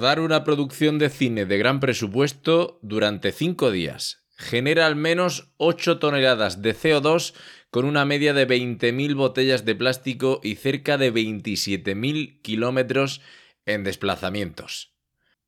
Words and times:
Rodar 0.00 0.20
una 0.20 0.44
producción 0.44 0.98
de 0.98 1.10
cine 1.10 1.44
de 1.44 1.58
gran 1.58 1.78
presupuesto 1.78 2.78
durante 2.80 3.32
cinco 3.32 3.70
días 3.70 4.24
genera 4.34 4.86
al 4.86 4.96
menos 4.96 5.52
8 5.58 5.98
toneladas 5.98 6.62
de 6.62 6.74
CO2 6.74 7.34
con 7.70 7.84
una 7.84 8.06
media 8.06 8.32
de 8.32 8.48
20.000 8.48 9.14
botellas 9.14 9.66
de 9.66 9.74
plástico 9.74 10.40
y 10.42 10.54
cerca 10.54 10.96
de 10.96 11.12
27.000 11.12 12.40
kilómetros 12.40 13.20
en 13.66 13.84
desplazamientos. 13.84 14.94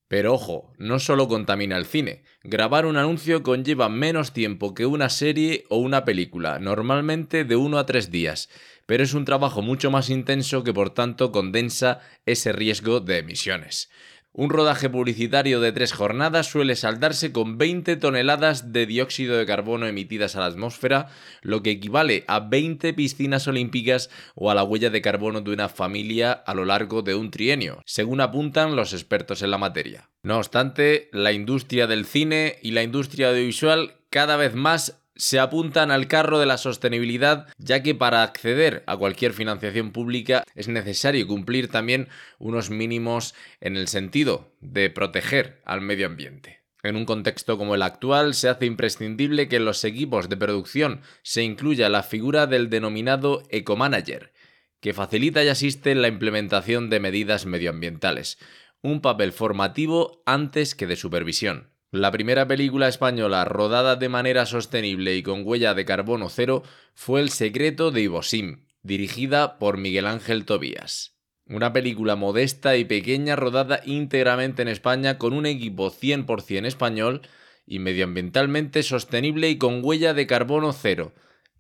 Pero 0.07 0.35
ojo, 0.35 0.75
no 0.77 0.99
solo 0.99 1.29
contamina 1.29 1.79
el 1.79 1.87
cine. 1.87 2.25
Grabar 2.43 2.85
un 2.85 2.99
anuncio 2.99 3.43
conlleva 3.43 3.89
menos 3.89 4.35
tiempo 4.35 4.75
que 4.75 4.85
una 4.85 5.09
serie 5.09 5.65
o 5.71 5.79
una 5.79 6.05
película, 6.05 6.59
normalmente 6.59 7.47
de 7.47 7.57
1 7.57 7.79
a 7.79 7.87
3 7.87 8.11
días, 8.11 8.51
pero 8.85 9.03
es 9.03 9.15
un 9.15 9.25
trabajo 9.25 9.63
mucho 9.63 9.91
más 9.91 10.11
intenso 10.11 10.63
que 10.63 10.75
por 10.75 10.91
tanto 10.91 11.33
condensa 11.33 12.01
ese 12.27 12.53
riesgo 12.53 13.01
de 13.01 13.17
emisiones. 13.17 13.89
Un 14.35 14.49
rodaje 14.49 14.89
publicitario 14.89 15.61
de 15.61 15.73
tres 15.73 15.93
jornadas 15.93 16.47
suele 16.47 16.75
saldarse 16.75 17.33
con 17.33 17.59
20 17.59 17.97
toneladas 17.97 18.73
de 18.73 18.87
dióxido 18.87 19.37
de 19.37 19.45
carbono 19.45 19.87
emitidas 19.87 20.37
a 20.37 20.41
la 20.41 20.47
atmósfera, 20.47 21.09
lo 21.43 21.63
que 21.63 21.73
equivale 21.73 22.25
a 22.29 22.41
20 22.41 22.95
piscinas 22.95 23.47
olímpicas 23.47 24.09
o 24.35 24.51
a 24.51 24.55
la 24.55 24.65
huella 24.65 24.89
de 24.89 25.03
carbono 25.03 25.43
de 25.43 25.53
una 25.53 25.69
familia 25.69 26.33
a 26.33 26.55
lo 26.55 26.65
largo 26.65 27.03
de 27.03 27.15
un 27.15 27.31
trienio, 27.31 27.83
según 27.85 28.23
apuntan 28.23 28.75
los 28.75 28.95
expertos 28.95 29.43
en 29.43 29.51
la 29.51 29.59
materia. 29.59 30.09
No 30.23 30.39
obstante, 30.39 31.11
la 31.13 31.33
industria 31.33 31.87
del 31.87 32.07
cine 32.07 32.57
y 32.63 32.71
la 32.71 32.83
industria 32.83 33.29
audiovisual 33.29 33.97
cada 34.09 34.37
vez 34.37 34.55
más 34.55 35.02
se 35.23 35.39
apuntan 35.39 35.93
al 35.93 36.09
carro 36.09 36.41
de 36.41 36.47
la 36.47 36.59
sostenibilidad, 36.59 37.47
ya 37.57 37.81
que 37.85 37.95
para 37.95 38.25
acceder 38.25 38.83
a 38.89 38.97
cualquier 38.97 39.33
financiación 39.33 39.93
pública 39.93 40.43
es 40.57 40.67
necesario 40.67 41.29
cumplir 41.29 41.69
también 41.69 42.09
unos 42.41 42.71
mínimos 42.71 43.33
en 43.61 43.77
el 43.77 43.87
sentido 43.87 44.53
de 44.61 44.91
proteger 44.91 45.63
al 45.65 45.81
medio 45.81 46.07
ambiente. 46.07 46.65
En 46.83 46.97
un 46.97 47.05
contexto 47.05 47.57
como 47.57 47.77
el 47.77 47.83
actual, 47.83 48.35
se 48.35 48.49
hace 48.49 48.67
imprescindible 48.67 49.47
que 49.47 49.57
en 49.57 49.65
los 49.65 49.85
equipos 49.85 50.29
de 50.29 50.37
producción 50.37 51.03
se 51.23 51.45
incluya 51.45 51.89
la 51.89 52.03
figura 52.03 52.49
del 52.49 52.69
denominado 52.69 53.45
ecomanager, 53.49 54.33
que 54.81 54.93
facilita 54.93 55.45
y 55.45 55.49
asiste 55.49 55.93
en 55.93 56.03
la 56.03 56.09
implementación 56.09 56.91
de 56.91 56.99
medidas 56.99 57.47
medioambientales, 57.47 58.39
un 58.83 59.01
papel 59.01 59.31
formativo 59.31 60.21
antes 60.27 60.75
que 60.75 60.89
de 60.89 60.97
supervisión. 60.97 61.72
La 61.95 62.11
primera 62.11 62.49
película 62.49 62.89
española 62.89 63.45
rodada 63.45 63.97
de 63.97 64.09
manera 64.09 64.47
sostenible 64.47 65.15
y 65.15 65.23
con 65.23 65.43
huella 65.45 65.75
de 65.75 65.85
carbono 65.85 66.31
cero 66.31 66.63
fue 66.95 67.21
El 67.21 67.29
secreto 67.29 67.91
de 67.91 68.01
Ibosim, 68.01 68.65
dirigida 68.83 69.59
por 69.59 69.77
Miguel 69.77 70.07
Ángel 70.07 70.47
Tobías. 70.47 71.19
Una 71.45 71.75
película 71.75 72.17
modesta 72.17 72.79
y 72.79 72.87
pequeña 72.87 73.37
rodada 73.37 73.83
íntegramente 73.85 74.63
en 74.63 74.69
España 74.69 75.19
con 75.19 75.35
un 75.35 75.45
equipo 75.45 75.91
100% 75.91 76.65
español 76.65 77.21
y 77.67 77.79
medioambientalmente 77.79 78.83
sostenible 78.83 79.51
y 79.51 79.59
con 79.59 79.85
huella 79.85 80.15
de 80.15 80.27
carbono 80.27 80.73
cero, 80.73 81.13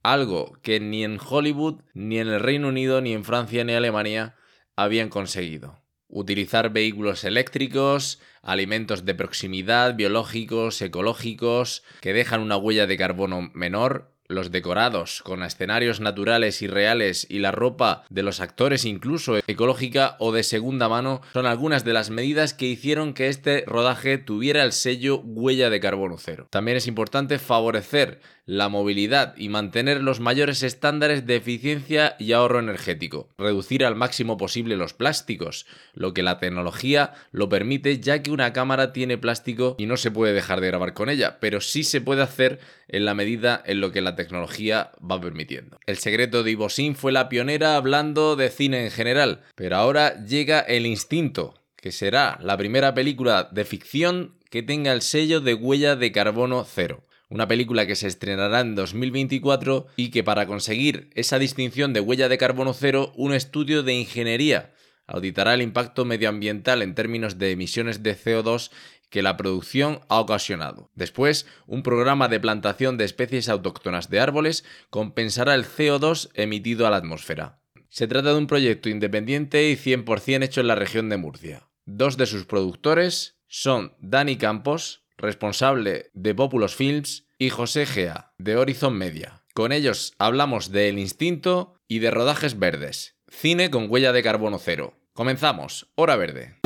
algo 0.03 0.57
que 0.63 0.81
ni 0.81 1.05
en 1.05 1.19
Hollywood, 1.21 1.83
ni 1.93 2.19
en 2.19 2.29
el 2.29 2.41
Reino 2.41 2.69
Unido, 2.69 3.03
ni 3.03 3.13
en 3.13 3.25
Francia, 3.25 3.65
ni 3.65 3.75
Alemania 3.75 4.37
habían 4.77 5.11
conseguido 5.11 5.82
utilizar 6.13 6.73
vehículos 6.73 7.25
eléctricos, 7.25 8.21
alimentos 8.43 9.05
de 9.05 9.15
proximidad, 9.15 9.97
biológicos, 9.97 10.81
ecológicos, 10.83 11.83
que 12.01 12.13
dejan 12.13 12.41
una 12.41 12.57
huella 12.57 12.87
de 12.87 12.99
carbono 12.99 13.51
menor, 13.55 14.13
los 14.29 14.51
decorados 14.51 15.23
con 15.23 15.43
escenarios 15.43 16.01
naturales 16.01 16.63
y 16.63 16.67
reales 16.67 17.27
y 17.29 17.39
la 17.39 17.53
ropa 17.53 18.05
de 18.09 18.23
los 18.23 18.41
actores 18.41 18.85
incluso 18.85 19.37
ecológica 19.47 20.17
o 20.19 20.33
de 20.33 20.43
segunda 20.43 20.89
mano 20.89 21.21
son 21.33 21.47
algunas 21.47 21.85
de 21.85 21.93
las 21.93 22.11
medidas 22.11 22.55
que 22.55 22.67
hicieron 22.67 23.15
que 23.15 23.29
este 23.29 23.65
rodaje 23.67 24.19
tuviera 24.19 24.63
el 24.63 24.73
sello 24.73 25.21
huella 25.21 25.71
de 25.71 25.81
carbono 25.81 26.17
cero. 26.19 26.47
También 26.51 26.77
es 26.77 26.87
importante 26.87 27.39
favorecer 27.39 28.21
la 28.45 28.69
movilidad 28.69 29.35
y 29.37 29.49
mantener 29.49 30.03
los 30.03 30.19
mayores 30.19 30.63
estándares 30.63 31.27
de 31.27 31.37
eficiencia 31.37 32.17
y 32.19 32.33
ahorro 32.33 32.59
energético, 32.59 33.29
reducir 33.39 33.85
al 33.85 33.95
máximo 33.95 34.37
posible 34.37 34.77
los 34.77 34.95
plásticos, 34.95 35.67
lo 35.95 36.13
que 36.13 36.23
la 36.23 36.39
tecnología 36.39 37.13
lo 37.31 37.49
permite 37.49 38.01
ya 38.01 38.23
que 38.23 38.33
una 38.33 38.53
cámara 38.53 38.93
tiene 38.93 39.17
plástico 39.17 39.77
y 39.79 39.87
no 39.87 39.97
se 39.97 40.11
puede 40.11 40.33
dejar 40.33 40.61
de 40.61 40.69
grabar 40.69 40.93
con 40.93 41.09
ella, 41.09 41.39
pero 41.41 41.61
sí 41.61 41.85
se 41.85 42.01
puede 42.01 42.23
hacer 42.23 42.59
en 42.89 43.05
la 43.05 43.15
medida 43.15 43.63
en 43.65 43.81
lo 43.81 43.93
que 43.93 44.01
la 44.01 44.17
tecnología 44.17 44.91
va 44.99 45.21
permitiendo. 45.21 45.79
El 45.87 45.99
secreto 45.99 46.43
de 46.43 46.51
Ivosin 46.51 46.97
fue 46.97 47.13
la 47.13 47.29
pionera 47.29 47.77
hablando 47.77 48.35
de 48.35 48.51
cine 48.51 48.85
en 48.85 48.91
general, 48.91 49.43
pero 49.55 49.77
ahora 49.77 50.25
llega 50.25 50.61
El 50.61 50.87
Instinto, 50.87 51.55
que 51.77 51.93
será 51.93 52.39
la 52.43 52.57
primera 52.57 52.93
película 52.95 53.49
de 53.53 53.65
ficción 53.65 54.35
que 54.51 54.63
tenga 54.63 54.93
el 54.93 55.03
sello 55.03 55.41
de 55.41 55.55
huella 55.55 55.97
de 55.97 56.13
carbono 56.13 56.65
cero 56.65 57.05
una 57.33 57.49
película 57.49 57.87
que 57.87 57.97
se 57.97 58.09
estrenará 58.09 58.61
en 58.61 58.75
2024 58.75 59.87
y 59.97 60.11
que 60.11 60.23
para 60.23 60.47
conseguir 60.47 61.09
esa 61.15 61.39
distinción 61.39 61.95
de 61.95 62.01
huella 62.01 62.29
de 62.29 62.37
carbono 62.37 62.75
cero, 62.75 63.11
un 63.17 63.33
estudio 63.33 63.83
de 63.83 63.95
ingeniería 63.95 64.75
auditará 65.07 65.55
el 65.55 65.63
impacto 65.63 66.05
medioambiental 66.05 66.83
en 66.83 66.95
términos 66.95 67.39
de 67.39 67.51
emisiones 67.51 68.03
de 68.03 68.15
CO2 68.15 68.71
que 69.09 69.23
la 69.23 69.39
producción 69.39 70.01
ha 70.11 70.21
ocasionado. 70.21 70.91
Después, 70.95 71.47
un 71.67 71.83
programa 71.83 72.29
de 72.29 72.39
plantación 72.39 72.99
de 72.99 73.05
especies 73.05 73.49
autóctonas 73.49 74.11
de 74.11 74.21
árboles 74.21 74.65
compensará 74.91 75.55
el 75.55 75.65
CO2 75.65 76.29
emitido 76.35 76.87
a 76.87 76.91
la 76.91 76.99
atmósfera. 76.99 77.61
Se 77.89 78.07
trata 78.07 78.33
de 78.33 78.39
un 78.39 78.47
proyecto 78.47 78.91
independiente 78.91 79.71
y 79.71 79.77
100% 79.77 80.45
hecho 80.45 80.61
en 80.61 80.67
la 80.67 80.75
región 80.75 81.09
de 81.09 81.17
Murcia. 81.17 81.69
Dos 81.87 82.19
de 82.19 82.27
sus 82.27 82.45
productores 82.45 83.39
son 83.49 83.95
Dani 84.01 84.37
Campos, 84.37 85.02
responsable 85.19 86.11
de 86.15 86.35
Populous 86.35 86.75
Films, 86.75 87.27
y 87.43 87.51
José 87.51 87.87
Gea, 87.87 88.33
de 88.39 88.57
Horizon 88.57 88.97
Media. 88.97 89.43
Con 89.53 89.73
ellos 89.73 90.15
hablamos 90.19 90.71
de 90.71 90.89
El 90.89 91.01
Instinto 91.01 91.75
y 91.89 91.99
de 91.99 92.13
Rodajes 92.13 92.57
Verdes, 92.57 93.17
cine 93.29 93.69
con 93.69 93.91
huella 93.91 94.13
de 94.13 94.23
carbono 94.23 94.59
cero. 94.59 95.01
Comenzamos, 95.13 95.91
hora 95.97 96.15
verde. 96.15 96.61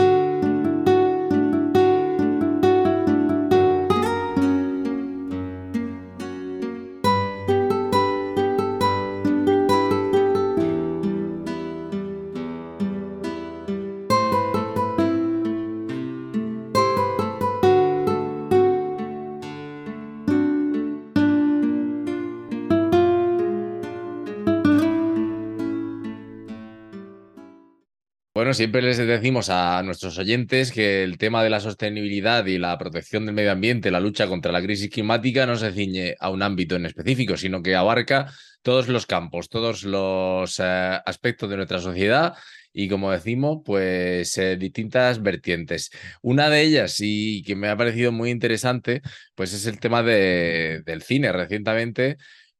Bueno, 28.46 28.54
siempre 28.54 28.80
les 28.80 28.98
decimos 28.98 29.50
a 29.50 29.82
nuestros 29.82 30.16
oyentes 30.18 30.70
que 30.70 31.02
el 31.02 31.18
tema 31.18 31.42
de 31.42 31.50
la 31.50 31.58
sostenibilidad 31.58 32.46
y 32.46 32.58
la 32.58 32.78
protección 32.78 33.26
del 33.26 33.34
medio 33.34 33.50
ambiente, 33.50 33.90
la 33.90 33.98
lucha 33.98 34.28
contra 34.28 34.52
la 34.52 34.62
crisis 34.62 34.88
climática, 34.88 35.46
no 35.46 35.56
se 35.56 35.72
ciñe 35.72 36.14
a 36.20 36.30
un 36.30 36.44
ámbito 36.44 36.76
en 36.76 36.86
específico, 36.86 37.36
sino 37.36 37.60
que 37.60 37.74
abarca 37.74 38.32
todos 38.62 38.86
los 38.86 39.04
campos, 39.04 39.48
todos 39.48 39.82
los 39.82 40.60
eh, 40.60 40.62
aspectos 41.04 41.50
de 41.50 41.56
nuestra 41.56 41.80
sociedad 41.80 42.34
y, 42.72 42.88
como 42.88 43.10
decimos, 43.10 43.62
pues 43.64 44.38
eh, 44.38 44.56
distintas 44.56 45.20
vertientes. 45.20 45.90
Una 46.22 46.48
de 46.48 46.62
ellas, 46.62 46.98
y 47.00 47.42
que 47.42 47.56
me 47.56 47.68
ha 47.68 47.76
parecido 47.76 48.12
muy 48.12 48.30
interesante, 48.30 49.02
pues 49.34 49.54
es 49.54 49.66
el 49.66 49.80
tema 49.80 50.04
de, 50.04 50.82
del 50.86 51.02
cine. 51.02 51.32
Recientemente 51.32 52.16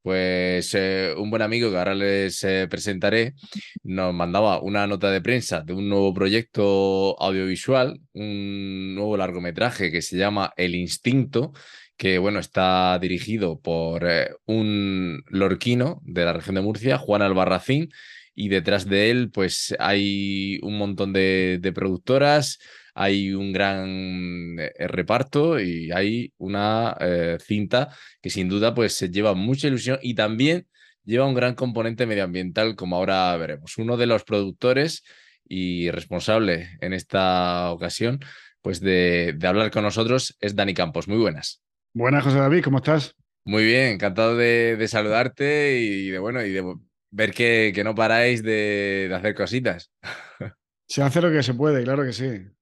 pues 0.06 0.72
eh, 0.74 1.12
un 1.18 1.30
buen 1.30 1.42
amigo 1.42 1.68
que 1.68 1.78
ahora 1.78 1.92
les 1.92 2.44
eh, 2.44 2.68
presentaré 2.70 3.34
nos 3.82 4.14
mandaba 4.14 4.62
una 4.62 4.86
nota 4.86 5.10
de 5.10 5.20
prensa 5.20 5.62
de 5.62 5.72
un 5.72 5.88
nuevo 5.88 6.14
proyecto 6.14 7.20
audiovisual, 7.20 8.00
un 8.12 8.94
nuevo 8.94 9.16
largometraje 9.16 9.90
que 9.90 10.02
se 10.02 10.16
llama 10.16 10.52
El 10.56 10.76
Instinto, 10.76 11.54
que 11.96 12.18
bueno, 12.18 12.38
está 12.38 12.96
dirigido 13.00 13.58
por 13.60 14.08
eh, 14.08 14.30
un 14.46 15.24
lorquino 15.26 16.00
de 16.04 16.24
la 16.24 16.34
región 16.34 16.54
de 16.54 16.60
Murcia, 16.60 16.98
Juan 16.98 17.22
Albarracín, 17.22 17.88
y 18.32 18.48
detrás 18.48 18.88
de 18.88 19.10
él 19.10 19.32
pues 19.32 19.74
hay 19.80 20.60
un 20.62 20.78
montón 20.78 21.12
de, 21.12 21.58
de 21.60 21.72
productoras, 21.72 22.60
hay 22.98 23.34
un 23.34 23.52
gran 23.52 24.58
eh, 24.58 24.72
reparto 24.88 25.60
y 25.60 25.92
hay 25.92 26.32
una 26.38 26.96
eh, 26.98 27.36
cinta 27.38 27.90
que 28.22 28.30
sin 28.30 28.48
duda 28.48 28.74
pues 28.74 28.94
se 28.94 29.10
lleva 29.10 29.34
mucha 29.34 29.68
ilusión 29.68 29.98
y 30.00 30.14
también 30.14 30.66
lleva 31.04 31.26
un 31.26 31.34
gran 31.34 31.54
componente 31.54 32.06
medioambiental, 32.06 32.74
como 32.74 32.96
ahora 32.96 33.36
veremos. 33.36 33.76
Uno 33.76 33.98
de 33.98 34.06
los 34.06 34.24
productores 34.24 35.04
y 35.46 35.90
responsable 35.90 36.70
en 36.80 36.94
esta 36.94 37.70
ocasión 37.70 38.18
pues 38.62 38.80
de, 38.80 39.34
de 39.36 39.46
hablar 39.46 39.70
con 39.70 39.84
nosotros 39.84 40.34
es 40.40 40.56
Dani 40.56 40.72
Campos. 40.72 41.06
Muy 41.06 41.18
buenas. 41.18 41.62
Buenas, 41.92 42.24
José 42.24 42.38
David, 42.38 42.64
¿cómo 42.64 42.78
estás? 42.78 43.14
Muy 43.44 43.64
bien, 43.64 43.92
encantado 43.92 44.36
de, 44.36 44.84
saludarte 44.88 45.78
y 45.78 46.08
de 46.08 46.18
bueno 46.18 46.42
y 46.42 46.50
de 46.50 46.64
ver 47.10 47.32
que, 47.32 47.72
que 47.74 47.84
no 47.84 47.94
paráis 47.94 48.42
de, 48.42 49.06
de, 49.08 49.14
hacer 49.14 49.34
cositas. 49.34 49.92
Se 50.88 51.02
hace 51.02 51.20
lo 51.20 51.30
que 51.30 51.42
se 51.42 51.52
puede, 51.52 51.84
claro 51.84 52.04
que 52.04 52.12
sí. 52.12 52.55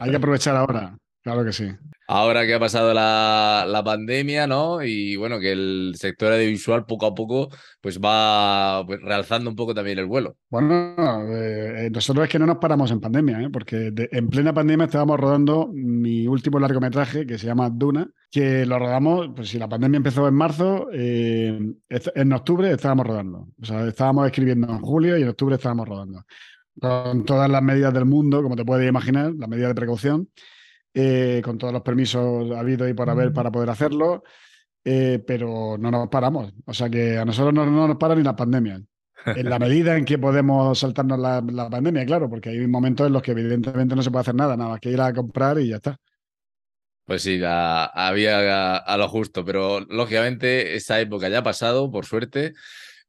Hay 0.00 0.10
que 0.10 0.16
aprovechar 0.16 0.56
ahora, 0.56 0.96
claro 1.22 1.44
que 1.44 1.52
sí. 1.52 1.70
Ahora 2.06 2.44
que 2.44 2.52
ha 2.52 2.60
pasado 2.60 2.92
la, 2.92 3.64
la, 3.66 3.82
pandemia, 3.82 4.46
¿no? 4.46 4.82
Y 4.82 5.16
bueno, 5.16 5.40
que 5.40 5.52
el 5.52 5.94
sector 5.96 6.34
audiovisual 6.34 6.84
poco 6.84 7.06
a 7.06 7.14
poco 7.14 7.48
pues 7.80 7.98
va 7.98 8.84
pues, 8.86 9.00
realzando 9.00 9.48
un 9.48 9.56
poco 9.56 9.72
también 9.74 9.98
el 9.98 10.04
vuelo. 10.04 10.36
Bueno, 10.50 10.94
eh, 11.32 11.88
nosotros 11.90 12.24
es 12.24 12.30
que 12.30 12.38
no 12.38 12.44
nos 12.44 12.58
paramos 12.58 12.90
en 12.90 13.00
pandemia, 13.00 13.40
¿eh? 13.40 13.48
porque 13.50 13.90
en 13.96 14.28
plena 14.28 14.52
pandemia 14.52 14.84
estábamos 14.84 15.18
rodando 15.18 15.70
mi 15.72 16.26
último 16.26 16.60
largometraje 16.60 17.26
que 17.26 17.38
se 17.38 17.46
llama 17.46 17.70
Duna, 17.70 18.06
que 18.30 18.66
lo 18.66 18.78
rodamos, 18.78 19.30
pues 19.34 19.48
si 19.48 19.58
la 19.58 19.68
pandemia 19.68 19.96
empezó 19.96 20.28
en 20.28 20.34
marzo, 20.34 20.88
eh, 20.92 21.58
en 21.88 22.32
octubre 22.34 22.70
estábamos 22.70 23.06
rodando. 23.06 23.48
O 23.62 23.64
sea, 23.64 23.88
estábamos 23.88 24.26
escribiendo 24.26 24.68
en 24.68 24.80
julio 24.80 25.16
y 25.16 25.22
en 25.22 25.28
octubre 25.28 25.54
estábamos 25.54 25.88
rodando. 25.88 26.22
Con 26.80 27.24
todas 27.24 27.50
las 27.50 27.62
medidas 27.62 27.94
del 27.94 28.04
mundo, 28.04 28.42
como 28.42 28.56
te 28.56 28.64
puedes 28.64 28.88
imaginar, 28.88 29.32
las 29.34 29.48
medidas 29.48 29.70
de 29.70 29.74
precaución. 29.74 30.28
Eh, 30.96 31.42
con 31.44 31.58
todos 31.58 31.72
los 31.72 31.82
permisos 31.82 32.52
habidos 32.52 32.88
y 32.88 32.94
por 32.94 33.10
haber 33.10 33.32
para 33.32 33.50
poder 33.50 33.68
hacerlo, 33.68 34.22
eh, 34.84 35.20
pero 35.26 35.76
no 35.76 35.90
nos 35.90 36.08
paramos. 36.08 36.52
O 36.66 36.72
sea 36.72 36.88
que 36.88 37.18
a 37.18 37.24
nosotros 37.24 37.52
no, 37.52 37.66
nos 37.66 37.96
para 37.96 38.14
ni 38.14 38.22
la 38.22 38.36
pandemia. 38.36 38.80
En 39.26 39.50
la 39.50 39.58
medida 39.58 39.96
en 39.96 40.04
que 40.04 40.18
podemos 40.18 40.78
saltarnos 40.78 41.18
la, 41.18 41.68
pandemia, 41.68 42.06
claro, 42.06 42.30
porque 42.30 42.50
hay 42.50 42.64
momentos 42.68 43.08
en 43.08 43.12
los 43.12 43.22
que 43.22 43.32
evidentemente 43.32 43.96
no 43.96 44.04
se 44.04 44.12
puede 44.12 44.20
hacer 44.20 44.36
nada, 44.36 44.56
nada 44.56 44.70
más 44.70 44.80
que 44.80 44.90
ir 44.90 45.00
a 45.00 45.12
comprar 45.12 45.58
y 45.58 45.70
ya 45.70 45.76
está. 45.76 45.98
Pues 47.04 47.22
sí, 47.22 47.40
había 47.44 48.76
a, 48.76 48.96
lo 48.96 49.08
justo, 49.08 49.44
pero 49.44 49.80
lógicamente 49.80 50.76
esa 50.76 51.00
época 51.00 51.28
ya 51.28 51.38
ha 51.38 51.42
pasado, 51.42 51.90
por 51.90 52.06
suerte, 52.06 52.52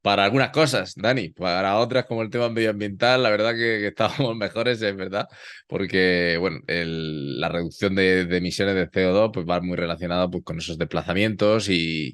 para 0.06 0.24
algunas 0.24 0.52
cosas, 0.52 0.94
Dani. 0.96 1.30
Para 1.30 1.80
otras, 1.80 2.06
como 2.06 2.22
el 2.22 2.30
tema 2.30 2.48
medioambiental, 2.50 3.24
la 3.24 3.32
verdad 3.32 3.56
que, 3.56 3.88
estábamos 3.88 4.36
mejores, 4.38 4.80
es 4.84 4.96
verdad, 4.96 5.28
porque 5.68 6.38
bueno, 6.40 6.60
la 6.68 7.50
reducción 7.50 7.96
de, 7.96 8.22
emisiones 8.22 8.76
de 8.76 8.88
CO2 8.88 9.32
pues, 9.34 9.48
va 9.48 9.62
muy 9.62 9.76
relacionada 9.76 10.30
pues, 10.30 10.44
con 10.44 10.60
esos 10.60 10.78
desplazamientos 10.78 11.70
y 11.70 12.14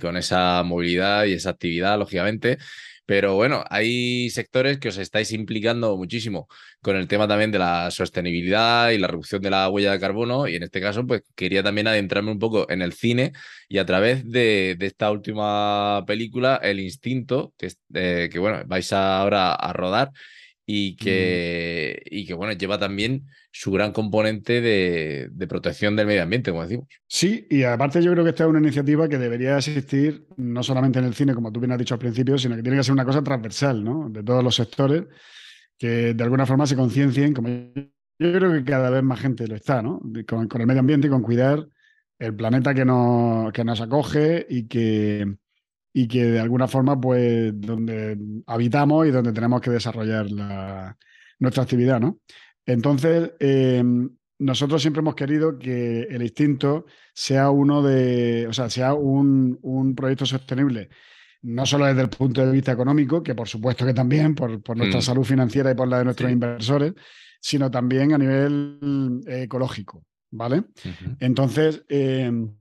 con 0.00 0.16
esa 0.16 0.62
movilidad 0.62 1.24
y 1.24 1.32
esa 1.32 1.50
actividad, 1.50 1.98
lógicamente. 1.98 2.58
Pero 3.12 3.34
bueno, 3.34 3.62
hay 3.68 4.30
sectores 4.30 4.78
que 4.78 4.88
os 4.88 4.96
estáis 4.96 5.32
implicando 5.32 5.98
muchísimo 5.98 6.48
con 6.80 6.96
el 6.96 7.08
tema 7.08 7.28
también 7.28 7.50
de 7.52 7.58
la 7.58 7.90
sostenibilidad 7.90 8.88
y 8.88 8.96
la 8.96 9.06
reducción 9.06 9.42
de 9.42 9.50
la 9.50 9.68
huella 9.68 9.92
de 9.92 10.00
carbono. 10.00 10.48
Y 10.48 10.56
en 10.56 10.62
este 10.62 10.80
caso, 10.80 11.06
pues 11.06 11.22
quería 11.34 11.62
también 11.62 11.88
adentrarme 11.88 12.30
un 12.30 12.38
poco 12.38 12.70
en 12.70 12.80
el 12.80 12.94
cine 12.94 13.32
y 13.68 13.76
a 13.76 13.84
través 13.84 14.26
de, 14.30 14.78
esta 14.80 15.10
última 15.10 16.02
película, 16.06 16.58
El 16.62 16.80
Instinto, 16.80 17.52
que, 17.58 17.74
eh, 17.92 18.30
bueno, 18.38 18.62
vais 18.66 18.90
ahora 18.94 19.52
a 19.56 19.74
rodar 19.74 20.10
y 20.74 20.96
que, 20.96 22.02
y 22.06 22.24
que 22.24 22.32
bueno, 22.32 22.54
lleva 22.54 22.78
también 22.78 23.26
su 23.50 23.70
gran 23.72 23.92
componente 23.92 24.62
de, 24.62 25.46
protección 25.46 25.96
del 25.96 26.06
medio 26.06 26.22
ambiente, 26.22 26.50
como 26.50 26.62
decimos. 26.62 26.88
Sí, 27.06 27.46
y 27.50 27.64
aparte 27.64 28.02
yo 28.02 28.10
creo 28.12 28.24
que 28.24 28.30
esta 28.30 28.44
es 28.44 28.48
una 28.48 28.58
iniciativa 28.58 29.06
que 29.06 29.18
debería 29.18 29.58
existir 29.58 30.26
no 30.38 30.62
solamente 30.62 30.98
en 30.98 31.04
el 31.04 31.12
cine, 31.12 31.34
como 31.34 31.52
tú 31.52 31.60
bien 31.60 31.72
has 31.72 31.78
dicho 31.78 31.92
al 31.92 32.00
principio, 32.00 32.38
sino 32.38 32.56
que 32.56 32.62
tiene 32.62 32.78
que 32.78 32.84
ser 32.84 32.94
una 32.94 33.04
cosa 33.04 33.22
transversal, 33.22 33.84
¿no? 33.84 34.08
De 34.08 34.22
todos 34.22 34.42
los 34.42 34.54
sectores, 34.54 35.04
que 35.76 36.14
de 36.14 36.24
alguna 36.24 36.46
forma 36.46 36.66
se 36.66 36.74
conciencien, 36.74 37.34
como 37.34 37.50
yo 38.18 38.32
creo 38.32 38.50
que 38.54 38.64
cada 38.64 38.88
vez 38.88 39.02
más 39.02 39.20
gente 39.20 39.46
lo 39.46 39.56
está, 39.56 39.82
¿no? 39.82 40.00
Con, 40.26 40.48
con 40.48 40.60
el 40.62 40.66
medio 40.66 40.80
ambiente 40.80 41.08
y 41.08 41.10
con 41.10 41.20
cuidar 41.20 41.68
el 42.18 42.34
planeta 42.34 42.72
que 42.72 42.86
nos, 42.86 43.52
que 43.52 43.62
nos 43.62 43.78
acoge 43.82 44.46
y 44.48 44.68
que 44.68 45.36
y 45.92 46.08
que 46.08 46.24
de 46.24 46.40
alguna 46.40 46.68
forma, 46.68 47.00
pues, 47.00 47.52
donde 47.54 48.18
habitamos 48.46 49.06
y 49.06 49.10
donde 49.10 49.32
tenemos 49.32 49.60
que 49.60 49.70
desarrollar 49.70 50.30
la, 50.30 50.96
nuestra 51.38 51.64
actividad, 51.64 52.00
¿no? 52.00 52.20
Entonces, 52.64 53.32
em, 53.40 54.08
nosotros 54.38 54.80
siempre 54.80 55.00
hemos 55.00 55.14
querido 55.14 55.58
que 55.58 56.02
el 56.02 56.22
instinto 56.22 56.86
sea 57.12 57.50
uno 57.50 57.82
de, 57.82 58.46
o 58.48 58.52
sea, 58.52 58.70
sea 58.70 58.94
un, 58.94 59.58
un, 59.62 59.94
proyecto 59.94 60.24
sostenible, 60.24 60.88
no 61.42 61.66
solo 61.66 61.86
desde 61.86 62.02
el 62.02 62.08
punto 62.08 62.44
de 62.44 62.52
vista 62.52 62.72
económico, 62.72 63.22
que 63.22 63.34
por 63.34 63.48
supuesto 63.48 63.84
que 63.84 63.94
también, 63.94 64.34
por, 64.34 64.62
por 64.62 64.76
nuestra 64.76 65.00
mm. 65.00 65.02
salud 65.02 65.24
financiera 65.24 65.70
y 65.72 65.74
por 65.74 65.88
la 65.88 65.98
de 65.98 66.04
nuestros 66.04 66.30
inversores, 66.30 66.94
sino 67.40 67.70
también 67.70 68.12
a 68.14 68.18
nivel 68.18 69.20
ecológico, 69.26 70.04
¿vale? 70.30 70.62
Entonces, 71.18 71.84
em, 71.88 72.54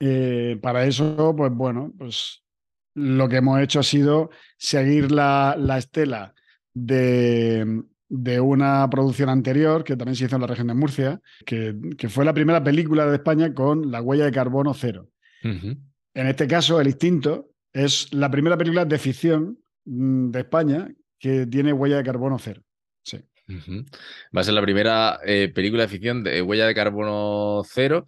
eh, 0.00 0.58
para 0.62 0.86
eso, 0.86 1.34
pues 1.36 1.52
bueno, 1.52 1.92
pues 1.98 2.42
lo 2.94 3.28
que 3.28 3.36
hemos 3.36 3.60
hecho 3.60 3.80
ha 3.80 3.84
sido 3.84 4.30
seguir 4.56 5.12
la, 5.12 5.54
estela 5.78 6.34
de, 6.72 7.82
una 8.40 8.88
producción 8.90 9.28
anterior 9.28 9.84
que 9.84 9.96
también 9.96 10.16
se 10.16 10.24
hizo 10.24 10.36
en 10.36 10.42
la 10.42 10.48
región 10.48 10.68
de 10.68 10.74
Murcia, 10.74 11.20
que, 11.44 11.74
fue 12.08 12.24
la 12.24 12.34
primera 12.34 12.64
película 12.64 13.06
de 13.06 13.16
España 13.16 13.52
con 13.54 13.90
la 13.90 14.00
huella 14.00 14.24
de 14.24 14.32
carbono 14.32 14.74
cero. 14.74 15.10
En 15.42 16.26
este 16.26 16.46
caso, 16.46 16.80
El 16.80 16.88
Instinto 16.88 17.50
es 17.72 18.12
la 18.12 18.30
primera 18.30 18.56
película 18.56 18.84
de 18.84 18.98
ficción 18.98 19.58
mm, 19.84 20.30
de 20.30 20.40
España 20.40 20.88
que 21.18 21.46
tiene 21.46 21.72
huella 21.72 21.98
de 21.98 22.04
carbono 22.04 22.38
cero. 22.38 22.62
Sí. 23.02 23.18
Va 24.36 24.40
a 24.40 24.44
ser 24.44 24.54
la 24.54 24.62
primera 24.62 25.20
eh, 25.24 25.50
película 25.54 25.82
de 25.82 25.88
ficción 25.88 26.22
de 26.22 26.42
huella 26.42 26.66
de 26.66 26.74
carbono 26.74 27.62
cero. 27.64 28.06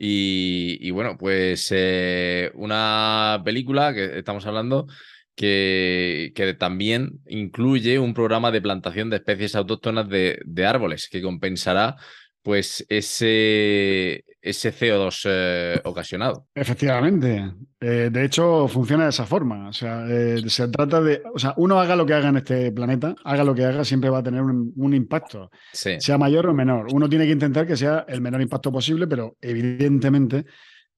Y, 0.00 0.90
bueno, 0.92 1.18
pues 1.18 1.68
eh, 1.72 2.52
una 2.54 3.42
película 3.44 3.92
que 3.92 4.18
estamos 4.18 4.46
hablando 4.46 4.86
que, 5.34 6.32
que, 6.36 6.54
también 6.54 7.20
incluye 7.26 7.98
un 7.98 8.14
programa 8.14 8.52
de 8.52 8.62
plantación 8.62 9.10
de 9.10 9.16
especies 9.16 9.56
autóctonas 9.56 10.08
de, 10.08 10.40
de 10.44 10.66
árboles 10.66 11.08
que 11.10 11.20
compensará 11.20 11.96
pues 12.42 12.84
ese, 12.88 14.24
ese 14.40 14.72
CO2 14.72 15.22
eh, 15.26 15.80
ocasionado. 15.84 16.46
Efectivamente. 16.54 17.52
Eh, 17.80 18.08
de 18.10 18.24
hecho, 18.24 18.68
funciona 18.68 19.04
de 19.04 19.10
esa 19.10 19.26
forma. 19.26 19.68
O 19.68 19.72
sea, 19.72 20.06
eh, 20.08 20.42
se 20.48 20.68
trata 20.68 21.00
de. 21.00 21.22
O 21.34 21.38
sea, 21.38 21.54
uno 21.56 21.78
haga 21.78 21.96
lo 21.96 22.06
que 22.06 22.14
haga 22.14 22.28
en 22.28 22.36
este 22.38 22.72
planeta, 22.72 23.14
haga 23.24 23.44
lo 23.44 23.54
que 23.54 23.64
haga, 23.64 23.84
siempre 23.84 24.10
va 24.10 24.18
a 24.18 24.22
tener 24.22 24.42
un, 24.42 24.94
impacto. 24.94 25.50
Sea 25.72 26.18
mayor 26.18 26.46
o 26.46 26.54
menor. 26.54 26.86
Uno 26.92 27.08
tiene 27.08 27.26
que 27.26 27.32
intentar 27.32 27.66
que 27.66 27.76
sea 27.76 28.04
el 28.08 28.20
menor 28.20 28.40
impacto 28.40 28.72
posible, 28.72 29.06
pero 29.06 29.36
evidentemente 29.40 30.44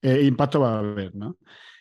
impacto 0.02 0.60
va 0.60 0.76
a 0.76 0.78
haber, 0.78 1.14
¿no? 1.14 1.36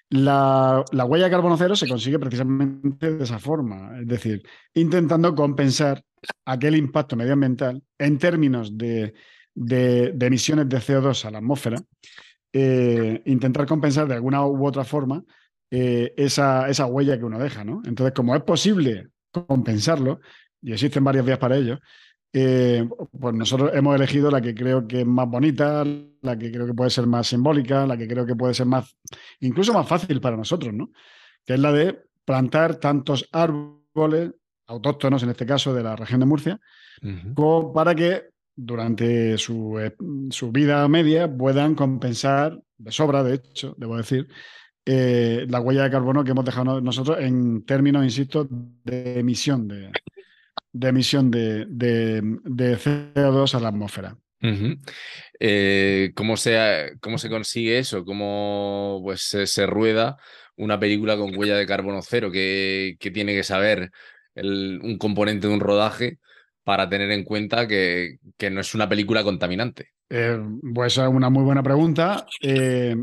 La, 0.09 0.83
la, 0.91 1.05
huella 1.05 1.25
de 1.25 1.31
carbono 1.31 1.55
cero 1.55 1.75
se 1.75 1.87
consigue 1.87 2.17
precisamente 2.17 3.13
de 3.13 3.23
esa 3.23 3.37
forma, 3.37 3.99
es 4.01 4.07
decir, 4.07 4.41
intentando 4.73 5.35
compensar 5.35 6.03
aquel 6.45 6.75
impacto 6.75 7.15
medioambiental 7.15 7.81
en 7.97 8.17
términos 8.17 8.75
de 8.75 9.13
de, 9.59 10.15
emisiones 10.21 10.69
de 10.69 10.77
CO2 10.77 11.25
a 11.25 11.31
la 11.31 11.39
atmósfera, 11.39 11.81
eh, 12.53 13.21
intentar 13.25 13.65
compensar 13.65 14.07
de 14.07 14.15
alguna 14.15 14.45
u 14.45 14.65
otra 14.65 14.85
forma 14.85 15.23
eh, 15.69 16.13
esa, 16.15 16.69
esa, 16.69 16.85
huella 16.85 17.17
que 17.17 17.25
uno 17.25 17.37
deja. 17.37 17.63
¿no? 17.63 17.81
Entonces, 17.85 18.13
como 18.13 18.35
es 18.35 18.43
posible 18.43 19.09
compensarlo, 19.31 20.21
y 20.61 20.71
existen 20.71 21.03
varias 21.03 21.25
vías 21.25 21.37
para 21.37 21.57
ello, 21.57 21.79
eh, 22.31 22.87
pues 23.19 23.35
nosotros 23.35 23.71
hemos 23.73 23.95
elegido 23.95 24.31
la 24.31 24.39
que 24.39 24.55
creo 24.55 24.87
que 24.87 25.01
es 25.01 25.05
más 25.05 25.27
bonita, 25.27 25.83
la 26.21 26.37
que 26.37 26.51
creo 26.51 26.65
que 26.65 26.73
puede 26.73 26.89
ser 26.89 27.05
más 27.07 27.27
simbólica, 27.27 27.85
la 27.85 27.97
que 27.97 28.07
creo 28.07 28.25
que 28.25 28.35
puede 28.35 28.53
ser 28.53 28.65
más, 28.65 28.95
incluso 29.41 29.73
más 29.73 29.87
fácil 29.87 30.21
para 30.21 30.37
nosotros, 30.37 30.73
¿no? 30.73 30.91
Que 31.45 31.55
es 31.55 31.59
la 31.59 31.71
de 31.71 31.99
plantar 32.23 32.75
tantos 32.75 33.27
árboles 33.31 34.31
autóctonos, 34.67 35.23
en 35.23 35.29
este 35.29 35.45
caso 35.45 35.73
de 35.73 35.83
la 35.83 35.95
región 35.95 36.19
de 36.19 36.25
Murcia, 36.27 36.59
como 37.33 37.73
para 37.73 37.95
que 37.95 38.29
durante 38.61 39.37
su, 39.37 39.79
eh, 39.79 39.95
su, 40.31 40.51
vida 40.51 40.87
media 40.87 41.31
puedan 41.31 41.75
compensar, 41.75 42.59
de 42.77 42.91
sobra, 42.91 43.23
de 43.23 43.35
hecho, 43.35 43.73
debo 43.77 43.97
decir, 43.97 44.27
eh, 44.85 45.45
la 45.49 45.61
huella 45.61 45.83
de 45.83 45.91
carbono 45.91 46.23
que 46.23 46.31
hemos 46.31 46.45
dejado 46.45 46.81
nosotros 46.81 47.17
en 47.19 47.65
términos, 47.65 48.03
insisto, 48.03 48.47
de 48.49 49.19
emisión 49.19 49.67
de, 49.67 49.91
de 50.73 50.87
emisión 50.89 51.31
de, 51.31 51.65
de, 51.69 52.21
CO2 52.77 53.55
a 53.55 53.59
la 53.59 53.69
atmósfera. 53.69 54.17
Eh, 55.39 56.11
¿cómo, 56.15 56.37
se, 56.37 56.93
¿Cómo 57.01 57.17
se 57.17 57.29
consigue 57.29 57.79
eso? 57.79 58.03
¿Cómo 58.03 58.99
pues, 59.03 59.21
se, 59.21 59.65
rueda 59.67 60.17
una 60.57 60.79
película 60.79 61.17
con 61.17 61.35
huella 61.35 61.55
de 61.55 61.65
carbono 61.65 62.01
cero? 62.01 62.31
que 62.31 63.11
tiene 63.13 63.33
que 63.33 63.43
saber 63.43 63.91
el, 64.35 64.79
un 64.83 64.97
componente 64.97 65.47
de 65.47 65.53
un 65.53 65.59
rodaje 65.59 66.19
para 66.69 66.87
tener 66.87 67.09
en 67.09 67.23
cuenta 67.23 67.67
que, 67.67 68.19
no 68.51 68.61
es 68.61 68.75
una 68.75 68.87
película 68.87 69.23
contaminante? 69.23 69.87
Eh, 70.07 70.39
pues 70.71 70.99
es 70.99 71.07
una 71.07 71.31
muy 71.31 71.43
buena 71.43 71.63
pregunta, 71.63 72.27
eh, 72.43 72.95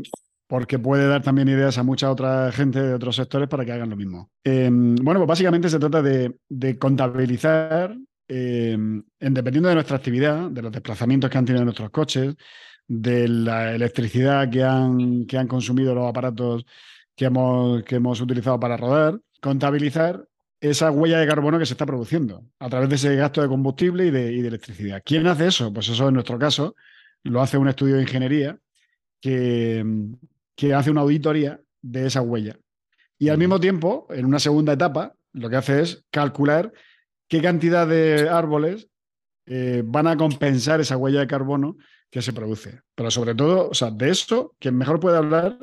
porque 0.47 0.79
puede 0.79 1.05
dar 1.05 1.21
también 1.21 1.49
ideas 1.49 1.77
a 1.77 1.83
mucha 1.83 2.09
otra 2.09 2.49
gente 2.53 2.81
de 2.81 2.93
otros 2.93 3.17
sectores 3.17 3.49
para 3.49 3.65
que 3.65 3.73
hagan 3.73 3.89
lo 3.89 3.97
mismo. 3.97 4.31
Eh, 4.41 4.69
bueno, 4.71 5.19
pues 5.19 5.27
básicamente 5.27 5.67
se 5.67 5.79
trata 5.79 6.01
de, 6.01 6.77
contabilizar, 6.79 7.93
dependiendo 8.25 9.67
de 9.67 9.75
nuestra 9.75 9.97
actividad, 9.97 10.49
de 10.49 10.61
los 10.61 10.71
desplazamientos 10.71 11.29
que 11.29 11.37
han 11.37 11.43
tenido 11.43 11.65
nuestros 11.65 11.89
coches, 11.89 12.35
de 12.87 13.27
la 13.27 13.75
electricidad 13.75 14.49
que 14.49 14.63
han, 14.63 15.25
consumido 15.49 15.93
los 15.93 16.07
aparatos 16.07 16.65
que 17.17 17.25
hemos 17.25 18.21
utilizado 18.21 18.57
para 18.61 18.77
rodar, 18.77 19.19
contabilizar 19.41 20.25
esa 20.59 20.91
huella 20.91 21.19
de 21.19 21.27
carbono 21.27 21.59
que 21.59 21.65
se 21.65 21.73
está 21.73 21.85
produciendo 21.85 22.43
a 22.59 22.69
través 22.69 22.89
de 22.89 22.95
ese 22.95 23.15
gasto 23.15 23.41
de 23.41 23.47
combustible 23.47 24.07
y 24.07 24.11
de, 24.11 24.39
electricidad. 24.39 25.01
¿Quién 25.05 25.27
hace 25.27 25.47
eso? 25.47 25.71
Pues 25.71 25.89
eso 25.89 26.07
en 26.07 26.15
nuestro 26.15 26.39
caso 26.39 26.75
lo 27.23 27.41
hace 27.41 27.57
un 27.57 27.67
estudio 27.67 27.95
de 27.95 28.01
ingeniería 28.01 28.57
que, 29.21 29.85
que 30.55 30.73
hace 30.73 30.91
una 30.91 31.01
auditoría 31.01 31.59
de 31.81 32.07
esa 32.07 32.21
huella. 32.21 32.57
Y 33.19 33.29
al 33.29 33.37
mismo 33.37 33.59
tiempo, 33.59 34.07
en 34.09 34.25
una 34.25 34.39
segunda 34.39 34.73
etapa, 34.73 35.13
lo 35.33 35.49
que 35.49 35.55
hace 35.55 35.81
es 35.81 36.05
calcular 36.11 36.71
qué 37.27 37.41
cantidad 37.41 37.87
de 37.87 38.29
árboles 38.29 38.89
eh, 39.45 39.81
van 39.85 40.07
a 40.07 40.17
compensar 40.17 40.81
esa 40.81 40.97
huella 40.97 41.21
de 41.21 41.27
carbono 41.27 41.77
que 42.09 42.21
se 42.21 42.33
produce. 42.33 42.81
Pero 42.95 43.11
sobre 43.11 43.35
todo, 43.35 43.69
o 43.69 43.73
sea, 43.73 43.91
de 43.91 44.09
eso, 44.09 44.55
quien 44.59 44.77
mejor 44.77 44.99
puede 44.99 45.17
hablar 45.17 45.57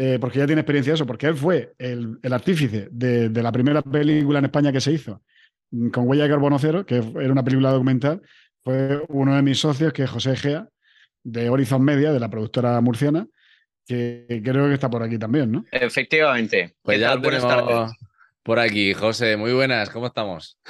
eh, 0.00 0.16
porque 0.20 0.38
ya 0.38 0.46
tiene 0.46 0.60
experiencia 0.60 0.92
de 0.92 0.94
eso, 0.94 1.06
porque 1.06 1.26
él 1.26 1.34
fue 1.34 1.74
el, 1.76 2.20
artífice 2.30 2.86
de, 2.92 3.30
la 3.30 3.50
primera 3.50 3.82
película 3.82 4.38
en 4.38 4.44
España 4.44 4.70
que 4.70 4.80
se 4.80 4.92
hizo 4.92 5.24
mm, 5.72 5.88
con 5.88 6.08
Huella 6.08 6.22
de 6.22 6.30
Carbono 6.30 6.56
Cero, 6.60 6.86
que 6.86 6.98
era 6.98 7.32
una 7.32 7.42
película 7.42 7.72
documental, 7.72 8.22
fue 8.62 9.02
uno 9.08 9.34
de 9.34 9.42
mis 9.42 9.58
socios, 9.58 9.92
que 9.92 10.04
es 10.04 10.10
José 10.10 10.34
Egea, 10.34 10.68
de 11.24 11.50
Horizon 11.50 11.82
Media, 11.82 12.12
de 12.12 12.20
la 12.20 12.30
productora 12.30 12.80
murciana, 12.80 13.26
que 13.84 14.40
creo 14.44 14.68
que 14.68 14.74
está 14.74 14.88
por 14.88 15.02
aquí 15.02 15.18
también, 15.18 15.50
¿no? 15.50 15.64
Efectivamente. 15.72 16.76
Pues 16.80 17.00
ya 17.00 17.16
buenas 17.16 17.42
tardes. 17.42 17.90
Por 18.44 18.60
aquí, 18.60 18.94
José, 18.94 19.36
muy 19.36 19.52
buenas, 19.52 19.90
¿cómo 19.90 20.06
estamos? 20.06 20.60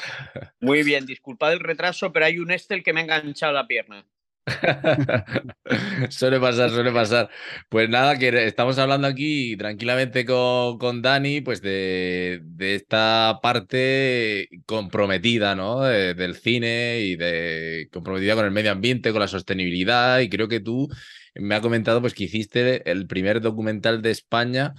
Muy 0.59 0.83
bien, 0.85 1.05
disculpad 1.05 1.53
el 1.53 1.61
retraso, 1.61 2.15
pero 2.15 2.25
hay 2.25 2.39
un 2.39 2.51
Estel 2.51 2.83
que 2.83 2.95
me 2.95 3.01
ha 3.01 3.05
enganchado 3.05 3.53
la 3.53 3.67
pierna. 3.67 4.07
suele 6.11 6.41
pasar, 6.41 6.71
suele 6.71 6.93
pasar. 6.93 7.31
Pues 7.69 7.89
nada, 7.89 8.19
que 8.19 8.47
estamos 8.47 8.79
hablando 8.79 9.07
aquí 9.07 9.57
tranquilamente 9.57 10.25
con, 10.25 10.79
con 10.79 11.03
Dani, 11.03 11.41
pues 11.41 11.63
de, 11.63 12.43
esta 12.59 13.39
parte 13.43 14.49
comprometida, 14.67 15.55
¿no? 15.55 15.83
del 15.83 16.35
cine 16.37 17.01
y 17.01 17.17
de 17.17 17.89
comprometida 17.93 18.35
con 18.35 18.45
el 18.45 18.51
medio 18.51 18.73
ambiente, 18.73 19.13
con 19.13 19.21
la 19.21 19.29
sostenibilidad. 19.29 20.21
Y 20.21 20.29
creo 20.29 20.49
que 20.49 20.61
tú 20.61 20.89
me 21.35 21.55
ha 21.55 21.61
comentado 21.61 22.01
pues 22.01 22.15
que 22.15 22.25
hiciste 22.25 22.91
el 22.91 23.07
primer 23.07 23.41
documental 23.41 24.03
de 24.03 24.11
España 24.11 24.75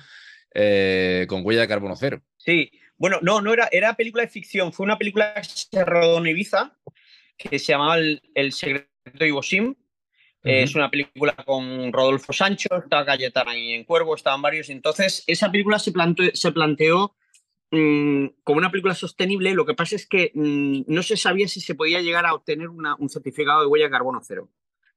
eh, 0.53 1.25
con 1.27 1.45
huella 1.45 1.61
de 1.61 1.67
carbono 1.67 1.95
cero. 1.95 2.21
Sí, 2.38 2.71
bueno, 2.97 3.19
no, 3.21 3.41
no 3.41 3.53
era, 3.53 3.69
era 3.71 3.95
película 3.95 4.23
de 4.23 4.29
ficción, 4.29 4.73
fue 4.73 4.85
una 4.85 4.97
película 4.97 5.33
que 5.35 5.43
se 5.43 5.85
rodó 5.85 6.17
en 6.19 6.27
Ibiza, 6.27 6.75
que 7.38 7.59
se 7.59 7.71
llamaba 7.71 7.97
El, 7.97 8.21
el 8.35 8.51
secreto 8.51 8.88
de 9.06 9.27
Ivo 9.27 9.44
Sim. 9.44 9.75
Es 10.41 10.74
una 10.74 10.89
película 10.89 11.36
con 11.36 11.91
Rodolfo 11.91 12.32
Sancho, 12.32 12.70
está 12.77 13.06
Cayetana 13.06 13.51
ahí 13.51 13.74
en 13.74 13.84
Cuervo, 13.84 14.15
estaban 14.15 14.41
varios. 14.41 14.70
Entonces, 14.70 15.24
esa 15.27 15.51
película 15.51 15.79
se 15.79 15.91
planteó, 15.91 16.29
se 16.34 16.51
planteó 16.53 17.13
mm, 17.72 18.27
como 18.44 18.58
una 18.58 18.72
película 18.72 18.96
sostenible. 18.96 19.53
Lo 19.53 19.65
que 19.65 19.74
pasa 19.74 19.98
es 19.98 20.08
que 20.08 20.32
mm, 20.34 20.84
no 20.88 21.03
se 21.03 21.18
sabía 21.18 21.48
si 21.50 21.60
se 21.60 21.75
podía 21.75 22.00
llegar 22.01 22.25
a 22.25 22.34
obtener 22.34 22.70
un 22.70 23.10
certificado 23.10 23.62
de 23.62 23.68
huella 23.68 23.86
de 23.86 23.91
carbono 23.91 24.22
cero. 24.24 24.50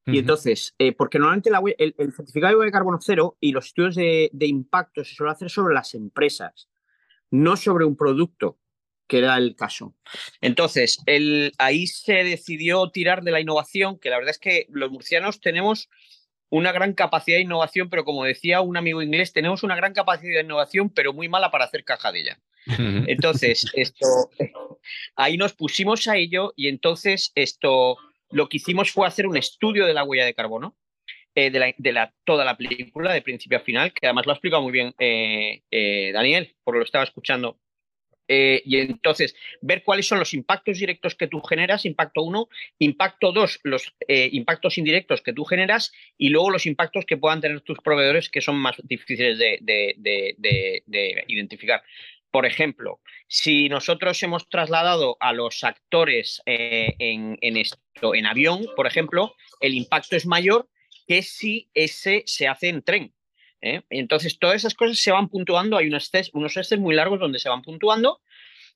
Y 0.04 0.18
entonces, 0.18 0.74
eh, 0.78 0.92
porque 0.92 1.18
normalmente 1.18 1.50
el, 1.78 2.12
certificado 2.12 2.52
de 2.52 2.56
huella 2.56 2.66
de 2.66 2.72
carbono 2.72 2.98
cero 3.00 3.36
y 3.40 3.52
los 3.52 3.66
estudios 3.66 3.94
de, 3.94 4.30
de 4.32 4.46
impacto 4.46 5.04
se 5.04 5.14
suele 5.14 5.32
hacer 5.32 5.48
sobre 5.48 5.74
las 5.74 5.94
empresas, 5.94 6.68
no 7.30 7.56
sobre 7.56 7.84
un 7.84 7.96
producto 7.96 8.58
que 9.06 9.18
era 9.18 9.36
el 9.36 9.56
caso. 9.56 9.94
Entonces, 10.40 10.98
el, 11.06 11.52
ahí 11.58 11.86
se 11.86 12.24
decidió 12.24 12.90
tirar 12.90 13.22
de 13.22 13.30
la 13.30 13.40
innovación, 13.40 13.98
que 13.98 14.10
la 14.10 14.16
verdad 14.16 14.30
es 14.30 14.38
que 14.38 14.66
los 14.70 14.90
murcianos 14.90 15.40
tenemos 15.40 15.88
una 16.48 16.72
gran 16.72 16.92
capacidad 16.92 17.38
de 17.38 17.44
innovación, 17.44 17.88
pero 17.88 18.04
como 18.04 18.24
decía 18.24 18.60
un 18.60 18.76
amigo 18.76 19.00
inglés, 19.00 19.32
tenemos 19.32 19.62
una 19.62 19.74
gran 19.74 19.94
capacidad 19.94 20.34
de 20.34 20.44
innovación, 20.44 20.90
pero 20.90 21.12
muy 21.12 21.28
mala 21.28 21.50
para 21.50 21.64
hacer 21.64 21.82
caja 21.82 22.12
de 22.12 22.20
ella. 22.20 22.38
Entonces, 23.06 23.64
esto, 23.74 24.06
ahí 25.16 25.36
nos 25.36 25.54
pusimos 25.54 26.06
a 26.08 26.16
ello 26.16 26.52
y 26.54 26.68
entonces 26.68 27.32
esto, 27.34 27.96
lo 28.30 28.48
que 28.48 28.58
hicimos 28.58 28.90
fue 28.90 29.06
hacer 29.06 29.26
un 29.26 29.36
estudio 29.36 29.86
de 29.86 29.94
la 29.94 30.04
huella 30.04 30.26
de 30.26 30.34
carbono. 30.34 30.76
Eh, 31.34 31.50
de, 31.50 31.92
la, 31.92 32.12
toda 32.26 32.44
la 32.44 32.58
película, 32.58 33.10
de 33.10 33.22
principio 33.22 33.56
a 33.56 33.62
final, 33.62 33.94
que 33.94 34.06
además 34.06 34.26
lo 34.26 34.32
ha 34.32 34.34
explicado 34.34 34.62
muy 34.62 34.70
bien 34.70 34.94
eh, 34.98 35.62
eh, 35.70 36.10
Daniel, 36.12 36.54
por 36.62 36.76
lo 36.76 36.84
estaba 36.84 37.04
escuchando 37.04 37.58
eh, 38.34 38.62
y 38.64 38.78
entonces, 38.78 39.36
ver 39.60 39.82
cuáles 39.82 40.08
son 40.08 40.18
los 40.18 40.32
impactos 40.32 40.78
directos 40.78 41.14
que 41.14 41.26
tú 41.26 41.42
generas, 41.42 41.84
impacto 41.84 42.22
1, 42.22 42.48
impacto 42.78 43.30
2, 43.30 43.60
los 43.64 43.94
eh, 44.08 44.30
impactos 44.32 44.78
indirectos 44.78 45.20
que 45.20 45.34
tú 45.34 45.44
generas 45.44 45.92
y 46.16 46.30
luego 46.30 46.48
los 46.48 46.64
impactos 46.64 47.04
que 47.04 47.18
puedan 47.18 47.42
tener 47.42 47.60
tus 47.60 47.76
proveedores 47.80 48.30
que 48.30 48.40
son 48.40 48.56
más 48.56 48.76
difíciles 48.84 49.36
de, 49.36 50.82
identificar. 51.28 51.82
Por 52.30 52.46
ejemplo, 52.46 53.00
si 53.28 53.68
nosotros 53.68 54.22
hemos 54.22 54.48
trasladado 54.48 55.18
a 55.20 55.34
los 55.34 55.62
actores 55.62 56.40
eh, 56.46 56.94
en, 57.00 57.56
esto, 57.58 58.14
en 58.14 58.24
avión, 58.24 58.64
por 58.76 58.86
ejemplo, 58.86 59.34
el 59.60 59.74
impacto 59.74 60.16
es 60.16 60.24
mayor 60.24 60.70
que 61.06 61.20
si 61.20 61.68
ese 61.74 62.22
se 62.24 62.48
hace 62.48 62.70
en 62.70 62.80
tren. 62.80 63.12
¿Eh? 63.62 63.82
Entonces, 63.88 64.38
todas 64.38 64.56
esas 64.56 64.74
cosas 64.74 64.98
se 64.98 65.12
van 65.12 65.28
puntuando. 65.28 65.78
Hay 65.78 65.86
unos 65.86 66.10
test, 66.10 66.34
unos 66.34 66.54
muy 66.78 66.94
largos 66.94 67.20
donde 67.20 67.38
se 67.38 67.48
van 67.48 67.62
puntuando. 67.62 68.20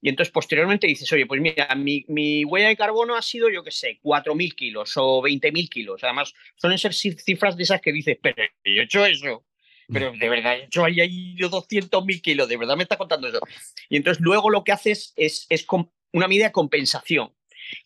Y 0.00 0.09
entonces, 0.09 0.33
posteriormente 0.33 0.87
dices, 0.87 1.11
oye, 1.12 1.26
pues 1.26 1.40
mira, 1.40 1.75
mi, 1.75 2.45
huella 2.45 2.69
de 2.69 2.76
carbono 2.76 3.16
ha 3.16 3.23
sido, 3.23 3.50
yo 3.50 3.64
qué 3.64 3.73
sé, 3.73 3.99
4.000 4.02 4.55
kilos 4.55 4.93
o 4.97 5.23
20.000 5.23 5.69
kilos. 5.69 6.05
Además, 6.05 6.33
suelen 6.55 6.78
ser 6.78 6.95
cifras 6.95 7.57
de 7.57 7.64
esas 7.64 7.81
que 7.81 7.93
dices, 7.93 8.16
pero 8.23 8.43
yo 8.64 8.83
he 8.83 8.85
hecho 8.85 9.05
eso. 9.05 9.45
Pero 9.88 10.12
de 10.12 10.28
verdad, 10.28 10.59
hecho 10.59 10.85
ahí, 10.85 11.00
ahí 11.00 11.37
200.000 11.37 12.21
kilos. 12.21 12.49
De 12.49 12.57
verdad 12.57 12.76
me 12.76 12.83
está 12.83 12.97
contando 12.97 13.28
eso. 13.28 13.40
Y 13.88 13.97
entonces, 13.97 14.23
luego 14.23 14.50
lo 14.50 14.64
que 14.64 14.73
haces 14.73 15.12
es, 15.16 15.47
es 15.49 15.66
una 16.12 16.28
medida 16.28 16.47
de 16.47 16.52
compensación, 16.52 17.33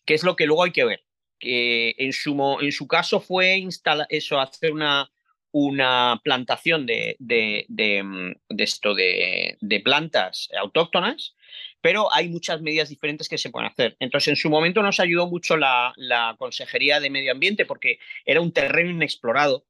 que 0.05 0.15
es 0.15 0.23
lo 0.23 0.35
que 0.35 0.45
luego 0.45 0.63
hay 0.63 0.71
que 0.71 0.85
ver. 0.85 1.03
Que 1.39 1.95
en 1.97 2.13
su, 2.13 2.59
en 2.61 2.71
su 2.71 2.87
caso 2.87 3.19
fue 3.19 3.57
instalar 3.57 4.05
eso, 4.09 4.39
hacer 4.39 4.73
una, 4.73 5.11
una 5.51 6.19
plantación 6.23 6.85
de, 6.85 7.15
de, 7.19 7.65
de, 7.67 8.03
mm, 8.03 8.35
esto 8.57 8.93
de, 8.93 9.57
plantas 9.83 10.49
autóctonas, 10.59 11.35
pero 11.81 12.13
hay 12.13 12.29
muchas 12.29 12.61
medidas 12.61 12.89
diferentes 12.89 13.27
que 13.27 13.37
se 13.37 13.49
pueden 13.49 13.69
hacer. 13.69 13.97
Entonces, 13.99 14.29
en 14.29 14.35
su 14.35 14.49
momento 14.49 14.81
nos 14.81 14.99
ayudó 14.99 15.27
mucho 15.27 15.57
la, 15.57 15.93
Consejería 16.37 16.99
de 16.99 17.09
Medio 17.09 17.31
Ambiente 17.31 17.65
porque 17.65 17.99
era 18.25 18.41
un 18.41 18.51
terreno 18.51 18.91
inexplorado. 18.91 19.65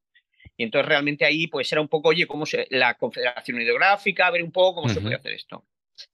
Y 0.57 0.63
entonces 0.63 0.87
realmente 0.87 1.25
ahí 1.25 1.47
pues 1.47 1.71
era 1.71 1.81
un 1.81 1.87
poco, 1.87 2.09
oye, 2.09 2.27
cómo 2.27 2.45
se, 2.45 2.67
la 2.69 2.95
Confederación 2.95 3.61
Hidrográfica, 3.61 4.27
a 4.27 4.31
ver 4.31 4.43
un 4.43 4.51
poco 4.51 4.81
cómo 4.81 4.93
se 4.93 5.01
puede 5.01 5.15
hacer 5.15 5.33
esto. 5.33 5.65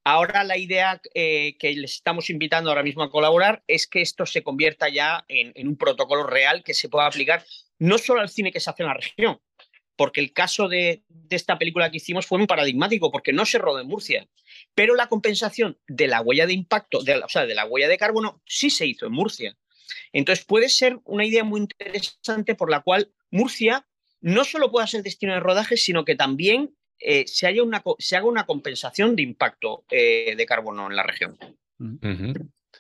Ahora 0.04 0.44
la 0.44 0.58
idea 0.58 1.02
eh, 1.14 1.58
que 1.58 1.74
les 1.74 1.94
estamos 1.94 2.30
invitando 2.30 2.70
ahora 2.70 2.84
mismo 2.84 3.04
a 3.04 3.12
colaborar 3.12 3.64
es 3.68 3.88
que 3.88 4.02
esto 4.02 4.26
se 4.26 4.44
convierta 4.44 4.90
ya 4.90 5.26
en, 5.28 5.52
en, 5.56 5.68
un 5.68 5.78
protocolo 5.78 6.24
real 6.24 6.64
que 6.64 6.74
se 6.74 6.90
pueda 6.90 7.08
aplicar 7.08 7.44
no 7.80 7.98
solo 7.98 8.22
al 8.22 8.30
cine 8.30 8.52
que 8.52 8.60
se 8.60 8.70
hace 8.70 8.84
en 8.84 8.90
la 8.90 8.96
región, 8.96 9.40
porque 9.98 10.22
el 10.22 10.32
caso 10.32 10.70
de, 10.70 11.04
esta 11.30 11.58
película 11.58 11.92
que 11.92 11.98
hicimos 11.98 12.26
fue 12.26 12.38
muy 12.38 12.48
paradigmático, 12.48 13.12
porque 13.12 13.34
no 13.34 13.46
se 13.46 13.58
rodó 13.58 13.82
en 13.82 13.88
Murcia, 13.88 14.30
pero 14.74 14.96
la 14.96 15.08
compensación 15.08 15.78
de 15.88 16.08
la 16.08 16.22
huella 16.22 16.46
de 16.46 16.54
impacto, 16.54 17.04
de 17.04 17.18
o 17.18 17.28
sea, 17.28 17.46
de 17.46 17.56
la 17.56 17.66
huella 17.66 17.90
de 17.90 17.98
carbono, 17.98 18.42
sí 18.46 18.70
se 18.70 18.86
hizo 18.86 19.08
en 19.08 19.12
Murcia. 19.12 19.58
Entonces 20.14 20.46
puede 20.46 20.70
ser 20.70 21.00
una 21.04 21.26
idea 21.26 21.44
muy 21.44 21.62
interesante 21.62 22.56
por 22.56 22.70
la 22.70 22.82
cual 22.82 23.12
Murcia 23.32 23.88
no 24.22 24.46
solo 24.46 24.72
pueda 24.72 24.88
ser 24.88 25.04
destino 25.04 25.34
de 25.34 25.40
rodaje, 25.40 25.78
sino 25.78 26.06
que 26.06 26.16
también 26.16 26.76
eh, 27.00 27.26
se, 27.28 27.48
haya 27.48 27.64
una, 27.64 27.84
se, 28.00 28.16
haga 28.16 28.28
una 28.28 28.46
compensación 28.46 29.16
de 29.16 29.24
impacto 29.24 29.84
eh, 29.92 30.36
de 30.36 30.46
carbono 30.46 30.90
en 30.90 30.96
la 30.96 31.04
región. 31.04 31.38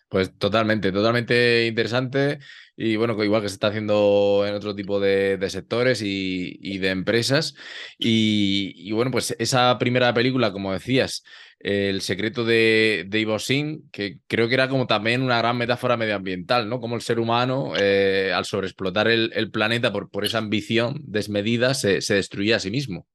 Pues 0.09 0.37
totalmente, 0.37 0.91
totalmente 0.91 1.67
interesante 1.67 2.39
y 2.79 2.95
bueno, 2.95 3.21
igual 3.23 3.41
que 3.41 3.49
se 3.49 3.55
está 3.55 3.67
haciendo 3.67 4.45
en 4.47 4.53
otro 4.53 4.75
tipo 4.75 4.99
de, 4.99 5.43
sectores 5.49 6.01
y, 6.03 6.77
de 6.77 6.89
empresas. 6.89 7.55
Y, 7.97 8.91
bueno, 8.91 9.09
pues 9.11 9.35
esa 9.39 9.77
primera 9.79 10.13
película, 10.13 10.51
como 10.53 10.71
decías, 10.71 11.23
El 11.59 12.01
secreto 12.01 12.45
de, 12.45 13.05
de 13.07 13.19
Ivo 13.19 13.39
Sin, 13.39 13.89
que 13.89 14.19
creo 14.27 14.47
que 14.47 14.53
era 14.53 14.69
como 14.69 14.85
también 14.85 15.23
una 15.23 15.39
gran 15.39 15.57
metáfora 15.57 15.97
medioambiental, 15.97 16.69
¿no? 16.69 16.79
Como 16.79 16.95
el 16.95 17.01
ser 17.01 17.19
humano, 17.19 17.73
eh, 17.75 18.31
al 18.33 18.45
sobreexplotar 18.45 19.07
el, 19.07 19.51
planeta 19.51 19.91
por, 19.91 20.09
por, 20.11 20.23
esa 20.23 20.37
ambición 20.37 21.01
desmedida, 21.03 21.73
se, 21.73 22.01
se 22.01 22.13
destruía 22.13 22.57
a 22.57 22.59
sí 22.59 22.69
mismo. 22.69 23.07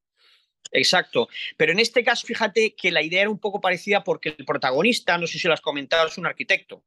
Exacto. 0.71 1.29
Pero 1.57 1.73
en 1.73 1.81
este 1.81 2.05
caso, 2.05 2.27
fíjate 2.27 2.75
que 2.75 2.91
la 2.91 3.03
idea 3.03 3.23
era 3.23 3.31
un 3.31 3.39
poco 3.39 3.61
parecida 3.61 4.05
porque 4.05 4.35
el 4.37 4.45
protagonista, 4.45 5.19
no 5.19 5.27
sé 5.27 5.39
si 5.39 5.49
lo 5.49 5.55
has 5.55 5.61
comentado, 5.61 6.09
es 6.09 6.19
un 6.19 6.27
arquitecto. 6.27 6.85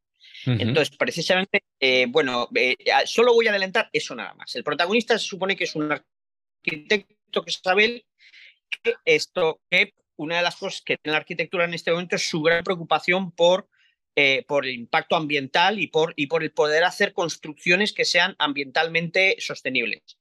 Entonces, 0.47 0.95
precisamente, 0.95 1.63
eh, 1.79 2.05
bueno, 2.07 2.47
eh, 2.53 2.75
solo 3.05 3.33
voy 3.33 3.47
a 3.47 3.49
adelantar 3.49 3.89
eso 3.91 4.13
nada 4.15 4.33
más. 4.35 4.55
El 4.55 4.63
protagonista 4.63 5.17
se 5.17 5.25
supone 5.25 5.55
que 5.55 5.63
es 5.63 5.75
un 5.75 5.91
arquitecto 5.91 7.43
que 7.43 7.51
sabe 7.51 8.05
que 8.83 8.93
esto, 9.05 9.59
que 9.69 9.93
una 10.17 10.37
de 10.37 10.43
las 10.43 10.55
cosas 10.55 10.81
que 10.81 10.97
tiene 10.97 11.13
la 11.13 11.19
arquitectura 11.19 11.65
en 11.65 11.73
este 11.73 11.91
momento 11.91 12.15
es 12.15 12.27
su 12.27 12.41
gran 12.41 12.63
preocupación 12.63 13.31
por, 13.31 13.67
eh, 14.15 14.45
por 14.47 14.65
el 14.65 14.75
impacto 14.75 15.15
ambiental 15.15 15.79
y 15.79 15.87
por, 15.87 16.13
y 16.15 16.27
por 16.27 16.43
el 16.43 16.51
poder 16.51 16.83
hacer 16.83 17.13
construcciones 17.13 17.91
que 17.91 18.05
sean 18.05 18.35
ambientalmente 18.37 19.35
sostenibles. 19.39 20.17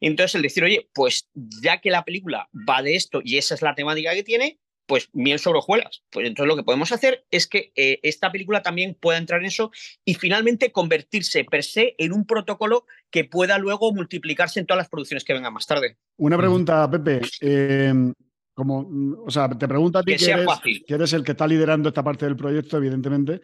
Entonces, 0.00 0.34
el 0.34 0.42
decir, 0.42 0.64
oye, 0.64 0.88
pues 0.94 1.28
ya 1.62 1.80
que 1.80 1.90
la 1.90 2.04
película 2.04 2.48
va 2.68 2.82
de 2.82 2.94
esto 2.94 3.20
y 3.22 3.38
esa 3.38 3.54
es 3.54 3.62
la 3.62 3.74
temática 3.74 4.14
que 4.14 4.22
tiene, 4.22 4.58
pues 4.88 5.10
miel 5.12 5.38
sobre 5.38 5.58
hojuelas. 5.58 6.02
Pues 6.10 6.26
entonces 6.26 6.48
lo 6.48 6.56
que 6.56 6.64
podemos 6.64 6.90
hacer 6.92 7.24
es 7.30 7.46
que 7.46 7.72
eh, 7.76 8.00
esta 8.02 8.32
película 8.32 8.62
también 8.62 8.96
pueda 8.98 9.18
entrar 9.18 9.40
en 9.40 9.46
eso 9.46 9.70
y 10.04 10.14
finalmente 10.14 10.72
convertirse 10.72 11.44
per 11.44 11.62
se 11.62 11.94
en 11.98 12.12
un 12.12 12.24
protocolo 12.24 12.86
que 13.10 13.24
pueda 13.24 13.58
luego 13.58 13.92
multiplicarse 13.92 14.58
en 14.58 14.66
todas 14.66 14.78
las 14.78 14.88
producciones 14.88 15.24
que 15.24 15.34
vengan 15.34 15.52
más 15.52 15.66
tarde. 15.66 15.98
Una 16.16 16.38
pregunta, 16.38 16.90
Pepe. 16.90 17.20
Em, 17.40 18.14
como, 18.54 19.24
o 19.24 19.30
sea, 19.30 19.48
te 19.50 19.68
pregunto 19.68 19.98
a 19.98 20.02
ti 20.02 20.16
que, 20.16 20.94
eres, 20.94 21.12
el 21.12 21.22
que 21.22 21.32
está 21.32 21.46
liderando 21.46 21.90
esta 21.90 22.02
parte 22.02 22.24
del 22.24 22.34
proyecto, 22.34 22.78
evidentemente. 22.78 23.42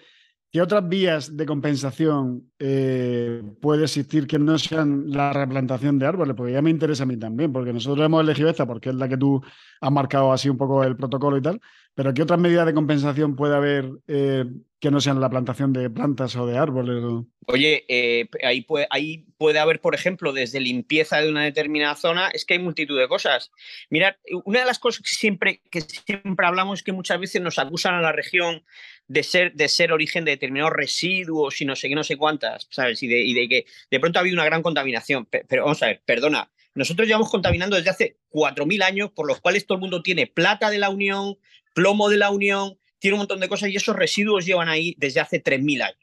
¿Qué 0.55 0.63
otras 0.63 0.89
vías 0.89 1.37
de 1.37 1.47
compensación 1.47 2.53
eh, 2.61 3.43
puede 3.61 3.83
existir 3.83 4.29
que 4.29 4.39
no 4.39 4.57
sean 4.57 5.11
la 5.11 5.33
replantación 5.33 5.99
de 5.99 6.07
árboles? 6.07 6.37
Porque 6.37 6.53
ya 6.53 6.63
me 6.63 6.71
interesa 6.71 7.03
a 7.03 7.07
mí 7.07 7.17
también, 7.17 7.53
porque 7.53 7.73
nosotros 7.73 8.07
hemos 8.07 8.23
elegido 8.23 8.49
esta 8.49 8.65
porque 8.65 8.91
es 8.91 8.95
la 8.95 9.09
que 9.09 9.17
tú 9.17 9.43
has 9.81 9.91
marcado 9.91 10.33
así 10.33 10.49
un 10.49 10.57
poco 10.57 10.85
el 10.85 10.95
protocolo 10.95 11.37
y 11.39 11.43
tal, 11.43 11.61
pero 11.95 12.13
¿qué 12.13 12.23
otras 12.23 12.41
medidas 12.41 12.67
de 12.67 12.75
compensación 12.75 13.37
puede 13.37 13.55
haber 13.55 13.91
eh, 14.09 14.45
que 14.81 14.91
no 14.91 15.01
sean 15.01 15.21
la 15.21 15.31
plantación 15.31 15.73
de 15.73 15.89
plantas 15.89 16.35
o 16.37 16.47
de 16.47 16.59
árboles? 16.59 17.03
Oye, 17.47 17.85
eh, 17.89 18.29
ahí, 18.43 18.63
puede, 18.63 18.87
ahí 18.91 19.27
puede 19.39 19.59
haber, 19.59 19.81
por 19.81 19.95
ejemplo, 19.95 20.33
desde 20.33 20.61
limpieza 20.61 21.21
de 21.21 21.31
una 21.31 21.45
determinada 21.45 21.95
zona, 21.95 22.29
es 22.29 22.45
que 22.45 22.55
hay 22.55 22.61
multitud 22.61 22.99
de 22.99 23.07
cosas. 23.07 23.53
Mirad, 23.91 24.17
una 24.45 24.61
de 24.61 24.67
las 24.67 24.79
cosas 24.79 25.03
que 25.03 25.11
siempre, 25.11 25.63
que 25.71 25.81
siempre 25.83 26.47
hablamos 26.47 26.81
es 26.81 26.83
que 26.83 26.93
muchas 26.93 27.21
veces 27.21 27.41
nos 27.41 27.59
acusan 27.59 27.95
a 27.95 28.01
la 28.01 28.13
región 28.13 28.65
de 29.07 29.23
ser, 29.23 29.53
de 29.55 29.69
ser 29.69 29.93
origen 29.93 30.25
de 30.25 30.33
determinados 30.33 30.73
residuos 30.73 31.61
y 31.61 31.65
no 31.65 31.77
sé 31.77 31.89
qué, 31.89 31.95
no 31.95 32.05
sé 32.05 32.17
cuántas, 32.17 32.67
¿sabes? 32.71 33.03
Y 33.03 33.09
de, 33.09 33.49
que 33.49 33.67
de 33.91 34.01
pronto 34.01 34.19
ha 34.19 34.23
habido 34.23 34.35
una 34.35 34.45
gran 34.45 34.63
contaminación. 34.63 35.27
Pero, 35.27 35.65
vamos 35.65 35.83
a 35.83 35.87
ver, 35.87 36.03
perdona, 36.05 36.51
nosotros 36.75 37.07
llevamos 37.07 37.31
contaminando 37.31 37.77
desde 37.77 37.91
hace 37.91 38.19
4.000 38.31 38.83
años, 38.83 39.11
por 39.13 39.29
los 39.29 39.41
cuales 39.41 39.67
todo 39.67 39.77
el 39.77 39.83
mundo 39.83 40.03
tiene 40.03 40.27
plata 40.27 40.71
de 40.71 40.79
la 40.79 40.91
Unión, 40.91 41.37
plomo 41.75 42.09
de 42.09 42.17
la 42.17 42.31
Unión, 42.31 42.79
tiene 42.99 43.17
un 43.17 43.19
montón 43.19 43.41
de 43.41 43.49
cosas 43.49 43.69
y 43.69 43.77
esos 43.77 43.95
residuos 43.95 44.47
llevan 44.47 44.69
ahí 44.69 44.95
desde 44.99 45.21
hace 45.21 45.43
3.000 45.43 45.83
años. 45.83 45.99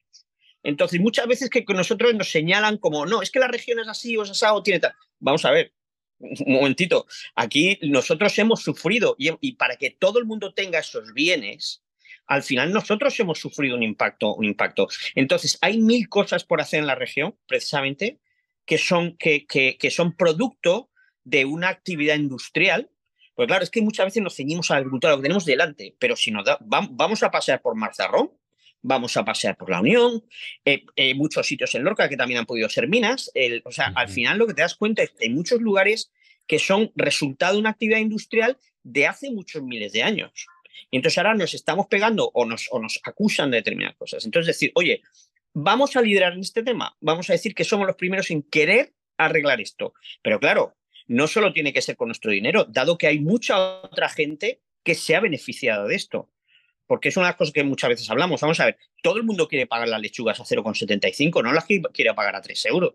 Entonces, 0.63 0.99
muchas 0.99 1.25
veces 1.25 1.49
que 1.49 1.65
nosotros 1.69 2.13
nos 2.13 2.29
señalan 2.29 2.77
como, 2.77 3.07
no, 3.07 3.23
es 3.23 3.31
que 3.31 3.39
la 3.39 3.47
región 3.47 3.79
es 3.79 3.87
así 3.87 4.15
o 4.15 4.23
es 4.23 4.29
asado, 4.29 4.61
tiene 4.61 4.79
tal. 4.79 4.93
Vamos 5.19 5.43
a 5.45 5.51
ver, 5.51 5.73
un 6.19 6.53
momentito, 6.53 7.07
aquí 7.35 7.79
nosotros 7.81 8.37
hemos 8.37 8.61
sufrido 8.61 9.15
y 9.17 9.53
para 9.53 9.77
que 9.77 9.89
todo 9.89 10.19
el 10.19 10.25
mundo 10.25 10.53
tenga 10.53 10.77
esos 10.77 11.13
bienes, 11.13 11.81
al 12.27 12.43
final 12.43 12.71
nosotros 12.71 13.19
hemos 13.19 13.39
sufrido 13.39 13.75
un 13.75 13.83
impacto, 13.83 14.33
un 14.35 14.45
impacto. 14.45 14.87
Entonces, 15.15 15.57
hay 15.61 15.81
mil 15.81 16.07
cosas 16.07 16.45
por 16.45 16.61
hacer 16.61 16.79
en 16.79 16.87
la 16.87 16.95
región, 16.95 17.35
precisamente, 17.45 18.19
que 18.65 18.77
son, 18.77 19.17
que, 19.17 19.45
que, 19.45 19.91
son 19.91 20.15
producto 20.15 20.89
de 21.25 21.43
una 21.43 21.67
actividad 21.67 22.15
industrial. 22.15 22.89
Pues 23.41 23.47
claro, 23.47 23.63
es 23.63 23.71
que 23.71 23.81
muchas 23.81 24.05
veces 24.05 24.21
nos 24.21 24.35
ceñimos 24.35 24.69
a 24.69 24.75
la 24.75 24.81
agricultura, 24.81 25.13
lo 25.13 25.17
que 25.17 25.23
tenemos 25.23 25.45
delante, 25.45 25.95
pero 25.97 26.15
si 26.15 26.29
nos 26.29 26.45
da, 26.45 26.59
vamos 26.61 27.23
a 27.23 27.31
pasear 27.31 27.59
por 27.59 27.73
Marzarrón, 27.73 28.29
vamos 28.83 29.17
a 29.17 29.25
pasear 29.25 29.57
por 29.57 29.71
la 29.71 29.81
Unión, 29.81 30.23
eh, 30.63 30.85
eh, 30.95 31.15
muchos 31.15 31.47
sitios 31.47 31.73
en 31.73 31.83
Lorca 31.83 32.07
que 32.07 32.15
también 32.15 32.41
han 32.41 32.45
podido 32.45 32.69
ser 32.69 32.87
minas. 32.87 33.31
o 33.63 33.71
sea, 33.71 33.93
al 33.95 34.09
final 34.09 34.37
lo 34.37 34.45
que 34.45 34.53
te 34.53 34.61
das 34.61 34.75
cuenta 34.75 35.01
es 35.01 35.09
que 35.09 35.25
hay 35.25 35.31
muchos 35.31 35.59
lugares 35.59 36.11
que 36.45 36.59
son 36.59 36.91
resultado 36.95 37.55
de 37.55 37.61
una 37.61 37.71
actividad 37.71 37.97
industrial 37.97 38.59
de 38.83 39.07
hace 39.07 39.31
muchos 39.31 39.63
miles 39.63 39.91
de 39.91 40.03
años. 40.03 40.45
Y 40.91 40.97
entonces 40.97 41.17
ahora 41.17 41.33
nos 41.33 41.55
estamos 41.55 41.87
pegando 41.87 42.29
o 42.35 42.45
nos, 42.45 42.67
o 42.69 42.77
nos 42.77 42.99
acusan 43.03 43.49
de 43.49 43.57
determinadas 43.57 43.97
cosas. 43.97 44.23
Entonces 44.23 44.53
decir, 44.53 44.71
oye, 44.75 45.01
vamos 45.51 45.95
a 45.95 46.01
liderar 46.03 46.33
en 46.33 46.41
este 46.41 46.61
tema, 46.61 46.95
vamos 47.01 47.27
a 47.31 47.33
decir 47.33 47.55
que 47.55 47.63
somos 47.63 47.87
los 47.87 47.95
primeros 47.95 48.29
en 48.29 48.43
querer 48.43 48.93
arreglar 49.17 49.61
esto. 49.61 49.95
Pero 50.21 50.39
claro, 50.39 50.75
no 51.11 51.27
solo 51.27 51.51
tiene 51.51 51.73
que 51.73 51.81
ser 51.81 51.97
con 51.97 52.07
nuestro 52.07 52.31
dinero, 52.31 52.63
dado 52.63 52.97
que 52.97 53.07
hay 53.07 53.19
mucha 53.19 53.81
otra 53.81 54.07
gente 54.07 54.61
que 54.83 54.95
se 54.95 55.15
ha 55.15 55.19
beneficiado 55.19 55.87
de 55.87 55.95
esto. 55.95 56.29
Porque 56.87 57.09
es 57.09 57.17
una 57.17 57.27
de 57.27 57.31
las 57.31 57.37
cosas 57.37 57.53
que 57.53 57.63
muchas 57.63 57.89
veces 57.89 58.09
hablamos. 58.09 58.39
Vamos 58.41 58.59
a 58.61 58.65
ver, 58.65 58.77
todo 59.03 59.17
el 59.17 59.23
mundo 59.23 59.47
quiere 59.47 59.67
pagar 59.67 59.89
las 59.89 60.01
lechugas 60.01 60.39
a 60.39 60.43
0,75, 60.43 61.43
no 61.43 61.51
las 61.51 61.65
quiere 61.65 62.13
pagar 62.13 62.35
a 62.35 62.41
3 62.41 62.65
euros. 62.65 62.93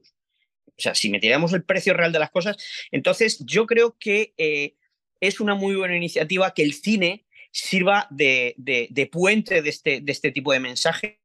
O 0.66 0.80
sea, 0.80 0.94
si 0.94 1.10
metiéramos 1.10 1.52
el 1.52 1.62
precio 1.62 1.92
real 1.92 2.12
de 2.12 2.18
las 2.18 2.30
cosas, 2.30 2.56
entonces 2.90 3.44
yo 3.44 3.66
creo 3.66 3.96
que 3.98 4.32
eh, 4.38 4.74
es 5.20 5.40
una 5.40 5.54
muy 5.54 5.74
buena 5.76 5.96
iniciativa 5.96 6.52
que 6.54 6.62
el 6.62 6.72
cine 6.72 7.26
sirva 7.50 8.06
de, 8.10 9.08
puente 9.12 9.60
de 9.60 9.68
este, 9.68 10.00
de 10.00 10.12
este 10.12 10.32
tipo 10.32 10.52
de 10.52 10.60
mensaje 10.60 11.20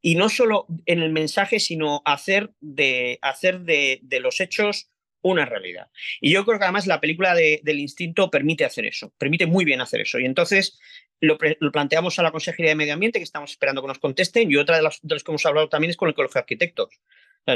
y 0.00 0.14
no 0.14 0.28
solo 0.28 0.66
en 0.86 1.00
el 1.00 1.10
mensaje, 1.10 1.60
sino 1.60 2.02
hacer 2.04 2.52
de, 2.60 3.18
hacer 3.22 3.60
de, 3.60 4.00
los 4.20 4.40
hechos 4.40 4.90
una 5.22 5.44
realidad. 5.44 5.88
Y 6.20 6.32
yo 6.32 6.44
creo 6.44 6.58
que 6.58 6.64
además 6.64 6.86
la 6.86 7.00
película 7.00 7.34
del 7.34 7.78
instinto 7.78 8.30
permite 8.30 8.64
hacer 8.64 8.86
eso, 8.86 9.12
permite 9.18 9.46
muy 9.46 9.64
bien 9.64 9.80
hacer 9.80 10.00
eso. 10.00 10.18
Y 10.18 10.24
entonces 10.24 10.78
lo, 11.20 11.38
planteamos 11.38 12.18
a 12.18 12.22
la 12.22 12.30
Consejería 12.30 12.70
de 12.70 12.76
Medio 12.76 12.94
Ambiente, 12.94 13.18
que 13.18 13.24
estamos 13.24 13.50
esperando 13.50 13.82
que 13.82 13.88
nos 13.88 13.98
contesten, 13.98 14.50
y 14.50 14.56
otra 14.56 14.76
de 14.76 14.82
las, 14.82 15.00
de 15.02 15.14
los 15.14 15.24
que 15.24 15.30
hemos 15.30 15.46
hablado 15.46 15.68
también 15.68 15.90
es 15.90 15.96
con 15.96 16.08
el 16.08 16.14
Colegio 16.14 16.34
de 16.34 16.40
Arquitectos. 16.40 17.00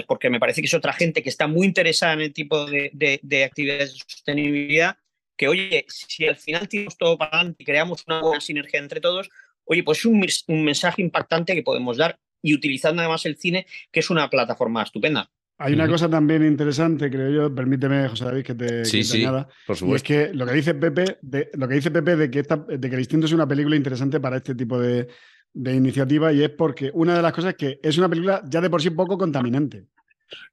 Porque 0.06 0.30
me 0.30 0.40
parece 0.40 0.62
que 0.62 0.66
es 0.66 0.74
otra 0.74 0.94
gente 0.94 1.22
que 1.22 1.28
está 1.28 1.46
muy 1.46 1.66
interesada 1.66 2.14
en 2.14 2.22
el 2.22 2.32
tipo 2.32 2.64
de 2.64 3.44
actividades 3.44 3.92
de 3.92 3.98
sostenibilidad 3.98 4.96
que, 5.36 5.48
oye, 5.48 5.84
si 5.88 6.26
al 6.26 6.36
final 6.36 6.68
tiramos 6.68 6.96
todo 6.96 7.18
para 7.18 7.32
adelante 7.32 7.62
y 7.62 7.66
creamos 7.66 8.04
una 8.06 8.20
buena 8.20 8.40
sinergia 8.40 8.78
entre 8.78 9.00
todos, 9.00 9.28
oye, 9.64 9.82
pues 9.82 9.98
es 9.98 10.04
un, 10.04 10.24
un 10.48 10.64
mensaje 10.64 11.02
impactante 11.02 11.54
que 11.54 11.62
podemos 11.62 11.96
dar 11.96 12.18
y 12.42 12.54
utilizando 12.54 13.02
además 13.02 13.24
el 13.26 13.36
cine, 13.36 13.66
que 13.90 14.00
es 14.00 14.10
una 14.10 14.28
plataforma 14.28 14.82
estupenda. 14.82 15.30
Hay 15.58 15.74
una 15.74 15.86
cosa 15.86 16.08
también 16.08 16.44
interesante, 16.44 17.08
creo 17.08 17.30
yo, 17.30 17.54
permíteme, 17.54 18.08
José 18.08 18.24
David, 18.24 18.42
que 18.42 18.54
te, 18.54 18.84
sí, 18.84 19.04
sí, 19.04 19.24
por 19.66 19.76
supuesto. 19.76 19.86
Y 19.86 19.94
es 19.94 20.02
que 20.02 20.34
lo 20.34 20.44
que 20.44 20.54
dice 20.54 20.74
Pepe, 20.74 21.18
de, 21.22 21.50
lo 21.54 21.68
que 21.68 21.74
dice 21.74 21.90
Pepe 21.90 22.16
de 22.16 22.30
que, 22.30 22.40
esta, 22.40 22.56
de 22.56 22.80
que 22.80 22.94
el 22.94 23.00
instinto 23.00 23.26
es 23.26 23.32
una 23.32 23.46
película 23.46 23.76
interesante 23.76 24.18
para 24.18 24.38
este 24.38 24.56
tipo 24.56 24.80
de, 24.80 25.06
de 25.52 25.74
iniciativa, 25.74 26.32
y 26.32 26.42
es 26.42 26.50
porque 26.50 26.90
una 26.94 27.14
de 27.14 27.22
las 27.22 27.32
cosas 27.32 27.50
es 27.50 27.56
que 27.56 27.80
es 27.82 27.96
una 27.96 28.08
película 28.08 28.42
ya 28.48 28.60
de 28.60 28.70
por 28.70 28.82
sí 28.82 28.90
poco 28.90 29.16
contaminante. 29.16 29.86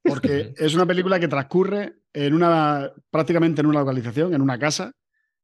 Porque 0.03 0.53
es 0.57 0.75
una 0.75 0.85
película 0.85 1.19
que 1.19 1.27
transcurre 1.27 1.93
en 2.13 2.33
una, 2.33 2.91
prácticamente 3.09 3.61
en 3.61 3.67
una 3.67 3.79
localización, 3.79 4.33
en 4.33 4.41
una 4.41 4.59
casa, 4.59 4.91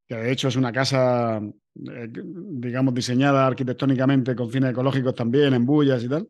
que 0.08 0.16
de 0.16 0.32
hecho 0.32 0.48
es 0.48 0.56
una 0.56 0.72
casa, 0.72 1.38
eh, 1.38 2.10
digamos, 2.12 2.94
diseñada 2.94 3.48
arquitectónicamente 3.48 4.36
con 4.36 4.52
fines 4.52 4.72
ecológicos 4.72 5.16
también, 5.16 5.54
en 5.54 5.66
bullas 5.66 6.04
y 6.04 6.10
tal. 6.10 6.28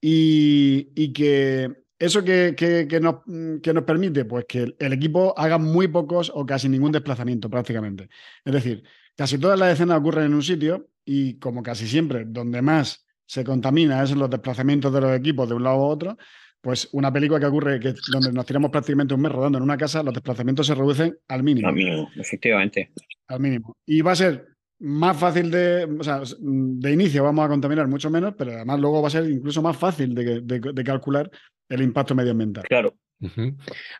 Y, 0.00 1.12
que 1.12 1.84
eso 1.98 2.24
que, 2.24 2.54
que, 2.56 3.00
nos, 3.00 3.16
que, 3.62 3.72
nos, 3.72 3.84
permite, 3.84 4.24
pues 4.24 4.44
que 4.46 4.74
el, 4.78 4.92
equipo 4.92 5.34
haga 5.36 5.58
muy 5.58 5.88
pocos 5.88 6.30
o 6.34 6.44
casi 6.44 6.68
ningún 6.68 6.92
desplazamiento 6.92 7.48
prácticamente. 7.48 8.08
Es 8.44 8.52
decir, 8.52 8.82
casi 9.16 9.38
todas 9.38 9.58
las 9.58 9.72
escenas 9.72 9.98
ocurren 9.98 10.26
en 10.26 10.34
un 10.34 10.42
sitio 10.42 10.90
y 11.04 11.38
como 11.38 11.62
casi 11.62 11.86
siempre, 11.86 12.24
donde 12.26 12.60
más 12.60 13.06
se 13.24 13.44
contamina 13.44 14.02
es 14.02 14.10
en 14.12 14.18
los 14.18 14.30
desplazamientos 14.30 14.92
de 14.92 15.00
los 15.00 15.16
equipos 15.16 15.48
de 15.48 15.54
un 15.54 15.64
lado 15.64 15.76
a 15.76 15.88
otro, 15.88 16.18
pues 16.60 16.88
una 16.92 17.12
película 17.12 17.40
que 17.40 17.46
ocurre 17.46 17.80
que 17.80 17.94
donde 18.10 18.32
nos 18.32 18.44
tiramos 18.44 18.70
prácticamente 18.70 19.14
un 19.14 19.20
mes 19.20 19.32
rodando 19.32 19.58
en 19.58 19.64
una 19.64 19.76
casa, 19.76 20.02
los 20.02 20.12
desplazamientos 20.12 20.66
se 20.66 20.74
reducen 20.74 21.16
al 21.28 21.42
mínimo. 21.42 21.68
Al 21.68 21.74
mínimo, 21.74 22.10
efectivamente. 22.16 22.90
Al 23.28 23.40
mínimo. 23.40 23.76
Y 23.86 24.00
va 24.02 24.12
a 24.12 24.16
ser 24.16 24.55
más 24.78 25.16
fácil 25.16 25.50
de, 25.50 25.84
o 25.84 26.02
sea, 26.02 26.20
de 26.38 26.92
inicio 26.92 27.24
vamos 27.24 27.44
a 27.44 27.48
contaminar 27.48 27.88
mucho 27.88 28.10
menos, 28.10 28.34
pero 28.36 28.52
además 28.52 28.78
luego 28.78 29.00
va 29.00 29.08
a 29.08 29.10
ser 29.10 29.30
incluso 29.30 29.62
más 29.62 29.76
fácil 29.76 30.14
de 30.14 30.84
calcular 30.84 31.30
el 31.68 31.82
impacto 31.82 32.14
medioambiental. 32.14 32.64
Claro. 32.64 32.94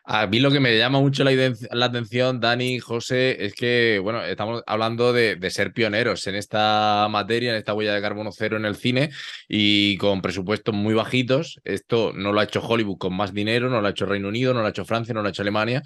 A 0.05 0.27
mí 0.27 0.39
lo 0.39 0.51
que 0.51 0.59
me 0.59 0.77
llama 0.77 0.99
mucho 0.99 1.23
la, 1.23 1.85
atención, 1.85 2.39
Dani, 2.39 2.79
José, 2.79 3.45
es 3.45 3.53
que, 3.53 3.99
bueno, 4.01 4.23
estamos 4.23 4.63
hablando 4.67 5.11
de, 5.11 5.37
ser 5.49 5.73
pioneros 5.73 6.27
en 6.27 6.35
esta 6.35 7.07
materia, 7.09 7.51
en 7.51 7.57
esta 7.57 7.73
huella 7.73 7.93
de 7.93 8.01
carbono 8.01 8.31
cero 8.31 8.57
en 8.57 8.65
el 8.65 8.75
cine 8.75 9.09
y 9.47 9.97
con 9.97 10.21
presupuestos 10.21 10.75
muy 10.75 10.93
bajitos. 10.93 11.59
Esto 11.63 12.13
no 12.13 12.31
lo 12.31 12.39
ha 12.39 12.43
hecho 12.43 12.61
Hollywood 12.61 12.97
con 12.97 13.15
más 13.15 13.33
dinero, 13.33 13.69
no 13.69 13.81
lo 13.81 13.87
ha 13.87 13.91
hecho 13.91 14.05
Reino 14.05 14.27
Unido, 14.27 14.53
no 14.53 14.61
lo 14.61 14.67
ha 14.67 14.69
hecho 14.69 14.85
Francia, 14.85 15.13
no 15.13 15.21
lo 15.21 15.27
ha 15.27 15.31
hecho 15.31 15.41
Alemania 15.41 15.81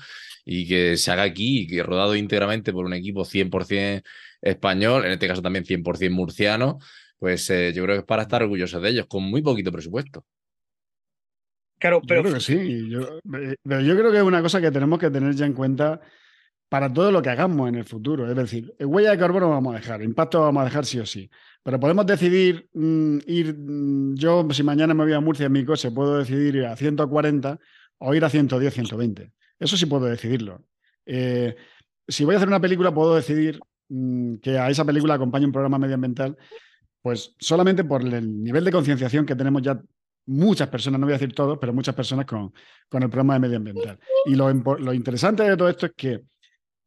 y 0.46 0.68
que 0.68 0.98
se 0.98 1.12
haga 1.12 1.24
aquí 1.24 1.62
y 1.62 1.68
que 1.68 1.84
rodado 1.84 2.16
íntegramente 2.16 2.74
por 2.74 2.86
un 2.86 2.94
equipo 2.94 3.26
100% 3.26 4.04
español, 4.42 5.06
en 5.06 5.12
este 5.12 5.28
caso 5.28 5.42
también 5.42 5.66
100% 5.66 6.12
murciano, 6.12 6.80
pues 7.20 7.50
eh, 7.52 7.72
yo 7.74 7.84
creo 7.84 7.96
que 7.96 8.00
es 8.00 8.06
para 8.06 8.24
estar 8.24 8.42
orgullosos 8.44 8.82
de 8.82 8.90
ellos, 8.90 9.06
con 9.08 9.24
muy 9.24 9.42
poquito 9.42 9.72
presupuesto. 9.72 10.26
Claro, 11.82 12.00
pero... 12.08 12.22
Yo 12.22 12.30
creo 12.30 12.36
que 12.36 12.42
sí. 12.42 12.90
Yo, 12.90 13.20
pero 13.24 13.82
yo 13.82 13.98
creo 13.98 14.12
que 14.12 14.18
es 14.18 14.24
una 14.24 14.42
cosa 14.44 14.62
que 14.62 14.70
tenemos 14.70 15.00
que 15.00 15.10
tener 15.10 15.34
ya 15.34 15.48
en 15.48 15.54
cuenta 15.54 16.00
para 16.70 16.94
todo 16.94 17.12
lo 17.12 17.24
que 17.24 17.32
hagamos 17.32 17.68
en 17.70 17.76
el 17.76 17.86
futuro. 17.86 18.30
Es 18.30 18.36
decir, 18.36 18.72
huella 18.80 19.12
de 19.12 19.18
carbono 19.18 19.50
vamos 19.50 19.74
a 19.74 19.80
dejar, 19.80 20.04
impacto 20.04 20.42
vamos 20.42 20.62
a 20.62 20.66
dejar 20.66 20.86
sí 20.86 21.00
o 21.00 21.06
sí. 21.08 21.30
Pero 21.64 21.80
podemos 21.80 22.06
decidir 22.06 22.70
mm, 22.74 23.18
ir, 23.26 23.56
mm, 23.58 24.14
yo 24.14 24.48
si 24.52 24.62
mañana 24.62 24.94
me 24.94 25.04
voy 25.04 25.14
a 25.14 25.20
Murcia 25.20 25.48
en 25.48 25.52
mi 25.54 25.66
coche, 25.66 25.90
puedo 25.90 26.20
decidir 26.20 26.56
ir 26.56 26.66
a 26.66 26.76
140 26.76 27.60
o 27.98 28.14
ir 28.14 28.24
a 28.24 28.30
110, 28.30 28.74
120. 28.76 29.34
Eso 29.60 29.76
sí 29.76 29.88
puedo 29.88 30.06
decidirlo. 30.06 30.64
Eh, 31.08 31.56
si 32.08 32.24
voy 32.26 32.36
a 32.36 32.38
hacer 32.38 32.48
una 32.48 32.62
película, 32.62 32.94
puedo 32.94 33.16
decidir 33.16 33.60
mm, 33.90 34.36
que 34.36 34.60
a 34.60 34.70
esa 34.70 34.86
película 34.86 35.16
acompañe 35.16 35.48
un 35.48 35.52
programa 35.52 35.80
medioambiental, 35.80 36.38
pues 37.02 37.36
solamente 37.40 37.84
por 37.84 38.04
el 38.04 38.44
nivel 38.44 38.64
de 38.64 38.72
concienciación 38.72 39.26
que 39.26 39.36
tenemos 39.36 39.64
ya 39.64 39.82
muchas 40.32 40.70
personas, 40.70 41.00
no 41.00 41.06
voy 41.06 41.14
a 41.14 41.18
decir 41.18 41.34
todos, 41.34 41.58
pero 41.60 41.74
muchas 41.74 41.94
personas 41.94 42.26
con, 42.26 42.54
con 42.90 43.04
el 43.04 43.10
programa 43.10 43.34
de 43.34 43.40
medioambiental. 43.42 44.00
Y 44.26 44.36
lo, 44.36 44.52
lo 44.54 44.94
interesante 44.94 45.44
de 45.44 45.58
todo 45.58 45.70
esto 45.70 45.88
es 45.88 45.94
que 45.96 46.22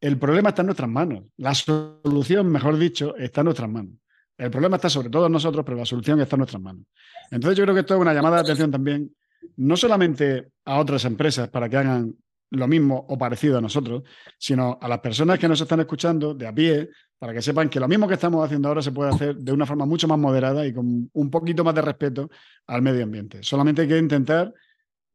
el 0.00 0.18
problema 0.18 0.50
está 0.50 0.62
en 0.62 0.66
nuestras 0.66 0.88
manos. 0.88 1.24
La 1.36 1.54
solución, 1.54 2.50
mejor 2.50 2.76
dicho, 2.78 3.16
está 3.16 3.42
en 3.42 3.46
nuestras 3.46 3.70
manos. 3.70 3.94
El 4.36 4.50
problema 4.50 4.76
está 4.76 4.90
sobre 4.90 5.10
todo 5.10 5.26
en 5.26 5.32
nosotros, 5.32 5.64
pero 5.64 5.78
la 5.78 5.86
solución 5.86 6.20
está 6.20 6.36
en 6.36 6.40
nuestras 6.40 6.62
manos. 6.62 6.84
Entonces 7.30 7.56
yo 7.56 7.64
creo 7.64 7.74
que 7.74 7.80
esto 7.80 7.94
es 7.94 8.00
una 8.00 8.14
llamada 8.14 8.36
de 8.36 8.42
atención 8.42 8.70
también, 8.70 9.14
no 9.56 9.76
solamente 9.76 10.48
a 10.64 10.78
otras 10.78 11.04
empresas 11.04 11.48
para 11.48 11.68
que 11.68 11.76
hagan 11.76 12.14
lo 12.58 12.68
mismo 12.68 13.06
o 13.08 13.18
parecido 13.18 13.58
a 13.58 13.60
nosotros, 13.60 14.02
sino 14.38 14.78
a 14.80 14.88
las 14.88 15.00
personas 15.00 15.38
que 15.38 15.48
nos 15.48 15.60
están 15.60 15.80
escuchando 15.80 16.34
de 16.34 16.46
a 16.46 16.54
pie, 16.54 16.90
para 17.18 17.32
que 17.32 17.42
sepan 17.42 17.68
que 17.68 17.80
lo 17.80 17.88
mismo 17.88 18.06
que 18.06 18.14
estamos 18.14 18.44
haciendo 18.44 18.68
ahora 18.68 18.82
se 18.82 18.92
puede 18.92 19.10
hacer 19.10 19.36
de 19.36 19.52
una 19.52 19.66
forma 19.66 19.86
mucho 19.86 20.06
más 20.08 20.18
moderada 20.18 20.66
y 20.66 20.74
con 20.74 21.10
un 21.12 21.30
poquito 21.30 21.64
más 21.64 21.74
de 21.74 21.82
respeto 21.82 22.30
al 22.66 22.82
medio 22.82 23.04
ambiente. 23.04 23.42
Solamente 23.42 23.82
hay 23.82 23.88
que 23.88 23.98
intentar, 23.98 24.52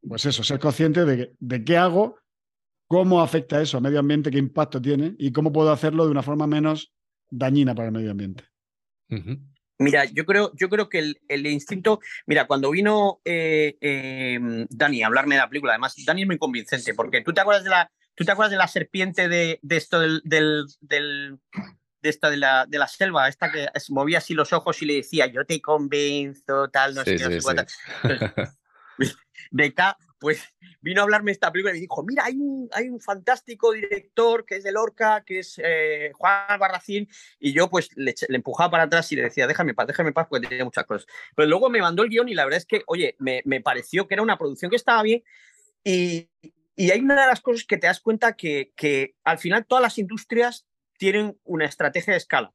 pues 0.00 0.26
eso, 0.26 0.42
ser 0.42 0.58
consciente 0.58 1.04
de, 1.04 1.64
qué 1.64 1.76
hago, 1.76 2.16
cómo 2.86 3.20
afecta 3.20 3.60
eso 3.62 3.76
al 3.76 3.82
medio 3.82 4.00
ambiente, 4.00 4.30
qué 4.30 4.38
impacto 4.38 4.80
tiene 4.80 5.14
y 5.18 5.32
cómo 5.32 5.52
puedo 5.52 5.70
hacerlo 5.70 6.04
de 6.04 6.10
una 6.10 6.22
forma 6.22 6.46
menos 6.46 6.92
dañina 7.30 7.74
para 7.74 7.88
el 7.88 7.94
medio 7.94 8.10
ambiente. 8.10 8.44
Mira, 9.80 10.04
yo 10.04 10.26
creo, 10.26 10.52
yo 10.54 10.68
creo 10.68 10.90
que 10.90 11.14
el, 11.26 11.46
instinto, 11.46 12.00
mira, 12.26 12.46
cuando 12.46 12.70
vino 12.70 13.22
eh, 13.24 13.78
em, 13.80 14.66
Dani 14.68 15.02
a 15.02 15.06
hablarme 15.06 15.36
de 15.36 15.40
la 15.40 15.48
película, 15.48 15.72
además, 15.72 15.94
Dani 16.04 16.20
es 16.20 16.26
muy 16.26 16.36
convincente, 16.36 16.92
porque 16.92 17.22
tú 17.22 17.32
te 17.32 17.40
acuerdas 17.40 17.64
de 17.64 17.70
la, 17.70 17.90
tú 18.14 18.26
te 18.26 18.30
acuerdas 18.30 18.50
de 18.50 18.58
la 18.58 18.68
serpiente 18.68 19.28
de, 19.30 19.58
esto 19.70 20.00
del, 20.00 20.20
del, 20.22 20.66
de 22.02 22.08
esta 22.10 22.28
de 22.28 22.36
la, 22.36 22.66
de 22.68 22.76
la 22.76 22.88
selva, 22.88 23.26
esta 23.26 23.50
que 23.50 23.68
movía 23.88 24.18
así 24.18 24.34
los 24.34 24.52
ojos 24.52 24.82
y 24.82 24.84
le 24.84 24.96
decía, 24.96 25.26
yo 25.28 25.46
te 25.46 25.62
convenzo, 25.62 26.68
tal, 26.68 26.94
no 26.94 27.02
sé 27.02 27.16
qué, 27.16 27.24
no 27.24 27.40
sé 27.40 27.66
De 29.50 29.74
pues 30.20 30.44
vino 30.82 31.00
a 31.00 31.04
hablarme 31.04 31.32
esta 31.32 31.50
película 31.50 31.72
y 31.72 31.76
me 31.76 31.80
dijo, 31.80 32.04
mira, 32.04 32.24
hay 32.24 32.36
un, 32.36 33.00
fantástico 33.00 33.72
director 33.72 34.44
que 34.44 34.56
es 34.56 34.64
de 34.64 34.70
Lorca, 34.70 35.24
que 35.24 35.40
es 35.40 35.60
eh, 35.64 36.12
Juan 36.14 36.58
Barracín, 36.60 37.08
y 37.40 37.52
yo 37.52 37.70
pues 37.70 37.88
le, 37.96 38.14
empujaba 38.28 38.70
para 38.70 38.82
atrás 38.84 39.10
y 39.10 39.16
le 39.16 39.22
decía, 39.22 39.46
déjame 39.46 39.74
paz, 39.74 39.86
déjame 39.86 40.12
paz, 40.12 40.26
porque 40.28 40.46
tenía 40.46 40.64
muchas 40.64 40.84
cosas. 40.84 41.08
Pero 41.34 41.48
luego 41.48 41.70
me 41.70 41.80
mandó 41.80 42.02
el 42.02 42.10
guion 42.10 42.28
y 42.28 42.34
la 42.34 42.44
verdad 42.44 42.58
es 42.58 42.66
que, 42.66 42.82
oye, 42.86 43.16
me, 43.18 43.42
me 43.46 43.62
pareció 43.62 44.06
que 44.06 44.14
era 44.14 44.22
una 44.22 44.38
producción 44.38 44.70
que 44.70 44.76
estaba 44.76 45.02
bien 45.02 45.24
y, 45.82 46.28
y, 46.76 46.90
hay 46.90 47.00
una 47.00 47.20
de 47.20 47.26
las 47.26 47.40
cosas 47.40 47.64
que 47.64 47.78
te 47.78 47.86
das 47.86 48.00
cuenta 48.00 48.36
que, 48.36 48.72
que 48.76 49.14
al 49.24 49.38
final 49.38 49.64
todas 49.66 49.82
las 49.82 49.96
industrias 49.96 50.66
tienen 50.98 51.38
una 51.44 51.64
estrategia 51.64 52.12
de 52.12 52.18
escala. 52.18 52.52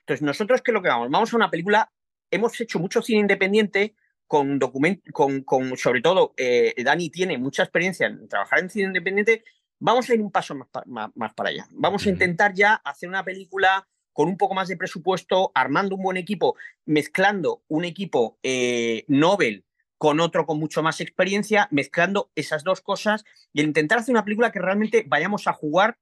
Entonces, 0.00 0.22
nosotros, 0.22 0.62
¿qué 0.62 0.72
es 0.72 0.74
lo 0.74 0.82
que 0.82 0.88
vamos? 0.88 1.08
Vamos 1.10 1.32
a 1.32 1.36
una 1.36 1.50
película, 1.50 1.92
hemos 2.32 2.60
hecho 2.60 2.80
mucho 2.80 3.00
cine 3.02 3.20
independiente, 3.20 3.94
con 4.26 4.58
documentos, 4.58 5.12
con, 5.12 5.42
con, 5.42 5.76
sobre 5.76 6.00
todo, 6.00 6.34
eh, 6.36 6.74
Dani 6.84 7.10
tiene 7.10 7.38
mucha 7.38 7.62
experiencia 7.62 8.06
en 8.06 8.28
trabajar 8.28 8.60
en 8.60 8.70
cine 8.70 8.86
independiente, 8.86 9.44
vamos 9.78 10.08
a 10.08 10.14
ir 10.14 10.20
un 10.20 10.30
paso 10.30 10.54
más, 10.54 10.68
más, 11.14 11.34
para 11.34 11.50
allá. 11.50 11.66
Vamos 11.70 12.06
a 12.06 12.10
intentar 12.10 12.54
ya 12.54 12.74
hacer 12.74 13.08
una 13.08 13.24
película 13.24 13.86
con 14.12 14.28
un 14.28 14.36
poco 14.36 14.54
más 14.54 14.68
de 14.68 14.76
presupuesto, 14.76 15.52
armando 15.54 15.94
un 15.94 16.02
buen 16.02 16.16
equipo, 16.16 16.56
mezclando 16.86 17.62
un 17.68 17.84
equipo 17.84 18.38
eh, 18.42 19.04
Nobel 19.08 19.64
con 19.98 20.20
otro 20.20 20.46
con 20.46 20.58
mucho 20.58 20.82
más 20.82 21.00
experiencia, 21.00 21.68
mezclando 21.70 22.30
esas 22.34 22.64
dos 22.64 22.80
cosas 22.80 23.24
y 23.52 23.62
intentar 23.62 23.98
hacer 23.98 24.12
una 24.12 24.24
película 24.24 24.52
que 24.52 24.58
realmente 24.58 25.04
vayamos 25.06 25.46
a 25.46 25.52
jugar 25.52 25.98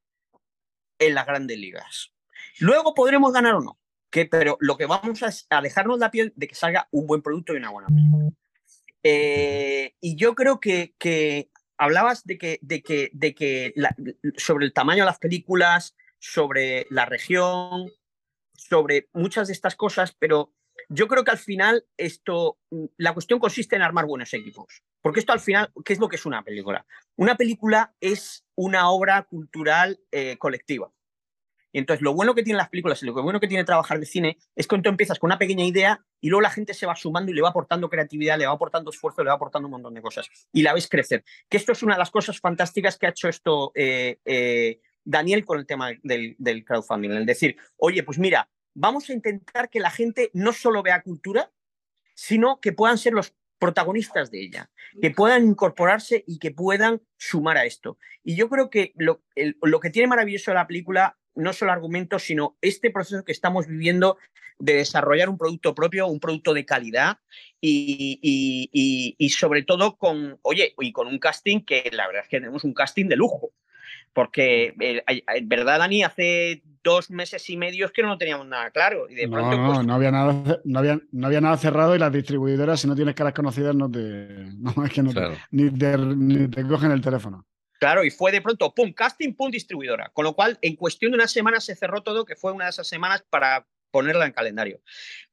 en 0.98 1.14
las 1.14 1.26
grandes 1.26 1.58
ligas. 1.58 2.12
Luego 2.58 2.94
podremos 2.94 3.32
ganar 3.32 3.54
o 3.54 3.60
no, 3.60 3.78
pero 4.30 4.56
lo 4.60 4.76
que 4.76 4.86
vamos 4.86 5.20
a 5.50 5.60
dejarnos 5.60 5.98
la 5.98 6.10
piel 6.10 6.32
de 6.36 6.46
que 6.46 6.54
salga 6.54 6.88
un 6.92 7.06
buen 7.06 7.22
producto 7.22 7.52
y 7.52 7.56
una 7.56 7.70
buena 7.70 7.88
película. 7.88 8.30
Eh, 9.02 9.94
y 10.00 10.16
yo 10.16 10.34
creo 10.34 10.60
que, 10.60 10.94
que 10.98 11.50
hablabas 11.76 12.24
de 12.24 12.38
que, 12.38 12.58
de 12.62 12.82
que, 12.82 13.10
de 13.12 13.34
que 13.34 13.74
sobre 14.36 14.66
el 14.66 14.72
tamaño 14.72 15.02
de 15.02 15.10
las 15.10 15.18
películas, 15.18 15.94
sobre 16.18 16.86
la 16.90 17.04
región, 17.04 17.90
sobre 18.54 19.08
muchas 19.12 19.48
de 19.48 19.52
estas 19.52 19.76
cosas, 19.76 20.16
pero 20.18 20.52
yo 20.88 21.08
creo 21.08 21.24
que 21.24 21.30
al 21.30 21.38
final 21.38 21.84
esto, 21.96 22.58
la 22.96 23.12
cuestión 23.12 23.38
consiste 23.38 23.76
en 23.76 23.82
armar 23.82 24.06
buenos 24.06 24.32
equipos. 24.32 24.82
Porque 25.02 25.20
esto 25.20 25.32
al 25.32 25.40
final, 25.40 25.70
¿qué 25.84 25.92
es 25.92 25.98
lo 25.98 26.08
que 26.08 26.16
es 26.16 26.26
una 26.26 26.42
película? 26.42 26.86
Una 27.16 27.36
película 27.36 27.94
es 28.00 28.46
una 28.54 28.88
obra 28.90 29.22
cultural 29.24 30.00
eh, 30.10 30.36
colectiva. 30.38 30.90
Y 31.74 31.78
entonces 31.78 32.02
lo 32.02 32.14
bueno 32.14 32.36
que 32.36 32.44
tienen 32.44 32.58
las 32.58 32.68
películas 32.68 33.02
y 33.02 33.06
lo 33.06 33.12
bueno 33.20 33.40
que 33.40 33.48
tiene 33.48 33.64
trabajar 33.64 33.98
de 33.98 34.06
cine 34.06 34.38
es 34.54 34.68
que 34.68 34.78
tú 34.78 34.88
empiezas 34.88 35.18
con 35.18 35.26
una 35.26 35.38
pequeña 35.38 35.64
idea 35.64 36.06
y 36.20 36.28
luego 36.28 36.40
la 36.40 36.50
gente 36.50 36.72
se 36.72 36.86
va 36.86 36.94
sumando 36.94 37.32
y 37.32 37.34
le 37.34 37.42
va 37.42 37.48
aportando 37.48 37.90
creatividad, 37.90 38.38
le 38.38 38.46
va 38.46 38.52
aportando 38.52 38.92
esfuerzo, 38.92 39.24
le 39.24 39.30
va 39.30 39.34
aportando 39.34 39.66
un 39.66 39.72
montón 39.72 39.92
de 39.92 40.00
cosas. 40.00 40.30
Y 40.52 40.62
la 40.62 40.72
ves 40.72 40.88
crecer. 40.88 41.24
Que 41.48 41.56
esto 41.56 41.72
es 41.72 41.82
una 41.82 41.94
de 41.94 41.98
las 41.98 42.12
cosas 42.12 42.38
fantásticas 42.38 42.96
que 42.96 43.06
ha 43.06 43.10
hecho 43.10 43.28
esto 43.28 43.72
eh, 43.74 44.20
eh, 44.24 44.78
Daniel 45.02 45.44
con 45.44 45.58
el 45.58 45.66
tema 45.66 45.90
del, 46.04 46.64
crowdfunding. 46.64 47.10
El 47.10 47.26
decir, 47.26 47.56
oye, 47.76 48.04
pues 48.04 48.20
mira, 48.20 48.48
vamos 48.72 49.10
a 49.10 49.12
intentar 49.12 49.68
que 49.68 49.80
la 49.80 49.90
gente 49.90 50.30
no 50.32 50.52
solo 50.52 50.80
vea 50.80 51.02
cultura, 51.02 51.50
sino 52.14 52.60
que 52.60 52.72
puedan 52.72 52.98
ser 52.98 53.14
los 53.14 53.34
protagonistas 53.58 54.30
de 54.30 54.44
ella, 54.44 54.70
que 55.02 55.10
puedan 55.10 55.44
incorporarse 55.44 56.22
y 56.24 56.38
que 56.38 56.52
puedan 56.52 57.02
sumar 57.16 57.56
a 57.56 57.64
esto. 57.64 57.98
Y 58.22 58.36
yo 58.36 58.48
creo 58.48 58.70
que 58.70 58.92
lo, 58.94 59.24
lo 59.34 59.80
que 59.80 59.90
tiene 59.90 60.06
maravilloso 60.06 60.54
la 60.54 60.68
película 60.68 61.18
no 61.34 61.52
solo 61.52 61.72
argumentos, 61.72 62.22
sino 62.22 62.56
este 62.60 62.90
proceso 62.90 63.24
que 63.24 63.32
estamos 63.32 63.66
viviendo 63.66 64.18
de 64.58 64.74
desarrollar 64.74 65.28
un 65.28 65.38
producto 65.38 65.74
propio, 65.74 66.06
un 66.06 66.20
producto 66.20 66.54
de 66.54 66.64
calidad 66.64 67.18
y, 67.60 68.18
y, 69.18 69.28
sobre 69.30 69.62
todo 69.62 69.96
con, 69.96 70.38
oye, 70.42 70.74
y 70.78 70.92
con 70.92 71.08
un 71.08 71.18
casting 71.18 71.60
que 71.64 71.90
la 71.92 72.06
verdad 72.06 72.22
es 72.22 72.28
que 72.28 72.38
tenemos 72.38 72.64
un 72.64 72.74
casting 72.74 73.06
de 73.06 73.16
lujo. 73.16 73.52
Porque, 74.12 74.74
eh, 74.78 75.02
¿verdad, 75.42 75.80
Dani? 75.80 76.04
Hace 76.04 76.62
dos 76.84 77.10
meses 77.10 77.50
y 77.50 77.56
medio 77.56 77.86
es 77.86 77.92
que 77.92 78.02
no 78.02 78.16
teníamos 78.16 78.46
nada 78.46 78.70
claro. 78.70 79.08
Y 79.08 79.14
de 79.16 79.26
no, 79.26 79.50
no, 79.50 79.74
pues 79.74 79.86
no, 79.86 79.94
había 79.94 80.12
nada, 80.12 80.60
no, 80.64 80.78
había, 80.78 81.00
no 81.10 81.26
había 81.26 81.40
nada 81.40 81.56
cerrado 81.56 81.96
y 81.96 81.98
las 81.98 82.12
distribuidoras, 82.12 82.80
si 82.80 82.86
no 82.86 82.94
tienes 82.94 83.16
caras 83.16 83.32
conocidas, 83.32 83.74
no 83.74 83.90
te, 83.90 83.98
no, 84.58 84.84
es 84.84 84.92
que 84.92 85.02
no 85.02 85.10
ni, 85.50 85.64
ni 85.64 86.48
te 86.48 86.62
cogen 86.64 86.92
el 86.92 87.00
teléfono. 87.00 87.44
Claro, 87.78 88.04
y 88.04 88.10
fue 88.10 88.32
de 88.32 88.40
pronto, 88.40 88.74
pum, 88.74 88.92
casting, 88.92 89.34
pum, 89.34 89.50
distribuidora. 89.50 90.10
Con 90.12 90.24
lo 90.24 90.34
cual, 90.34 90.58
en 90.62 90.76
cuestión 90.76 91.12
de 91.12 91.16
una 91.16 91.28
semana 91.28 91.60
se 91.60 91.76
cerró 91.76 92.02
todo, 92.02 92.24
que 92.24 92.36
fue 92.36 92.52
una 92.52 92.64
de 92.64 92.70
esas 92.70 92.86
semanas 92.86 93.24
para 93.28 93.66
ponerla 93.90 94.26
en 94.26 94.32
calendario. 94.32 94.80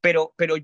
Pero, 0.02 0.34
pero 0.38 0.56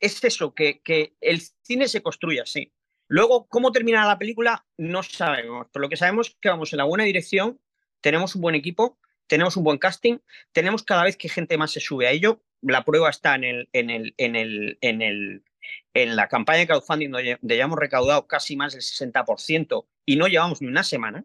es 0.00 0.24
eso, 0.24 0.54
que, 0.54 0.80
que 0.82 1.16
el 1.20 1.40
cine 1.62 1.88
se 1.88 2.02
construye 2.02 2.40
así. 2.40 2.72
Luego, 3.08 3.46
¿cómo 3.48 3.72
termina 3.72 4.06
la 4.06 4.18
película? 4.18 4.64
No 4.78 5.02
sabemos. 5.02 5.66
Pero 5.72 5.82
lo 5.82 5.88
que 5.88 5.96
sabemos 5.96 6.28
es 6.28 6.36
que 6.40 6.48
vamos 6.48 6.72
en 6.72 6.78
la 6.78 6.84
buena 6.84 7.04
dirección, 7.04 7.60
tenemos 8.00 8.34
un 8.34 8.40
buen 8.40 8.54
equipo, 8.54 8.98
tenemos 9.26 9.56
un 9.56 9.64
buen 9.64 9.78
casting, 9.78 10.18
tenemos 10.52 10.82
cada 10.82 11.04
vez 11.04 11.16
que 11.16 11.28
gente 11.28 11.58
más 11.58 11.72
se 11.72 11.80
sube 11.80 12.06
a 12.06 12.10
ello. 12.10 12.42
La 12.60 12.84
prueba 12.84 13.10
está 13.10 13.34
en 13.34 13.44
el, 13.44 13.68
en 13.72 13.90
el, 13.90 14.14
en 14.16 14.36
el, 14.36 14.78
en 14.80 15.02
el, 15.02 15.44
en 15.94 16.16
la 16.16 16.28
campaña 16.28 16.60
de 16.60 16.66
crowdfunding 16.68 17.10
donde 17.10 17.38
ya 17.42 17.64
hemos 17.64 17.78
recaudado 17.78 18.26
casi 18.26 18.56
más 18.56 18.72
del 18.72 18.82
60% 18.82 19.86
y 20.04 20.16
no 20.16 20.26
llevamos 20.26 20.60
ni 20.60 20.68
una 20.68 20.82
semana. 20.82 21.24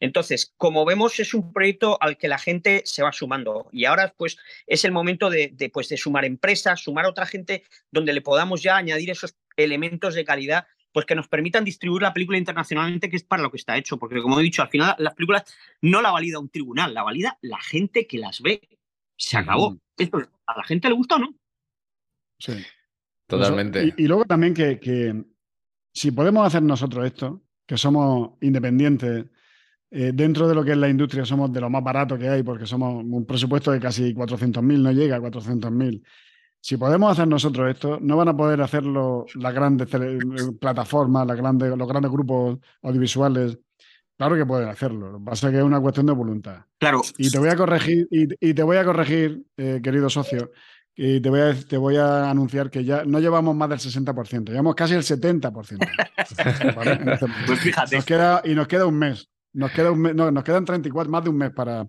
Entonces, 0.00 0.54
como 0.56 0.84
vemos, 0.84 1.18
es 1.20 1.34
un 1.34 1.52
proyecto 1.52 1.98
al 2.00 2.16
que 2.16 2.28
la 2.28 2.38
gente 2.38 2.82
se 2.84 3.02
va 3.02 3.12
sumando 3.12 3.68
y 3.72 3.84
ahora 3.84 4.14
pues 4.16 4.38
es 4.66 4.84
el 4.84 4.92
momento 4.92 5.30
de, 5.30 5.70
pues, 5.72 5.88
de 5.88 5.96
sumar 5.96 6.24
empresas, 6.24 6.80
sumar 6.80 7.04
a 7.04 7.10
otra 7.10 7.26
gente 7.26 7.64
donde 7.90 8.12
le 8.12 8.22
podamos 8.22 8.62
ya 8.62 8.76
añadir 8.76 9.10
esos 9.10 9.36
elementos 9.56 10.14
de 10.14 10.24
calidad 10.24 10.66
pues 10.92 11.06
que 11.06 11.16
nos 11.16 11.26
permitan 11.26 11.64
distribuir 11.64 12.02
la 12.02 12.14
película 12.14 12.38
internacionalmente, 12.38 13.10
que 13.10 13.16
es 13.16 13.24
para 13.24 13.42
lo 13.42 13.50
que 13.50 13.56
está 13.56 13.76
hecho. 13.76 13.98
Porque, 13.98 14.22
como 14.22 14.38
he 14.38 14.44
dicho, 14.44 14.62
al 14.62 14.68
final 14.68 14.94
las 14.98 15.14
películas 15.14 15.42
no 15.82 16.00
la 16.00 16.12
valida 16.12 16.38
un 16.38 16.48
tribunal, 16.48 16.94
la 16.94 17.02
valida 17.02 17.36
la 17.42 17.60
gente 17.60 18.06
que 18.06 18.18
las 18.18 18.40
ve. 18.40 18.60
Se 19.16 19.36
acabó. 19.36 19.76
Esto, 19.98 20.18
¿A 20.46 20.56
la 20.56 20.62
gente 20.62 20.88
le 20.88 20.94
gusta 20.94 21.16
o 21.16 21.18
no? 21.18 21.34
Sí. 22.38 22.64
Totalmente. 23.26 23.94
y, 23.96 24.06
luego 24.06 24.24
también 24.24 24.52
que, 24.52 24.78
que, 24.78 25.24
si 25.92 26.10
podemos 26.10 26.46
hacer 26.46 26.62
nosotros 26.62 27.06
esto, 27.06 27.42
que 27.66 27.78
somos 27.78 28.32
independientes, 28.40 29.24
eh, 29.90 30.10
dentro 30.12 30.48
de 30.48 30.54
lo 30.54 30.64
que 30.64 30.72
es 30.72 30.76
la 30.76 30.88
industria 30.88 31.24
somos 31.24 31.52
de 31.52 31.60
lo 31.60 31.70
más 31.70 31.82
barato 31.82 32.18
que 32.18 32.28
hay, 32.28 32.42
porque 32.42 32.66
somos 32.66 33.02
un 33.04 33.24
presupuesto 33.24 33.70
de 33.70 33.80
casi 33.80 34.12
400.000, 34.12 34.82
no 34.82 34.92
llega 34.92 35.16
a 35.16 35.20
400.000. 35.20 36.02
Si 36.60 36.76
podemos 36.76 37.12
hacer 37.12 37.28
nosotros 37.28 37.70
esto, 37.70 37.98
no 38.00 38.16
van 38.16 38.28
a 38.28 38.36
poder 38.36 38.60
hacerlo 38.60 39.26
las 39.34 39.54
grandes 39.54 39.88
plataformas, 40.58 41.26
las 41.26 41.36
grandes, 41.36 41.76
los 41.76 41.88
grandes 41.88 42.10
grupos 42.10 42.58
audiovisuales 42.82 43.58
Claro 44.16 44.36
que 44.36 44.46
pueden 44.46 44.68
hacerlo. 44.68 45.10
Lo 45.10 45.18
que 45.18 45.24
pasa 45.24 45.48
es 45.48 45.52
que 45.52 45.58
es 45.58 45.64
una 45.64 45.80
cuestión 45.80 46.06
de 46.06 46.12
voluntad. 46.12 46.64
Claro. 46.78 47.02
Y 47.18 47.30
te 47.30 47.38
voy 47.38 47.48
a 47.48 47.56
corregir, 47.56 48.06
y, 48.10 48.54
te 48.54 48.62
voy 48.62 48.76
a 48.76 48.84
corregir, 48.84 49.42
eh, 49.56 49.80
querido 49.82 50.08
socio, 50.08 50.52
y 50.96 51.20
te 51.20 51.28
voy, 51.28 51.40
a, 51.40 51.54
te 51.54 51.76
voy 51.76 51.96
a 51.96 52.30
anunciar 52.30 52.70
que 52.70 52.84
ya 52.84 53.04
no 53.04 53.18
llevamos 53.18 53.56
más 53.56 53.68
del 53.68 53.78
60%, 53.78 54.50
llevamos 54.50 54.74
casi 54.74 54.94
el 54.94 55.02
70%. 55.02 55.88
Pues 57.46 57.60
fíjate. 57.60 57.98
y 58.44 58.54
nos 58.54 58.66
queda 58.66 58.86
un 58.86 58.98
mes. 58.98 59.28
Nos, 59.52 59.70
queda 59.72 59.90
un 59.90 60.00
mes, 60.00 60.14
no, 60.14 60.30
nos 60.30 60.42
quedan 60.42 60.64
34, 60.64 61.10
más 61.10 61.22
de 61.22 61.30
un 61.30 61.36
mes 61.36 61.50
para, 61.52 61.86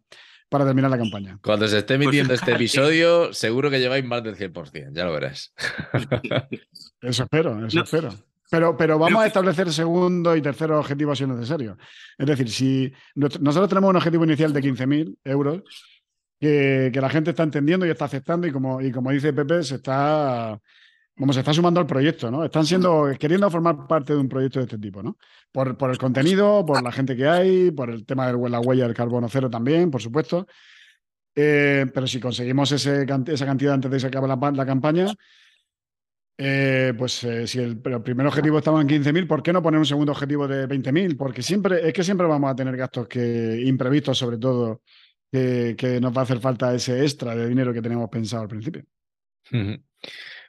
para 0.49 0.65
terminar 0.65 0.91
la 0.91 0.97
campaña. 0.97 1.39
Cuando 1.41 1.67
se 1.67 1.79
esté 1.79 1.95
pues 1.95 2.05
emitiendo 2.05 2.33
este 2.33 2.53
episodio, 2.53 3.33
seguro 3.33 3.69
que 3.69 3.79
lleváis 3.79 4.03
más 4.05 4.23
del 4.23 4.35
100%, 4.35 4.91
ya 4.93 5.05
lo 5.05 5.13
verás. 5.13 5.53
Eso 7.01 7.23
espero, 7.23 7.65
eso 7.65 7.83
espero. 7.83 8.09
Pero, 8.49 8.77
pero 8.77 8.99
vamos 8.99 9.21
a 9.21 9.27
establecer 9.27 9.71
segundo 9.71 10.35
y 10.35 10.41
tercer 10.41 10.71
objetivo 10.71 11.15
si 11.15 11.23
es 11.23 11.29
necesario. 11.29 11.77
Es 12.17 12.25
decir, 12.25 12.49
si 12.49 12.93
nosotros 13.15 13.69
tenemos 13.69 13.89
un 13.89 13.95
objetivo 13.95 14.23
inicial 14.23 14.53
de 14.53 14.61
15.000 14.61 15.17
euros, 15.23 15.63
que, 16.39 16.91
la 16.93 17.09
gente 17.09 17.31
está 17.31 17.43
entendiendo 17.43 17.85
y 17.85 17.89
está 17.89 18.05
aceptando, 18.05 18.47
y 18.47 18.51
como, 18.51 18.81
y 18.81 18.91
como 18.91 19.11
dice 19.11 19.33
Pepe, 19.33 19.63
se 19.63 19.75
está, 19.75 20.59
como 21.17 21.33
se 21.33 21.39
está 21.39 21.53
sumando 21.53 21.79
al 21.79 21.87
proyecto, 21.87 22.29
¿no? 22.29 22.43
Están 22.43 22.65
siendo, 22.65 23.11
queriendo 23.19 23.49
formar 23.49 23.87
parte 23.87 24.13
de 24.13 24.19
un 24.19 24.29
proyecto 24.29 24.59
de 24.59 24.65
este 24.65 24.77
tipo, 24.77 25.01
¿no? 25.01 25.17
Por, 25.51 25.77
por 25.77 25.89
el 25.89 25.97
contenido, 25.97 26.65
por 26.65 26.81
la 26.83 26.91
gente 26.91 27.15
que 27.15 27.27
hay, 27.27 27.71
por 27.71 27.89
el 27.89 28.05
tema 28.05 28.31
de 28.31 28.49
la 28.49 28.59
huella 28.59 28.85
del 28.85 28.95
carbono 28.95 29.27
cero 29.29 29.49
también, 29.49 29.89
por 29.91 30.01
supuesto. 30.01 30.47
Eh, 31.35 31.85
pero 31.93 32.07
si 32.07 32.19
conseguimos 32.19 32.71
ese, 32.71 33.05
esa 33.27 33.45
cantidad 33.45 33.73
antes 33.73 33.91
de 33.91 33.97
que 33.97 34.01
se 34.01 34.07
acabe 34.07 34.27
la, 34.27 34.51
la 34.51 34.65
campaña, 34.65 35.07
eh, 36.37 36.93
pues 36.97 37.23
eh, 37.23 37.47
si 37.47 37.59
el, 37.59 37.77
primer 37.77 38.27
objetivo 38.27 38.57
estaba 38.57 38.81
en 38.81 38.87
15.000, 38.87 39.27
¿por 39.27 39.41
qué 39.41 39.53
no 39.53 39.61
poner 39.61 39.79
un 39.79 39.85
segundo 39.85 40.11
objetivo 40.11 40.47
de 40.47 40.67
20.000? 40.67 41.15
Porque 41.17 41.41
siempre, 41.41 41.87
es 41.87 41.93
que 41.93 42.03
siempre 42.03 42.27
vamos 42.27 42.51
a 42.51 42.55
tener 42.55 42.75
gastos 42.75 43.07
que, 43.07 43.61
imprevistos, 43.65 44.17
sobre 44.17 44.37
todo, 44.37 44.81
que, 45.31 45.99
nos 46.01 46.15
va 46.15 46.21
a 46.21 46.23
hacer 46.23 46.39
falta 46.39 46.73
ese 46.73 47.01
extra 47.03 47.35
de 47.35 47.47
dinero 47.47 47.73
que 47.73 47.81
teníamos 47.81 48.09
pensado 48.09 48.43
al 48.43 48.49
principio. 48.49 48.83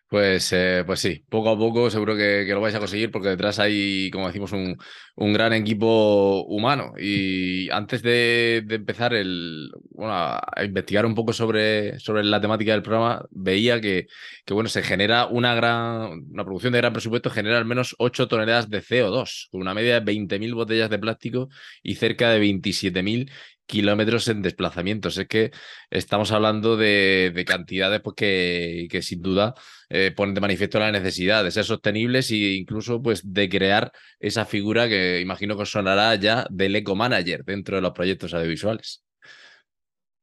Pues, 0.09 0.53
eh, 0.53 0.85
pues 0.87 1.01
sí, 1.01 1.25
poco 1.29 1.51
a 1.51 1.59
poco 1.59 1.91
seguro 1.91 2.15
que, 2.17 2.45
lo 2.49 2.61
vais 2.61 2.75
a 2.77 2.79
conseguir 2.79 3.11
porque 3.11 3.31
detrás 3.31 3.59
hay, 3.59 4.09
como 4.13 4.29
decimos, 4.29 4.53
un, 4.53 4.77
un 5.17 5.33
gran 5.33 5.53
equipo 5.53 6.45
humano. 6.45 6.93
Y 6.97 7.69
antes 7.71 8.03
de, 8.03 8.65
empezar 8.71 9.15
el, 9.15 9.69
a 9.99 10.63
investigar 10.65 11.07
un 11.07 11.17
poco 11.17 11.33
sobre, 11.33 11.99
sobre 11.99 12.23
la 12.23 12.41
temática 12.41 12.71
del 12.71 12.83
programa, 12.83 13.25
veía 13.31 13.81
que, 13.81 14.07
que 14.45 14.55
bueno, 14.55 14.69
se 14.69 14.83
genera 14.83 15.27
una 15.27 15.57
gran, 15.57 16.25
una 16.31 16.45
producción 16.45 16.73
de 16.73 16.79
gran 16.79 16.93
presupuesto, 16.93 17.29
genera 17.31 17.59
al 17.59 17.65
menos 17.65 17.97
8 17.99 18.29
toneladas 18.29 18.71
de 18.71 18.83
CO2, 18.83 19.49
con 19.51 19.61
una 19.61 19.75
media 19.75 20.01
de 20.01 20.13
20.000 20.13 20.55
botellas 20.55 20.89
de 20.89 21.01
plástico 21.01 21.49
y 21.83 21.97
cerca 21.97 22.31
de 22.31 22.41
27.000 22.41 23.29
kilómetros 23.67 24.29
en 24.29 24.43
desplazamientos. 24.43 25.19
Es 25.19 25.29
que 25.29 25.51
estamos 25.91 26.33
hablando 26.33 26.77
de, 26.77 27.45
cantidades 27.47 28.01
pues, 28.01 28.15
que, 28.17 29.01
sin 29.03 29.21
duda 29.21 29.55
eh, 29.89 30.13
ponen 30.17 30.35
de 30.35 30.41
manifiesto 30.41 30.79
la 30.79 30.93
necesidad 30.93 31.45
de 31.45 31.51
ser 31.51 31.65
sostenibles 31.65 32.31
e 32.31 32.55
incluso 32.55 33.03
pues, 33.03 33.33
de 33.33 33.49
crear 33.49 33.93
esa 34.19 34.47
figura 34.47 34.89
que 34.89 35.21
imagino 35.21 35.57
que 35.57 35.67
sonará 35.67 36.15
ya 36.15 36.47
del 36.51 36.77
eco-manager 36.77 37.45
dentro 37.45 37.77
de 37.77 37.83
los 37.83 37.93
proyectos 37.93 38.33
audiovisuales. 38.35 39.05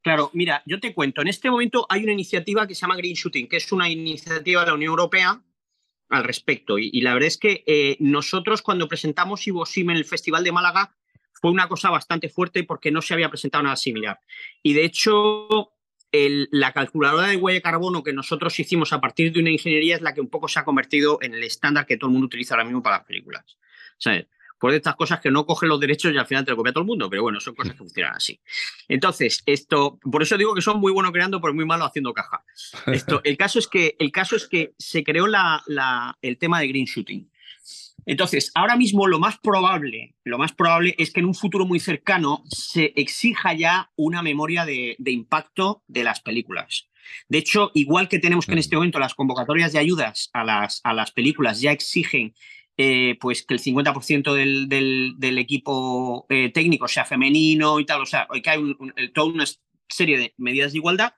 Claro, 0.01 0.31
mira, 0.33 0.63
yo 0.65 0.81
te 0.81 0.93
cuento, 0.93 1.21
en 1.21 1.29
este 1.29 1.49
momento 1.49 1.85
hay 1.87 2.03
una 2.03 2.11
iniciativa 2.11 2.67
que 2.67 2.75
se 2.75 2.81
llama 2.81 2.97
Green 2.97 3.15
Shooting, 3.15 3.47
que 3.47 3.55
es 3.55 3.71
una 3.71 3.89
iniciativa 3.89 4.61
de 4.61 4.67
la 4.67 4.73
Unión 4.73 4.89
Europea 4.89 5.41
al 6.09 6.23
respecto. 6.25 6.77
Y, 6.77 6.99
la 7.01 7.13
verdad 7.13 7.27
es 7.27 7.37
que 7.37 7.63
eh, 7.65 7.95
nosotros 7.99 8.61
cuando 8.61 8.89
presentamos 8.89 9.47
Ivosim 9.47 9.89
en 9.89 9.95
el 9.95 10.05
Festival 10.05 10.43
de 10.43 10.51
Málaga, 10.51 10.95
fue 11.43 11.51
una 11.51 11.67
cosa 11.67 11.89
bastante 11.89 12.29
fuerte 12.29 12.63
porque 12.63 12.89
no 12.89 13.01
se 13.01 13.13
había 13.13 13.27
presentado 13.27 13.65
nada 13.65 13.75
similar. 13.75 14.17
Y 14.61 14.71
de 14.71 14.85
hecho, 14.85 15.73
la 16.09 16.71
calculadora 16.71 17.27
de 17.27 17.35
huella 17.35 17.55
de 17.55 17.61
carbono 17.61 18.01
que 18.01 18.13
nosotros 18.13 18.57
hicimos 18.61 18.93
a 18.93 19.01
partir 19.01 19.33
de 19.33 19.41
una 19.41 19.49
ingeniería 19.49 19.97
es 19.97 20.01
la 20.01 20.13
que 20.13 20.21
un 20.21 20.29
poco 20.29 20.47
se 20.47 20.59
ha 20.59 20.63
convertido 20.63 21.19
en 21.21 21.33
el 21.33 21.43
estándar 21.43 21.85
que 21.85 21.97
todo 21.97 22.07
el 22.07 22.13
mundo 22.13 22.27
utiliza 22.27 22.53
ahora 22.53 22.63
mismo 22.63 22.81
para 22.81 22.99
las 22.99 23.05
películas. 23.05 23.57
¿Sabes? 23.97 24.27
Por 24.57 24.73
estas 24.73 24.95
cosas 24.95 25.19
que 25.19 25.31
no 25.31 25.45
cogen 25.45 25.67
los 25.67 25.81
derechos 25.81 26.13
y 26.13 26.17
al 26.17 26.25
final 26.25 26.45
te 26.45 26.51
lo 26.51 26.55
copia 26.55 26.71
todo 26.71 26.83
el 26.83 26.87
mundo, 26.87 27.09
pero 27.09 27.23
bueno, 27.23 27.41
son 27.41 27.55
cosas 27.55 27.73
que 27.73 27.79
funcionan 27.79 28.15
así. 28.15 28.39
Entonces, 28.87 29.43
esto, 29.45 29.99
por 30.09 30.23
eso 30.23 30.37
digo 30.37 30.55
que 30.55 30.61
son 30.61 30.79
muy 30.79 30.93
buenos 30.93 31.11
creando, 31.11 31.41
pero 31.41 31.53
muy 31.53 31.65
malos 31.65 31.87
haciendo 31.89 32.13
caja. 32.13 32.45
Esto, 32.87 33.19
el, 33.25 33.35
caso 33.35 33.59
es 33.59 33.67
que, 33.67 33.97
el 33.99 34.13
caso 34.13 34.37
es 34.37 34.47
que 34.47 34.75
se 34.77 35.03
creó 35.03 35.25
el 35.25 36.37
tema 36.37 36.61
de 36.61 36.67
green 36.69 36.85
shooting. 36.85 37.29
Entonces, 38.05 38.51
ahora 38.55 38.75
mismo 38.75 39.07
lo 39.07 39.19
más 39.19 39.37
probable, 39.39 40.15
lo 40.23 40.37
más 40.37 40.53
probable 40.53 40.95
es 40.97 41.11
que 41.11 41.19
en 41.19 41.27
un 41.27 41.35
futuro 41.35 41.65
muy 41.65 41.79
cercano 41.79 42.43
se 42.49 42.93
exija 42.95 43.53
ya 43.53 43.91
una 43.95 44.21
memoria 44.21 44.65
de, 44.65 44.95
impacto 45.05 45.83
de 45.87 46.03
las 46.03 46.21
películas. 46.21 46.89
De 47.27 47.37
hecho, 47.37 47.71
igual 47.73 48.07
que 48.07 48.19
tenemos 48.19 48.45
que 48.45 48.53
en 48.53 48.59
este 48.59 48.75
momento 48.75 48.99
las 48.99 49.13
convocatorias 49.13 49.73
de 49.73 49.79
ayudas 49.79 50.29
a 50.33 50.43
las, 50.43 50.81
a 50.83 50.93
las 50.93 51.11
películas 51.11 51.61
ya 51.61 51.71
exigen 51.71 52.33
eh, 52.75 53.17
pues 53.21 53.45
que 53.45 53.53
el 53.53 53.59
50% 53.59 54.33
del, 54.33 55.37
equipo 55.37 56.25
eh, 56.29 56.51
técnico 56.51 56.87
sea 56.87 57.05
femenino 57.05 57.79
y 57.79 57.85
tal, 57.85 58.01
o 58.01 58.05
sea, 58.05 58.27
que 58.41 58.49
hay 58.49 58.59
toda 59.13 59.27
una 59.27 59.45
serie 59.87 60.17
de 60.17 60.33
medidas 60.37 60.71
de 60.71 60.79
igualdad, 60.79 61.13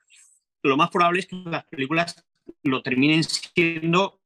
lo 0.64 0.76
más 0.76 0.90
probable 0.90 1.20
es 1.20 1.28
que 1.28 1.38
las 1.46 1.64
películas 1.66 2.26
lo 2.64 2.82
terminen 2.82 3.24
siendo 3.24 4.20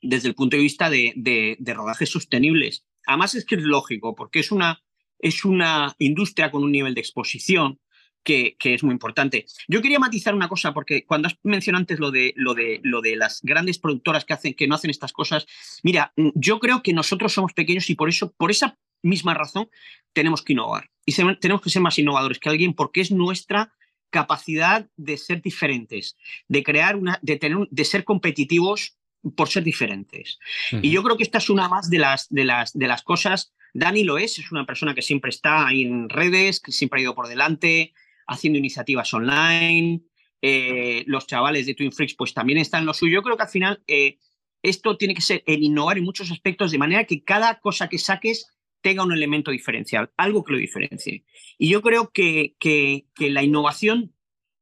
desde 0.00 0.28
el 0.28 0.34
punto 0.34 0.56
de 0.56 0.62
vista 0.62 0.90
de, 0.90 1.56
rodajes 1.66 2.10
sostenibles. 2.10 2.84
Además 3.06 3.34
es 3.34 3.44
que 3.44 3.56
es 3.56 3.62
lógico, 3.62 4.14
porque 4.14 4.40
es 4.40 4.52
una, 4.52 4.82
es 5.18 5.44
una 5.44 5.94
industria 5.98 6.50
con 6.50 6.62
un 6.62 6.72
nivel 6.72 6.94
de 6.94 7.00
exposición 7.00 7.80
que, 8.22 8.56
es 8.60 8.82
muy 8.82 8.92
importante. 8.92 9.46
Yo 9.68 9.80
quería 9.80 9.98
matizar 9.98 10.34
una 10.34 10.48
cosa, 10.48 10.74
porque 10.74 11.06
cuando 11.06 11.28
has 11.28 11.38
mencionado 11.42 11.80
antes 11.80 11.98
lo 11.98 12.10
de, 12.10 12.34
lo 12.36 12.54
de, 12.54 12.80
lo 12.82 13.00
de 13.00 13.16
las 13.16 13.40
grandes 13.42 13.78
productoras 13.78 14.26
que, 14.26 14.34
hacen, 14.34 14.54
que 14.54 14.68
no 14.68 14.74
hacen 14.74 14.90
estas 14.90 15.12
cosas, 15.12 15.46
mira, 15.82 16.12
yo 16.34 16.58
creo 16.58 16.82
que 16.82 16.92
nosotros 16.92 17.32
somos 17.32 17.54
pequeños 17.54 17.88
y 17.88 17.94
por 17.94 18.10
eso, 18.10 18.32
por 18.36 18.50
esa 18.50 18.78
misma 19.02 19.32
razón, 19.32 19.70
tenemos 20.12 20.42
que 20.42 20.52
innovar. 20.52 20.90
Y 21.06 21.14
tenemos 21.40 21.62
que 21.62 21.70
ser 21.70 21.80
más 21.80 21.98
innovadores 21.98 22.38
que 22.38 22.50
alguien 22.50 22.74
porque 22.74 23.00
es 23.00 23.10
nuestra 23.10 23.72
capacidad 24.10 24.88
de 24.96 25.16
ser 25.16 25.40
diferentes, 25.40 26.16
de 26.48 26.62
crear 26.62 26.96
una, 26.96 27.18
de 27.22 27.36
tener, 27.36 27.66
de 27.70 27.84
ser 27.84 28.04
competitivos 28.04 28.97
por 29.36 29.48
ser 29.48 29.64
diferentes. 29.64 30.38
Y 30.82 30.90
yo 30.90 31.02
creo 31.02 31.16
que 31.16 31.22
esta 31.22 31.38
es 31.38 31.50
una 31.50 31.68
más 31.68 31.90
de 31.90 31.98
las, 31.98 32.28
de, 32.28 32.44
las, 32.44 32.72
de 32.72 32.86
las 32.86 33.02
cosas. 33.02 33.52
Dani 33.74 34.04
lo 34.04 34.18
es, 34.18 34.38
es 34.38 34.50
una 34.52 34.66
persona 34.66 34.94
que 34.94 35.02
siempre 35.02 35.30
está 35.30 35.68
en 35.72 36.08
redes, 36.08 36.60
que 36.60 36.72
siempre 36.72 37.00
ha 37.00 37.02
ido 37.02 37.14
por 37.14 37.28
delante, 37.28 37.92
haciendo 38.26 38.58
iniciativas 38.58 39.12
online. 39.12 40.02
Eh, 40.40 41.04
los 41.06 41.26
chavales 41.26 41.66
de 41.66 41.74
Twin 41.74 41.92
Freaks 41.92 42.14
pues 42.14 42.32
también 42.32 42.58
están 42.58 42.80
en 42.80 42.86
lo 42.86 42.94
suyo. 42.94 43.14
Yo 43.14 43.22
creo 43.22 43.36
que 43.36 43.42
al 43.42 43.48
final 43.48 43.82
eh, 43.86 44.18
esto 44.62 44.96
tiene 44.96 45.14
que 45.14 45.20
ser 45.20 45.42
el 45.46 45.62
innovar 45.62 45.98
en 45.98 46.04
muchos 46.04 46.30
aspectos 46.30 46.70
de 46.70 46.78
manera 46.78 47.04
que 47.04 47.24
cada 47.24 47.60
cosa 47.60 47.88
que 47.88 47.98
saques 47.98 48.46
tenga 48.80 49.02
un 49.02 49.12
elemento 49.12 49.50
diferencial, 49.50 50.12
algo 50.16 50.44
que 50.44 50.52
lo 50.52 50.58
diferencie. 50.58 51.24
Y 51.58 51.68
yo 51.68 51.82
creo 51.82 52.10
que, 52.10 52.54
que, 52.60 53.06
que 53.14 53.30
la 53.30 53.42
innovación, 53.42 54.14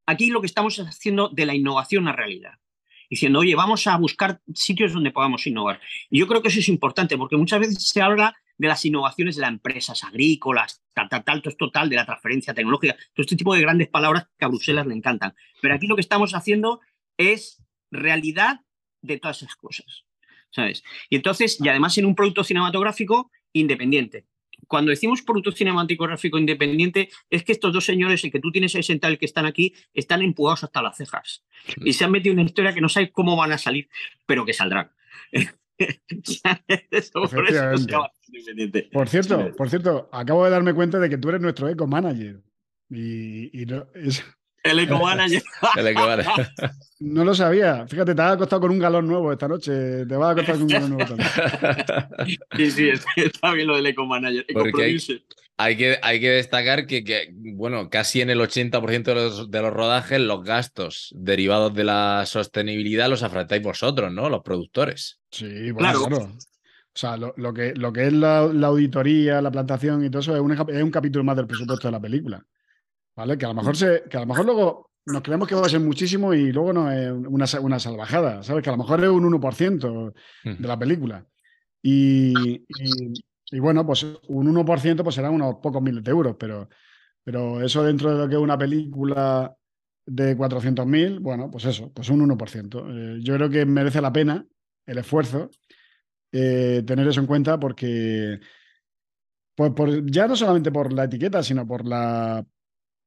aquí 0.06 0.30
lo 0.30 0.40
que 0.40 0.46
estamos 0.46 0.78
haciendo 0.78 1.28
de 1.28 1.44
la 1.44 1.54
innovación 1.54 2.04
una 2.04 2.12
realidad 2.12 2.58
diciendo, 3.10 3.40
oye, 3.40 3.54
vamos 3.54 3.86
a 3.86 3.96
buscar 3.96 4.40
sitios 4.54 4.92
donde 4.92 5.10
podamos 5.10 5.46
innovar. 5.46 5.80
Y 6.10 6.18
yo 6.18 6.26
creo 6.26 6.42
que 6.42 6.48
eso 6.48 6.60
es 6.60 6.68
importante, 6.68 7.16
porque 7.16 7.36
muchas 7.36 7.60
veces 7.60 7.88
se 7.88 8.02
habla 8.02 8.34
de 8.58 8.68
las 8.68 8.84
innovaciones 8.84 9.36
de 9.36 9.42
las 9.42 9.50
empresas 9.50 10.02
agrícolas, 10.04 10.82
tal, 10.94 11.08
tal, 11.08 11.24
tal, 11.24 11.42
total, 11.42 11.88
de 11.88 11.96
la 11.96 12.06
transferencia 12.06 12.54
tecnológica, 12.54 12.94
todo 13.14 13.22
este 13.22 13.36
tipo 13.36 13.54
de 13.54 13.60
grandes 13.60 13.88
palabras 13.88 14.28
que 14.38 14.44
a 14.44 14.48
Bruselas 14.48 14.86
le 14.86 14.94
encantan. 14.94 15.34
Pero 15.60 15.74
aquí 15.74 15.86
lo 15.86 15.94
que 15.94 16.00
estamos 16.00 16.34
haciendo 16.34 16.80
es 17.16 17.62
realidad 17.90 18.60
de 19.02 19.18
todas 19.18 19.42
esas 19.42 19.56
cosas. 19.56 20.04
¿Sabes? 20.50 20.82
Y 21.10 21.16
entonces, 21.16 21.58
y 21.60 21.68
además 21.68 21.98
en 21.98 22.06
un 22.06 22.14
producto 22.14 22.42
cinematográfico 22.42 23.30
independiente 23.52 24.26
cuando 24.66 24.90
decimos 24.90 25.22
producto 25.22 25.52
cinematográfico 25.52 26.38
independiente, 26.38 27.09
es 27.31 27.44
que 27.44 27.52
estos 27.52 27.72
dos 27.72 27.85
señores, 27.85 28.24
el 28.24 28.33
que 28.33 28.40
tú 28.40 28.50
tienes 28.50 28.74
ahí 28.74 28.83
sentado, 28.83 29.12
el 29.12 29.18
que 29.18 29.26
están 29.26 29.46
aquí, 29.46 29.74
están 29.94 30.22
empujados 30.22 30.64
hasta 30.64 30.83
las 30.83 30.96
cejas. 30.96 31.44
Y 31.76 31.92
se 31.92 32.05
han 32.05 32.11
metido 32.11 32.33
en 32.33 32.40
una 32.40 32.46
historia 32.48 32.72
que 32.72 32.81
no 32.81 32.88
sabes 32.88 33.11
cómo 33.12 33.37
van 33.37 33.52
a 33.52 33.59
salir, 33.59 33.88
pero 34.26 34.44
que 34.44 34.52
saldrán. 34.52 34.90
por, 38.92 39.09
cierto, 39.09 39.52
por 39.57 39.68
cierto, 39.68 40.09
acabo 40.12 40.44
de 40.44 40.50
darme 40.50 40.74
cuenta 40.74 40.98
de 40.98 41.09
que 41.09 41.18
tú 41.18 41.29
eres 41.29 41.40
nuestro 41.40 41.68
eco 41.68 41.87
manager. 41.87 42.42
Y, 42.88 43.62
y 43.62 43.66
no, 43.66 43.87
es, 43.94 44.24
el 44.70 44.79
eco 44.81 44.98
manager. 44.98 45.42
el 45.76 45.87
eco 45.87 46.07
manager. 46.07 46.50
No 46.98 47.26
lo 47.26 47.35
sabía. 47.35 47.87
Fíjate, 47.87 48.14
te 48.14 48.22
has 48.22 48.33
acostado 48.33 48.62
con 48.62 48.70
un 48.70 48.79
galón 48.79 49.07
nuevo 49.07 49.31
esta 49.31 49.46
noche. 49.46 50.07
Te 50.07 50.16
vas 50.16 50.29
a 50.29 50.31
acostar 50.31 50.55
con 50.55 50.62
un 50.62 50.68
galón 50.68 50.90
nuevo 50.90 51.05
también. 51.05 51.29
Sí, 52.57 52.70
sí, 52.70 52.90
está 53.16 53.52
bien 53.52 53.66
lo 53.66 53.76
del 53.76 53.85
eco 53.85 54.07
manager. 54.07 54.46
hay, 55.59 55.76
que, 55.76 55.98
hay 56.02 56.20
que 56.20 56.31
destacar 56.31 56.87
que, 56.87 57.29
bueno, 57.35 57.90
casi 57.90 58.22
en 58.22 58.31
el 58.31 58.40
80% 58.40 59.02
de 59.02 59.14
los, 59.14 59.50
de 59.50 59.61
los 59.61 59.74
rodajes, 59.74 60.20
los 60.20 60.42
gastos 60.42 61.12
derivados 61.14 61.74
de 61.74 61.85
la 61.85 62.24
sostenibilidad 62.24 63.11
los 63.11 63.22
afrontáis 63.22 63.62
vosotros, 63.62 64.11
¿no? 64.11 64.31
Los 64.31 64.42
productores. 64.42 65.20
Sí, 65.31 65.70
bueno, 65.72 66.07
claro. 66.07 66.33
O 66.96 66.98
sea, 66.98 67.18
lo, 67.18 67.52
que, 67.52 67.74
lo 67.74 67.92
que 67.92 68.07
es 68.07 68.12
la, 68.14 68.38
auditoría, 68.38 69.42
la 69.42 69.50
plantación 69.50 70.02
y 70.02 70.09
todo 70.09 70.20
eso 70.20 70.35
es 70.35 70.40
un, 70.40 70.52
es 70.52 70.83
un 70.83 70.90
capítulo 70.90 71.24
más 71.24 71.37
del 71.37 71.46
presupuesto 71.46 71.88
de 71.88 71.92
la 71.92 72.00
película. 72.00 72.42
¿Vale? 73.16 73.38
Que 73.38 73.46
a 73.46 73.48
lo 73.48 73.55
mejor 73.55 73.76
se, 73.76 74.05
que 74.11 74.16
a 74.16 74.20
lo 74.20 74.26
mejor 74.26 74.44
luego 74.44 74.90
nos 75.07 75.22
creemos 75.22 75.48
que 75.48 75.55
va 75.55 75.62
a 75.62 75.68
ser 75.68 75.81
muchísimo 75.81 76.35
y 76.35 76.52
luego 76.52 76.72
no 76.72 76.90
es 76.90 77.11
una, 77.11 77.46
una 77.61 77.79
salvajada, 77.79 78.42
¿sabes? 78.42 78.62
Que 78.62 78.70
a 78.70 78.72
lo 78.72 78.79
mejor 78.79 79.02
es 79.02 79.11
un 79.11 79.24
1% 79.24 80.12
de 80.44 80.68
la 80.68 80.79
película. 80.79 81.24
Y, 81.83 82.64
y, 83.52 83.59
bueno, 83.61 83.87
pues 83.87 84.05
un 84.29 84.52
1% 84.52 85.02
pues 85.05 85.14
serán 85.14 85.35
unos 85.35 85.57
pocos 85.62 85.81
miles 85.81 86.02
de 86.02 86.11
euros, 86.11 86.37
pero, 86.38 86.68
pero 87.22 87.62
eso 87.62 87.85
dentro 87.85 88.11
de 88.11 88.18
lo 88.18 88.29
que 88.29 88.35
es 88.35 88.40
una 88.40 88.59
película 88.59 89.55
de 90.05 90.37
400.000, 90.37 91.20
bueno, 91.20 91.50
pues 91.50 91.64
eso, 91.66 91.92
pues 91.92 92.09
un 92.11 92.29
1%. 92.29 93.18
Eh, 93.18 93.20
yo 93.22 93.35
creo 93.35 93.48
que 93.48 93.64
merece 93.64 94.00
la 94.00 94.12
pena 94.12 94.44
el 94.85 94.98
esfuerzo 94.98 95.50
eh, 96.33 96.83
tener 96.85 97.07
eso 97.07 97.20
en 97.20 97.26
cuenta 97.26 97.59
porque, 97.59 98.40
pues, 99.55 99.72
por, 99.72 100.11
ya 100.11 100.26
no 100.26 100.35
solamente 100.35 100.72
por 100.72 100.92
la 100.92 101.05
etiqueta, 101.05 101.42
sino 101.42 101.66
por 101.66 101.87
la, 101.87 102.44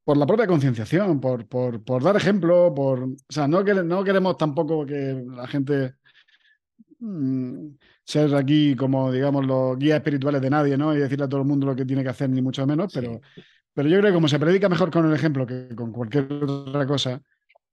por 0.10 0.18
la 0.18 0.26
propia 0.26 0.48
concienciación, 0.48 1.22
por, 1.22 1.48
por, 1.48 1.84
por, 1.84 2.02
dar 2.02 2.16
ejemplo, 2.16 2.74
por, 2.74 3.04
o 3.04 3.16
sea, 3.30 3.48
no, 3.48 3.62
no 3.62 4.04
queremos 4.04 4.38
tampoco 4.38 4.84
que 4.84 5.24
la 5.36 5.46
gente 5.46 5.98
mm, 6.98 7.68
ser 8.04 8.34
aquí 8.34 8.76
como, 8.76 9.12
digamos, 9.12 9.46
los 9.46 9.78
guías 9.78 9.98
espirituales 9.98 10.42
de 10.42 10.50
nadie, 10.50 10.78
¿no? 10.78 10.96
Y 10.96 10.98
decirle 10.98 11.26
a 11.26 11.30
todo 11.30 11.42
el 11.42 11.46
mundo 11.46 11.68
lo 11.68 11.76
que 11.76 11.86
tiene 11.86 12.02
que 12.02 12.10
hacer, 12.10 12.28
ni 12.28 12.42
mucho 12.42 12.66
menos, 12.66 12.92
pero, 12.92 13.22
pero 13.72 13.88
yo 13.88 14.00
creo 14.00 14.10
que 14.10 14.16
como 14.16 14.28
se 14.28 14.40
predica 14.40 14.68
mejor 14.68 14.90
con 14.90 15.06
el 15.06 15.14
ejemplo 15.14 15.46
que 15.46 15.76
con 15.76 15.92
cualquier 15.92 16.28
otra 16.34 16.88
cosa, 16.88 17.22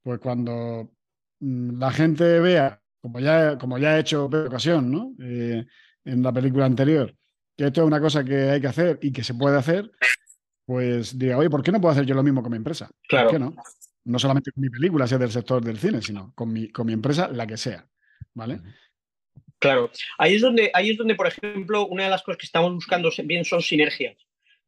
pues 0.03 0.21
cuando 0.21 0.93
mm, 1.41 1.79
la 1.79 1.91
gente 1.91 2.39
vea, 2.41 2.79
como 3.01 3.19
ya, 3.19 3.57
como 3.57 3.79
ya 3.79 3.97
he 3.97 4.01
hecho 4.01 4.29
por 4.29 4.49
ocasión, 4.49 4.91
¿no? 4.91 5.15
Eh, 5.21 5.65
en 6.05 6.23
la 6.23 6.35
película 6.35 6.67
anterior, 6.67 7.17
que 7.57 7.65
esto 7.65 7.81
es 7.81 7.87
una 7.87 7.99
cosa 8.03 8.23
que 8.23 8.51
hay 8.51 8.61
que 8.61 8.67
hacer 8.67 8.99
y 9.01 9.11
que 9.11 9.25
se 9.25 9.33
puede 9.33 9.57
hacer, 9.57 9.91
pues 10.67 11.17
diga, 11.17 11.39
oye, 11.39 11.49
¿por 11.49 11.63
qué 11.63 11.73
no 11.73 11.81
puedo 11.81 11.93
hacer 11.93 12.05
yo 12.05 12.15
lo 12.15 12.25
mismo 12.25 12.43
con 12.43 12.51
mi 12.51 12.59
empresa? 12.59 12.91
Claro. 13.09 13.31
¿Por 13.31 13.39
qué 13.39 13.45
no? 13.45 13.55
No 14.05 14.19
solamente 14.19 14.51
con 14.51 14.61
mi 14.61 14.69
película, 14.69 15.07
sea 15.07 15.19
del 15.19 15.31
sector 15.31 15.65
del 15.65 15.79
cine, 15.79 16.03
sino 16.03 16.33
con 16.35 16.53
mi, 16.53 16.69
con 16.69 16.87
mi 16.87 16.93
empresa, 16.93 17.29
la 17.29 17.47
que 17.47 17.57
sea. 17.57 17.87
¿Vale? 18.35 18.61
Claro. 19.59 19.91
Ahí 20.19 20.35
es, 20.35 20.43
donde, 20.43 20.71
ahí 20.75 20.91
es 20.91 20.97
donde, 20.97 21.15
por 21.15 21.27
ejemplo, 21.27 21.87
una 21.87 22.05
de 22.05 22.11
las 22.11 22.23
cosas 22.23 22.39
que 22.39 22.47
estamos 22.47 22.73
buscando 22.75 23.11
bien 23.25 23.45
son 23.45 23.63
sinergias. 23.63 24.17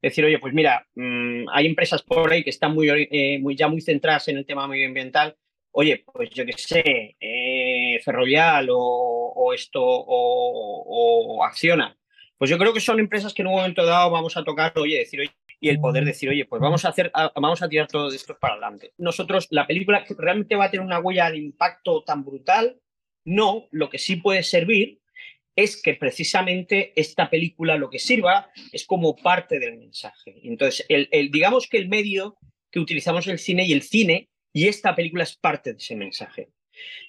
Decir, 0.00 0.24
oye, 0.24 0.38
pues 0.38 0.54
mira, 0.54 0.87
mm, 0.94 1.48
hay 1.52 1.66
empresas 1.66 2.02
por 2.02 2.32
ahí 2.32 2.44
que 2.44 2.50
están 2.50 2.72
muy, 2.72 2.88
eh, 2.88 3.38
muy, 3.40 3.56
ya 3.56 3.68
muy 3.68 3.80
centradas 3.80 4.28
en 4.28 4.38
el 4.38 4.46
tema 4.46 4.68
medioambiental. 4.68 5.37
Oye, 5.72 6.04
pues 6.12 6.30
yo 6.30 6.46
qué 6.46 6.52
sé, 6.52 7.16
eh, 7.20 8.00
Ferrovial 8.04 8.68
o, 8.70 9.52
esto 9.52 9.82
o, 9.82 11.44
Acciona. 11.44 11.96
Pues 12.37 12.50
yo 12.50 12.58
creo 12.58 12.72
que 12.72 12.80
son 12.80 13.00
empresas 13.00 13.34
que 13.34 13.42
en 13.42 13.48
un 13.48 13.54
momento 13.54 13.84
dado 13.84 14.11
vamos 14.11 14.37
a 14.37 14.44
tocar, 14.44 14.72
oye, 14.76 14.98
decir, 14.98 15.20
oye, 15.20 15.30
y 15.60 15.68
el 15.68 15.80
poder 15.80 16.04
decir, 16.04 16.28
oye, 16.28 16.44
pues 16.44 16.60
vamos 16.60 16.84
a 16.84 16.90
hacer, 16.90 17.10
vamos 17.34 17.62
a 17.62 17.68
tirar 17.68 17.88
todo 17.88 18.12
esto 18.12 18.38
para 18.38 18.54
adelante. 18.54 18.92
Nosotros, 18.96 19.48
la 19.50 19.66
película 19.66 20.04
realmente 20.16 20.54
va 20.54 20.66
a 20.66 20.70
tener 20.70 20.86
una 20.86 21.00
huella 21.00 21.30
de 21.30 21.38
impacto 21.38 22.04
tan 22.04 22.24
brutal. 22.24 22.80
No, 23.24 23.66
lo 23.72 23.90
que 23.90 23.98
sí 23.98 24.16
puede 24.16 24.42
servir 24.42 25.00
es 25.56 25.82
que 25.82 25.94
precisamente 25.94 26.92
esta 26.94 27.28
película 27.28 27.76
lo 27.76 27.90
que 27.90 27.98
sirva 27.98 28.48
es 28.72 28.86
como 28.86 29.16
parte 29.16 29.58
del 29.58 29.76
mensaje. 29.76 30.36
Entonces, 30.44 30.86
el, 30.88 31.08
digamos 31.32 31.66
que 31.66 31.78
el 31.78 31.88
medio 31.88 32.36
que 32.70 32.78
utilizamos 32.78 33.26
el 33.26 33.40
cine 33.40 33.66
y 33.66 33.72
el 33.72 33.82
cine 33.82 34.28
y 34.52 34.68
esta 34.68 34.94
película 34.94 35.24
es 35.24 35.36
parte 35.36 35.72
de 35.72 35.78
ese 35.78 35.96
mensaje. 35.96 36.50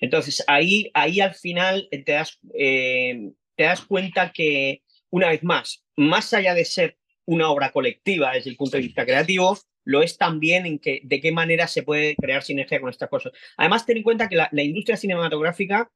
Entonces, 0.01 0.43
ahí, 0.47 0.89
ahí 0.95 1.21
al 1.21 1.35
final 1.35 1.88
te 1.91 2.12
das, 2.12 2.39
eh, 2.55 3.29
te 3.55 3.65
das 3.65 3.81
cuenta 3.81 4.31
que, 4.31 4.81
una 5.12 5.29
vez 5.29 5.43
más, 5.43 5.85
más 5.95 6.33
allá 6.33 6.55
de 6.55 6.65
ser 6.65 6.98
una 7.30 7.52
obra 7.52 7.72
colectiva 7.72 8.32
desde 8.34 8.50
el 8.50 8.56
punto 8.56 8.78
de 8.78 8.84
vista 8.84 9.06
creativo, 9.06 9.56
lo 9.86 10.02
es 10.02 10.18
también 10.18 10.65
en 10.65 10.80
que, 10.80 11.02
de 11.04 11.22
qué 11.22 11.32
manera 11.32 11.68
se 11.68 11.84
puede 11.84 12.15
crear 12.15 12.42
sinergia 12.42 12.82
con 12.82 12.89
estas 12.89 13.08
cosas. 13.08 13.34
Además, 13.56 13.86
ten 13.86 13.98
en 13.98 14.04
cuenta 14.04 14.28
que 14.28 14.36
la, 14.36 14.50
industria 14.52 14.98
cinematográfica 14.98 15.92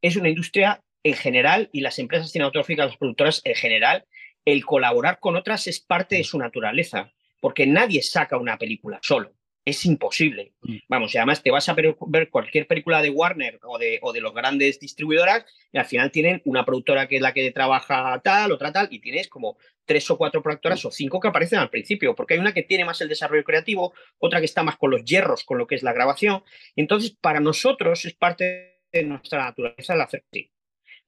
es 0.00 0.14
una 0.14 0.28
industria 0.28 0.80
en 1.02 1.14
general 1.14 1.68
y 1.72 1.80
las 1.80 1.98
empresas 1.98 2.30
cinematográficas, 2.30 2.86
las 2.86 2.96
productoras 2.98 3.42
en 3.44 3.56
general, 3.56 4.04
el 4.44 4.64
colaborar 4.64 5.18
con 5.18 5.34
otras 5.34 5.66
es 5.66 5.80
parte 5.80 6.16
de 6.16 6.24
su 6.24 6.38
naturaleza, 6.38 7.12
porque 7.40 7.66
nadie 7.66 8.00
saca 8.02 8.38
una 8.38 8.56
película 8.56 9.00
solo 9.02 9.34
es 9.66 9.84
imposible. 9.84 10.52
Mm. 10.62 10.76
Vamos, 10.88 11.14
y 11.14 11.18
además 11.18 11.42
te 11.42 11.50
vas 11.50 11.68
a 11.68 11.74
ver, 11.74 11.96
cualquier 12.30 12.66
película 12.68 13.02
de 13.02 13.10
Warner 13.10 13.58
o 13.64 13.78
de, 13.78 13.98
o 14.00 14.12
de 14.12 14.20
los 14.20 14.32
grandes 14.32 14.78
distribuidoras 14.78 15.44
y 15.72 15.78
al 15.78 15.84
final 15.84 16.12
tienen 16.12 16.40
una 16.44 16.64
productora 16.64 17.08
que 17.08 17.16
es 17.16 17.22
la 17.22 17.34
que 17.34 17.50
trabaja 17.50 18.20
tal, 18.22 18.52
otra 18.52 18.72
tal, 18.72 18.86
y 18.90 19.00
tienes 19.00 19.28
como 19.28 19.58
tres 19.84 20.08
o 20.10 20.16
cuatro 20.16 20.40
productoras 20.40 20.84
o 20.84 20.90
cinco 20.92 21.18
que 21.20 21.28
aparecen 21.28 21.58
al 21.58 21.68
principio, 21.68 22.14
porque 22.14 22.34
hay 22.34 22.40
una 22.40 22.54
que 22.54 22.62
tiene 22.62 22.84
más 22.84 23.00
el 23.00 23.08
desarrollo 23.08 23.42
creativo, 23.42 23.92
otra 24.18 24.38
que 24.38 24.46
está 24.46 24.62
más 24.62 24.76
con 24.76 24.92
los 24.92 25.04
hierros, 25.04 25.42
con 25.44 25.58
lo 25.58 25.66
que 25.66 25.74
es 25.74 25.82
la 25.82 25.92
grabación. 25.92 26.44
Entonces, 26.76 27.16
para 27.20 27.40
nosotros 27.40 28.04
es 28.04 28.14
parte 28.14 28.82
de 28.92 29.02
nuestra 29.02 29.44
naturaleza 29.44 29.94
el 29.94 30.00
hacer 30.00 30.24
así. 30.30 30.52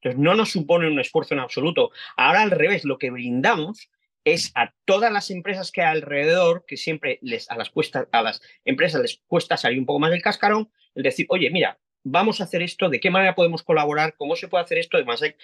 Entonces, 0.01 0.21
no 0.21 0.35
nos 0.35 0.51
supone 0.51 0.88
un 0.88 0.99
esfuerzo 0.99 1.35
en 1.35 1.40
absoluto. 1.40 1.90
Ahora, 2.16 2.42
al 2.42 2.51
revés, 2.51 2.85
lo 2.85 2.99
que 2.99 3.11
brindamos 3.11 3.88
es 4.24 4.52
a 4.54 4.72
todas 4.85 5.12
las 5.12 5.31
empresas 5.31 5.72
que 5.72 5.83
hay 5.83 5.96
alrededor, 5.96 6.64
que 6.66 6.76
siempre 6.76 7.18
les, 7.22 7.50
a, 7.50 7.57
las 7.57 7.70
a 8.12 8.22
las 8.22 8.40
empresas 8.64 9.00
les 9.00 9.22
cuesta 9.26 9.57
salir 9.57 9.78
un 9.78 9.87
poco 9.87 10.00
más 10.00 10.11
del 10.11 10.22
cascarón, 10.22 10.70
el 10.94 11.02
decir, 11.02 11.26
oye, 11.31 11.50
mira, 11.50 11.78
vamos 12.04 12.40
a 12.40 12.44
hacer 12.44 12.62
esto, 12.62 12.88
de 12.88 13.00
qué 13.00 13.11
manera 13.11 13.35
podemos 13.35 13.62
colaborar, 13.62 14.14
cómo 14.16 14.37
se 14.37 14.48
puede 14.48 14.64
hacer 14.64 14.78
esto, 14.78 14.96
de 14.98 15.04
manera, 15.04 15.35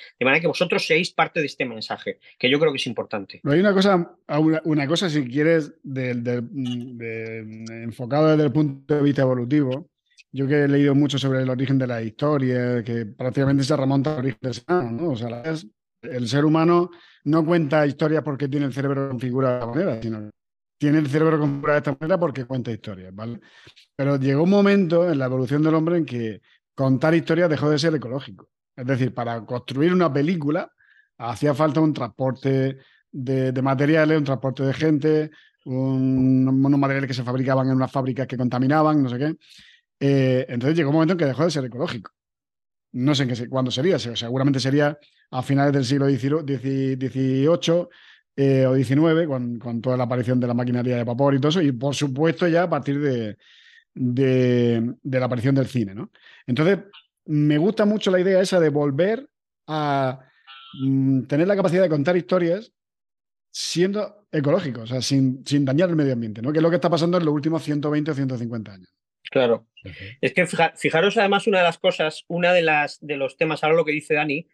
que 0.40 0.46
vosotros 0.46 0.86
seáis 0.86 1.12
parte 1.12 1.40
de 1.40 1.46
este 1.46 1.64
mensaje, 1.64 2.18
que 2.38 2.50
yo 2.50 2.58
creo 2.58 2.72
que 2.72 2.78
es 2.78 2.86
importante. 2.86 3.40
hay 3.44 3.60
una 3.60 3.74
cosa, 3.74 4.16
una, 4.64 4.86
cosa 4.86 5.10
si 5.10 5.24
quieres, 5.24 5.74
enfocado 7.82 8.30
desde 8.30 8.44
el 8.44 8.52
punto 8.52 8.94
de 8.94 9.02
vista 9.02 9.22
evolutivo. 9.22 9.90
Yo 10.32 10.48
que 10.48 10.64
he 10.64 10.68
leído 10.68 10.96
mucho 10.96 11.16
sobre 11.16 11.42
el 11.42 11.50
origen 11.50 11.78
de 11.78 11.86
la 11.86 12.02
historia, 12.02 12.82
que 12.82 13.06
prácticamente 13.06 13.62
se 13.62 13.76
remonta 13.76 14.14
al 14.14 14.18
origen 14.18 14.40
del 14.42 14.54
ser 14.54 14.64
¿no? 14.90 15.10
O 15.10 15.16
sea, 15.16 15.28
el 16.10 16.28
ser 16.28 16.44
humano 16.44 16.90
no 17.24 17.44
cuenta 17.44 17.86
historias 17.86 18.22
porque 18.22 18.48
tiene 18.48 18.66
el 18.66 18.72
cerebro 18.72 19.08
configurado 19.08 19.54
de 19.54 19.58
esta 19.58 19.74
manera, 19.74 20.02
sino 20.02 20.30
tiene 20.78 20.98
el 20.98 21.08
cerebro 21.08 21.38
configurado 21.38 21.74
de 21.74 21.78
esta 21.78 21.96
manera 21.98 22.18
porque 22.18 22.44
cuenta 22.44 22.70
historias, 22.70 23.14
¿vale? 23.14 23.40
Pero 23.96 24.16
llegó 24.16 24.42
un 24.42 24.50
momento 24.50 25.10
en 25.10 25.18
la 25.18 25.26
evolución 25.26 25.62
del 25.62 25.74
hombre 25.74 25.98
en 25.98 26.04
que 26.04 26.40
contar 26.74 27.14
historias 27.14 27.48
dejó 27.48 27.70
de 27.70 27.78
ser 27.78 27.94
ecológico. 27.94 28.48
Es 28.76 28.86
decir, 28.86 29.14
para 29.14 29.44
construir 29.46 29.92
una 29.92 30.12
película 30.12 30.70
hacía 31.18 31.54
falta 31.54 31.80
un 31.80 31.94
transporte 31.94 32.78
de, 33.10 33.62
materiales, 33.62 34.18
un 34.18 34.24
transporte 34.24 34.64
de 34.64 34.74
gente, 34.74 35.30
unos 35.64 36.78
materiales 36.78 37.08
que 37.08 37.14
se 37.14 37.22
fabricaban 37.22 37.68
en 37.68 37.76
unas 37.76 37.92
fábricas 37.92 38.26
que 38.26 38.36
contaminaban, 38.36 39.02
no 39.02 39.08
sé 39.08 39.18
qué. 39.18 39.36
Eh, 40.00 40.46
entonces 40.48 40.76
llegó 40.76 40.90
un 40.90 40.96
momento 40.96 41.12
en 41.12 41.18
que 41.18 41.26
dejó 41.26 41.44
de 41.44 41.50
ser 41.50 41.64
ecológico. 41.64 42.10
No 42.94 43.14
sé 43.14 43.24
en 43.24 43.30
qué, 43.30 43.48
cuándo 43.48 43.72
sería, 43.72 43.98
seguramente 43.98 44.60
sería 44.60 44.96
a 45.30 45.42
finales 45.42 45.72
del 45.72 45.84
siglo 45.84 46.06
XVIII 46.08 47.88
eh, 48.36 48.66
o 48.66 48.74
XIX, 48.76 49.26
con, 49.58 49.80
toda 49.80 49.96
la 49.96 50.04
aparición 50.04 50.38
de 50.38 50.46
la 50.46 50.54
maquinaria 50.54 50.96
de 50.96 51.04
vapor 51.04 51.34
y 51.34 51.40
todo 51.40 51.48
eso, 51.48 51.62
y 51.62 51.72
por 51.72 51.94
supuesto 51.94 52.46
ya 52.46 52.64
a 52.64 52.70
partir 52.70 53.00
de, 53.00 53.36
de, 53.94 54.94
la 55.02 55.26
aparición 55.26 55.56
del 55.56 55.66
cine. 55.66 55.92
¿no? 55.94 56.10
Entonces, 56.46 56.78
me 57.26 57.58
gusta 57.58 57.84
mucho 57.84 58.12
la 58.12 58.20
idea 58.20 58.40
esa 58.40 58.60
de 58.60 58.68
volver 58.68 59.28
a 59.66 60.20
mm, 60.80 61.22
tener 61.22 61.48
la 61.48 61.56
capacidad 61.56 61.82
de 61.82 61.88
contar 61.88 62.16
historias 62.16 62.72
siendo 63.50 64.26
ecológicos, 64.30 64.84
o 64.84 64.86
sea, 64.86 65.02
sin, 65.02 65.44
sin, 65.44 65.64
dañar 65.64 65.90
el 65.90 65.96
medio 65.96 66.12
ambiente, 66.12 66.42
¿no? 66.42 66.52
que 66.52 66.58
es 66.58 66.62
lo 66.62 66.70
que 66.70 66.76
está 66.76 66.90
pasando 66.90 67.18
en 67.18 67.24
los 67.24 67.34
últimos 67.34 67.62
120 67.64 68.10
o 68.10 68.14
150 68.14 68.72
años. 68.72 68.94
Claro. 69.30 69.66
Es 70.20 70.32
que 70.32 70.46
fijaros 70.46 71.16
además 71.18 71.46
una 71.46 71.58
de 71.58 71.64
las 71.64 71.78
cosas, 71.78 72.24
una 72.28 72.52
de 72.52 72.62
las 72.62 72.98
de 73.00 73.16
los 73.16 73.36
temas, 73.36 73.62
ahora 73.62 73.76
lo 73.76 73.84
que 73.84 73.92
dice 73.92 74.14
Dani, 74.14 74.46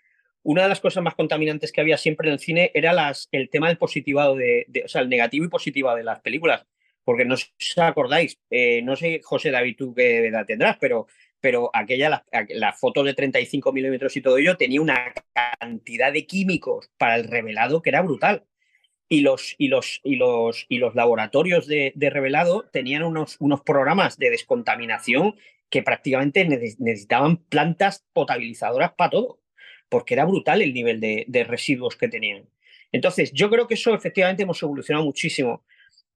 una 0.42 0.62
de 0.62 0.68
las 0.68 0.80
cosas 0.80 1.02
más 1.02 1.14
contaminantes 1.14 1.72
que 1.72 1.80
había 1.80 1.98
siempre 1.98 2.28
en 2.28 2.34
el 2.34 2.38
cine 2.38 2.70
era 2.74 2.92
las, 2.92 3.28
el 3.32 3.50
tema 3.50 3.68
del 3.68 3.78
positivado, 3.78 4.36
de, 4.36 4.66
o 4.84 4.88
sea, 4.88 5.02
el 5.02 5.08
negativo 5.08 5.44
y 5.44 5.48
positivo 5.48 5.94
de 5.94 6.04
las 6.04 6.20
películas. 6.20 6.66
Porque 7.04 7.24
no 7.24 7.34
os 7.34 7.52
acordáis, 7.76 8.38
eh, 8.50 8.82
no 8.82 8.94
sé, 8.94 9.20
José 9.22 9.50
David, 9.50 9.76
tú 9.76 9.94
qué 9.94 10.26
edad 10.26 10.46
tendrás, 10.46 10.76
pero, 10.78 11.06
pero 11.40 11.70
aquella, 11.72 12.24
la, 12.50 12.72
foto 12.72 13.02
de 13.02 13.14
35 13.14 13.72
milímetros 13.72 14.16
y 14.16 14.20
todo 14.20 14.38
ello 14.38 14.56
tenía 14.56 14.80
una 14.80 15.12
cantidad 15.58 16.12
de 16.12 16.26
químicos 16.26 16.90
para 16.98 17.16
el 17.16 17.24
revelado 17.24 17.82
que 17.82 17.90
era 17.90 18.02
brutal. 18.02 18.44
Y 19.10 19.20
los, 19.20 19.56
y 19.58 19.68
los, 19.68 20.00
y 20.04 20.16
los, 20.16 20.66
y 20.68 20.78
los 20.78 20.94
laboratorios 20.94 21.66
de, 21.66 21.92
revelado 21.98 22.68
tenían 22.72 23.02
unos, 23.02 23.36
unos 23.40 23.60
programas 23.60 24.16
de 24.16 24.30
descontaminación 24.30 25.34
que 25.68 25.82
prácticamente 25.82 26.44
necesitaban 26.46 27.36
plantas 27.36 28.06
potabilizadoras 28.12 28.92
para 28.92 29.10
todo 29.10 29.40
porque 29.90 30.14
era 30.14 30.24
brutal 30.24 30.62
el 30.62 30.72
nivel 30.72 31.00
de, 31.00 31.44
residuos 31.46 31.96
que 31.96 32.08
tenían. 32.08 32.48
Entonces, 32.92 33.32
yo 33.32 33.50
creo 33.50 33.66
que 33.66 33.74
eso 33.74 33.94
efectivamente 33.94 34.44
hemos 34.44 34.62
evolucionado 34.62 35.04
muchísimo, 35.04 35.64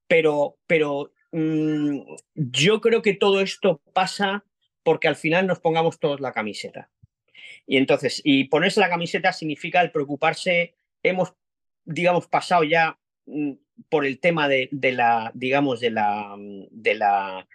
pero, 0.07 0.57
pero 0.65 1.11
mm, 1.31 1.99
yo 2.33 2.81
creo 2.81 3.01
que 3.01 3.13
todo 3.13 3.41
esto 3.41 3.81
pasa 3.93 4.43
porque 4.81 5.07
al 5.07 5.15
final 5.15 5.45
nos 5.45 5.59
pongamos 5.59 5.99
todos 5.99 6.21
la 6.21 6.31
camiseta. 6.31 6.89
Y 7.67 7.77
entonces, 7.77 8.21
y 8.23 8.45
ponerse 8.45 8.79
la 8.79 8.89
camiseta 8.89 9.33
significa 9.33 9.81
el 9.81 9.91
preocuparse, 9.91 10.75
hemos, 11.03 11.33
digamos, 11.85 12.27
pasado 12.27 12.63
ya 12.63 12.99
mm, 13.25 13.53
por 13.89 14.05
el 14.05 14.19
tema 14.19 14.47
de, 14.47 14.69
la, 14.81 15.31
digamos, 15.33 15.79
de 15.79 15.91
la, 15.91 16.35
de 16.37 16.95
la, 16.95 17.47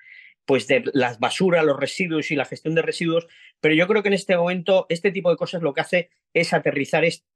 pues 0.44 0.66
de 0.66 0.84
las 0.92 1.18
basuras, 1.18 1.64
los 1.64 1.78
residuos 1.78 2.30
y 2.30 2.36
la 2.36 2.44
gestión 2.44 2.74
de 2.74 2.82
residuos, 2.82 3.26
pero 3.60 3.74
yo 3.74 3.86
creo 3.86 4.02
que 4.02 4.08
en 4.08 4.14
este 4.14 4.36
momento 4.36 4.86
este 4.88 5.12
tipo 5.12 5.30
de 5.30 5.36
cosas 5.36 5.62
lo 5.62 5.74
que 5.74 5.80
hace 5.80 6.10
es 6.34 6.52
aterrizar 6.52 7.04
esto 7.04 7.26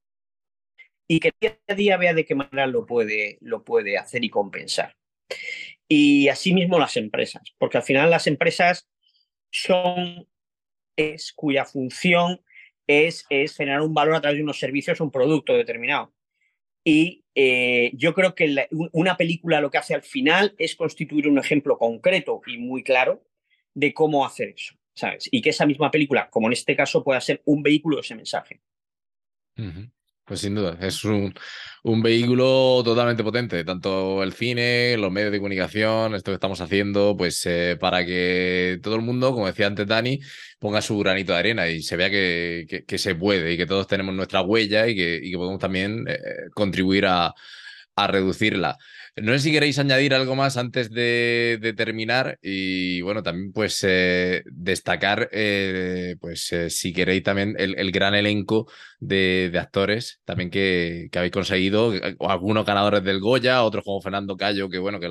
y 1.06 1.20
que 1.20 1.32
día 1.40 1.58
a 1.68 1.74
día 1.74 1.96
vea 1.96 2.14
de 2.14 2.24
qué 2.24 2.34
manera 2.34 2.66
lo 2.66 2.86
puede, 2.86 3.38
lo 3.40 3.62
puede 3.64 3.98
hacer 3.98 4.24
y 4.24 4.30
compensar. 4.30 4.96
Y 5.86 6.28
asimismo 6.28 6.78
las 6.78 6.96
empresas, 6.96 7.42
porque 7.58 7.76
al 7.76 7.82
final 7.82 8.10
las 8.10 8.26
empresas 8.26 8.88
son 9.50 10.26
es 10.96 11.32
cuya 11.32 11.64
función 11.64 12.40
es, 12.86 13.26
es 13.28 13.56
generar 13.56 13.82
un 13.82 13.94
valor 13.94 14.14
a 14.14 14.20
través 14.20 14.38
de 14.38 14.44
unos 14.44 14.58
servicios 14.58 15.00
o 15.00 15.04
un 15.04 15.10
producto 15.10 15.54
determinado. 15.54 16.13
Y 16.84 17.24
eh, 17.34 17.90
yo 17.94 18.14
creo 18.14 18.34
que 18.34 18.68
una 18.92 19.16
película 19.16 19.60
lo 19.60 19.70
que 19.70 19.78
hace 19.78 19.94
al 19.94 20.02
final 20.02 20.54
es 20.58 20.76
constituir 20.76 21.26
un 21.28 21.38
ejemplo 21.38 21.78
concreto 21.78 22.42
y 22.46 22.58
muy 22.58 22.82
claro 22.82 23.24
de 23.72 23.92
cómo 23.92 24.24
hacer 24.24 24.50
eso, 24.50 24.74
¿sabes? 24.94 25.28
Y 25.32 25.40
que 25.40 25.50
esa 25.50 25.66
misma 25.66 25.90
película, 25.90 26.28
como 26.30 26.46
en 26.46 26.52
este 26.52 26.76
caso, 26.76 27.02
pueda 27.02 27.20
ser 27.20 27.42
un 27.46 27.62
vehículo 27.62 27.96
de 27.96 28.02
ese 28.02 28.14
mensaje. 28.14 28.60
Pues 30.26 30.40
sin 30.40 30.54
duda, 30.54 30.78
es 30.80 31.04
un, 31.04 31.34
un, 31.82 32.02
vehículo 32.02 32.80
totalmente 32.82 33.22
potente, 33.22 33.62
tanto 33.62 34.22
el 34.22 34.32
cine, 34.32 34.96
los 34.96 35.12
medios 35.12 35.30
de 35.32 35.38
comunicación, 35.38 36.14
esto 36.14 36.30
que 36.30 36.36
estamos 36.36 36.62
haciendo, 36.62 37.14
pues 37.14 37.44
eh, 37.44 37.76
para 37.78 38.06
que 38.06 38.78
todo 38.82 38.96
el 38.96 39.02
mundo, 39.02 39.32
como 39.34 39.46
decía 39.46 39.66
antes 39.66 39.86
Dani, 39.86 40.18
ponga 40.58 40.80
su 40.80 40.98
granito 40.98 41.34
de 41.34 41.38
arena 41.40 41.68
y 41.68 41.82
se 41.82 41.96
vea 41.96 42.08
que, 42.08 42.84
que, 42.86 42.98
se 42.98 43.14
puede 43.14 43.52
y 43.52 43.58
que 43.58 43.66
todos 43.66 43.86
tenemos 43.86 44.14
nuestra 44.14 44.40
huella 44.40 44.86
y 44.88 44.96
que, 44.96 45.20
y 45.22 45.30
que 45.32 45.36
podemos 45.36 45.60
también 45.60 46.06
eh, 46.08 46.16
contribuir 46.54 47.04
a, 47.04 47.34
a 47.96 48.06
reducirla. 48.06 48.78
No 49.16 49.32
sé 49.32 49.38
si 49.38 49.52
queréis 49.52 49.78
añadir 49.78 50.12
algo 50.12 50.34
más 50.34 50.56
antes 50.56 50.90
de, 50.90 51.72
terminar 51.76 52.36
y 52.42 53.00
bueno, 53.02 53.22
también 53.22 53.52
pues 53.52 53.84
eh, 53.86 54.42
destacar, 54.46 55.28
eh, 55.30 56.16
pues 56.20 56.50
eh, 56.52 56.68
si 56.68 56.92
queréis 56.92 57.22
también 57.22 57.54
el, 57.56 57.92
gran 57.92 58.16
elenco 58.16 58.66
de, 58.98 59.52
actores 59.56 60.20
también 60.24 60.50
que, 60.50 61.08
habéis 61.14 61.32
conseguido, 61.32 61.92
algunos 62.18 62.66
ganadores 62.66 63.04
del 63.04 63.20
Goya, 63.20 63.62
otros 63.62 63.84
como 63.84 64.00
Fernando 64.00 64.36
Cayo, 64.36 64.68
que 64.68 64.78
bueno, 64.78 64.98
que 64.98 65.08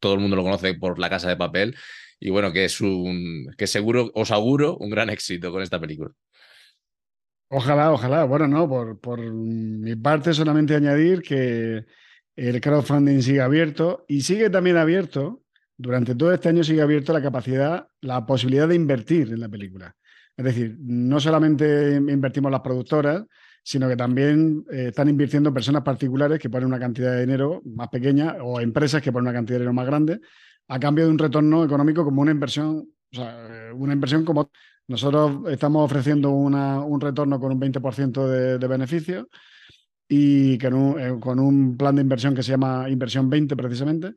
todo 0.00 0.14
el 0.14 0.20
mundo 0.20 0.36
lo 0.36 0.44
conoce 0.44 0.72
por 0.72 0.98
La 0.98 1.10
Casa 1.10 1.28
de 1.28 1.36
Papel 1.36 1.76
y 2.18 2.30
bueno, 2.30 2.52
que 2.52 2.64
es 2.64 2.80
un, 2.80 3.52
que 3.58 3.66
seguro, 3.66 4.10
os 4.14 4.30
auguro 4.30 4.78
un 4.78 4.88
gran 4.88 5.10
éxito 5.10 5.52
con 5.52 5.60
esta 5.60 5.78
película. 5.78 6.10
Ojalá, 7.48 7.92
ojalá. 7.92 8.24
Bueno, 8.24 8.48
no, 8.48 8.66
por, 8.66 8.98
por 8.98 9.20
mi 9.20 9.94
parte 9.96 10.32
solamente 10.32 10.74
añadir 10.74 11.20
que 11.20 11.84
el 12.36 12.60
crowdfunding 12.60 13.20
sigue 13.20 13.40
abierto 13.40 14.04
y 14.08 14.22
sigue 14.22 14.50
también 14.50 14.76
abierto, 14.76 15.42
durante 15.76 16.14
todo 16.14 16.32
este 16.32 16.48
año 16.48 16.64
sigue 16.64 16.82
abierto 16.82 17.12
la 17.12 17.22
capacidad, 17.22 17.88
la 18.00 18.24
posibilidad 18.24 18.68
de 18.68 18.76
invertir 18.76 19.32
en 19.32 19.40
la 19.40 19.48
película. 19.48 19.94
Es 20.36 20.44
decir, 20.44 20.76
no 20.80 21.20
solamente 21.20 21.96
invertimos 21.96 22.50
las 22.50 22.60
productoras, 22.60 23.24
sino 23.62 23.88
que 23.88 23.96
también 23.96 24.64
eh, 24.70 24.86
están 24.88 25.08
invirtiendo 25.08 25.52
personas 25.52 25.82
particulares 25.82 26.38
que 26.38 26.50
ponen 26.50 26.68
una 26.68 26.80
cantidad 26.80 27.12
de 27.12 27.20
dinero 27.20 27.62
más 27.64 27.88
pequeña 27.88 28.36
o 28.42 28.60
empresas 28.60 29.02
que 29.02 29.12
ponen 29.12 29.28
una 29.28 29.38
cantidad 29.38 29.56
de 29.56 29.64
dinero 29.64 29.74
más 29.74 29.86
grande 29.86 30.20
a 30.68 30.80
cambio 30.80 31.04
de 31.04 31.10
un 31.10 31.18
retorno 31.18 31.64
económico 31.64 32.04
como 32.04 32.22
una 32.22 32.30
inversión, 32.30 32.88
o 33.12 33.16
sea, 33.16 33.70
una 33.74 33.92
inversión 33.92 34.24
como 34.24 34.50
nosotros 34.88 35.50
estamos 35.50 35.84
ofreciendo 35.84 36.30
un 36.30 37.00
retorno 37.00 37.38
con 37.38 37.52
un 37.52 37.60
20% 37.60 38.26
de, 38.26 38.58
de 38.58 38.66
beneficio 38.66 39.28
y 40.14 40.56
eh, 40.56 40.58
con 41.20 41.38
un, 41.40 41.78
plan 41.78 41.96
de 41.96 42.02
inversión 42.02 42.34
que 42.34 42.42
se 42.42 42.50
llama 42.50 42.86
Inversión 42.90 43.30
20 43.30 43.56
precisamente. 43.56 44.14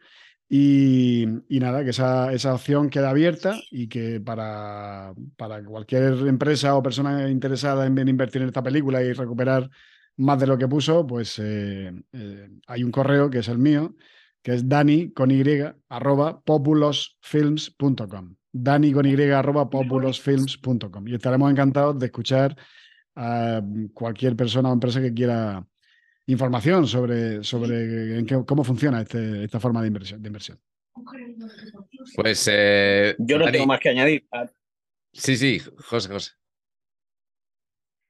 Y, 0.50 1.26
nada, 1.48 1.86
que 1.86 1.91
esa, 1.91 2.34
esa, 2.34 2.54
opción 2.54 2.89
queda 2.89 3.12
abierta 3.12 3.58
y 3.72 3.88
que 3.88 4.20
para, 4.20 5.14
para 5.38 5.64
cualquier 5.64 6.28
empresa 6.28 6.76
o 6.76 6.84
persona 6.84 7.30
interesada 7.30 7.86
en, 7.86 8.10
invertir 8.10 8.41
en 8.41 8.50
esta 8.50 8.62
película 8.62 9.02
y 9.02 9.14
recuperar 9.14 9.70
más 10.18 10.38
de 10.38 10.48
lo 10.48 10.58
que 10.58 10.68
puso, 10.68 11.08
pues 11.08 11.39
eh, 11.39 11.93
eh, 12.12 12.50
hay 12.68 12.84
un 12.84 12.91
correo 12.91 13.30
que 13.30 13.39
es 13.39 13.48
el 13.48 13.58
mío, 13.58 13.96
que 14.43 14.54
es 14.54 14.68
dani 14.68 15.14
con 15.14 15.32
y 15.32 15.43
arroba 15.88 16.41
populosfilms.com. 16.41 18.36
Dani 18.52 18.91
con 18.91 19.06
y 19.06 19.22
arroba 19.32 19.70
populosfilms.com. 19.70 21.08
Y 21.08 21.16
estaremos 21.16 21.50
encantados 21.50 21.98
de 21.98 22.08
escuchar 22.08 22.58
a 23.16 23.62
cualquier 23.93 24.36
persona 24.36 24.70
o 24.70 24.74
empresa 24.74 25.00
que 25.02 25.14
quiera 25.14 25.66
información 26.28 26.88
sobre, 26.88 27.43
sobre 27.43 28.26
cómo 28.45 28.63
funciona 28.63 29.01
este, 29.01 29.43
esta 29.43 29.59
forma 29.59 29.82
de 29.82 29.88
inversión. 29.88 30.21
De 30.21 30.28
inversión. 30.28 30.59
Pues 32.15 32.49
eh, 32.51 33.15
yo 33.19 33.38
no 33.38 33.51
tengo 33.51 33.65
más 33.65 33.80
que 33.80 33.89
añadir. 33.89 34.28
Sí, 35.11 35.36
sí, 35.36 35.59
José, 35.78 36.09
José. 36.09 36.32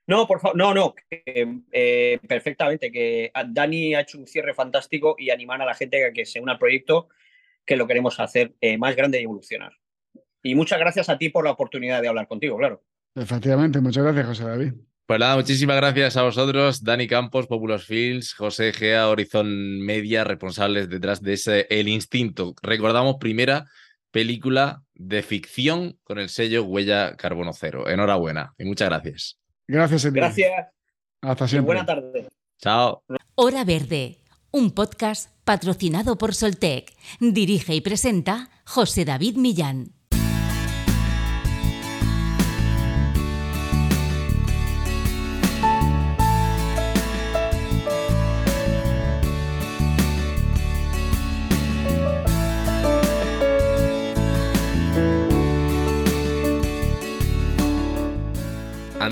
No, 0.08 0.28
por 0.28 0.40
favor, 0.40 0.56
no, 0.56 0.74
no, 0.74 0.94
eh, 1.10 2.20
perfectamente, 2.28 2.92
que 2.92 3.32
Dani 3.48 3.96
ha 3.96 4.02
hecho 4.02 4.20
un 4.20 4.28
cierre 4.28 4.54
fantástico 4.54 5.16
y 5.18 5.32
animar 5.32 5.60
a 5.62 5.66
la 5.66 5.74
gente 5.74 6.06
a 6.06 6.14
que 6.14 6.28
se 6.28 6.40
una 6.40 6.54
al 6.54 6.60
proyecto, 6.60 7.10
que 7.66 7.76
lo 7.76 7.88
queremos 7.88 8.20
hacer 8.20 8.54
eh, 8.62 8.78
más 8.78 8.96
grande 8.96 9.20
y 9.20 9.24
evolucionar. 9.24 9.74
Y 10.44 10.54
muchas 10.54 10.78
gracias 10.78 11.10
a 11.10 11.18
ti 11.18 11.30
por 11.30 11.44
la 11.44 11.52
oportunidad 11.52 12.04
de 12.04 12.08
hablar 12.08 12.28
contigo, 12.28 12.56
claro. 12.58 12.84
Efectivamente, 13.16 13.80
muchas 13.80 14.04
gracias, 14.04 14.28
José 14.28 14.44
David. 14.44 14.74
Pues 15.08 15.20
nada, 15.20 15.36
muchísimas 15.36 15.76
gracias 15.76 16.18
a 16.18 16.24
vosotros, 16.24 16.84
Dani 16.84 17.08
Campos, 17.08 17.46
Popular 17.46 17.80
Fields, 17.80 18.34
José 18.34 18.74
Gea, 18.74 19.08
Horizon 19.08 19.80
Media, 19.80 20.24
responsables 20.24 20.90
detrás 20.90 21.22
de 21.22 21.34
ese 21.34 21.68
El 21.70 21.88
Instinto. 21.88 22.56
Recordamos, 22.64 23.18
primera 23.20 23.70
película 24.10 24.82
de 24.96 25.22
ficción 25.22 26.00
con 26.04 26.18
el 26.18 26.30
sello 26.30 26.64
Huella 26.64 27.16
Carbono 27.18 27.54
Cero. 27.54 27.88
Enhorabuena 27.88 28.56
y 28.58 28.66
muchas 28.66 28.90
gracias. 28.90 29.38
Gracias, 29.68 30.12
Gracias. 30.12 30.52
Hasta 31.22 31.48
siempre. 31.48 31.66
buena 31.76 31.86
tarde. 31.86 32.28
Chao. 32.60 33.04
Hora 33.36 33.64
Verde, 33.64 34.18
un 34.50 34.72
podcast 34.72 35.30
patrocinado 35.44 36.18
por 36.18 36.34
Soltec. 36.34 36.94
Dirige 37.20 37.76
y 37.76 37.82
presenta 37.82 38.50
José 38.66 39.06
David 39.06 39.36
Millán. 39.38 39.94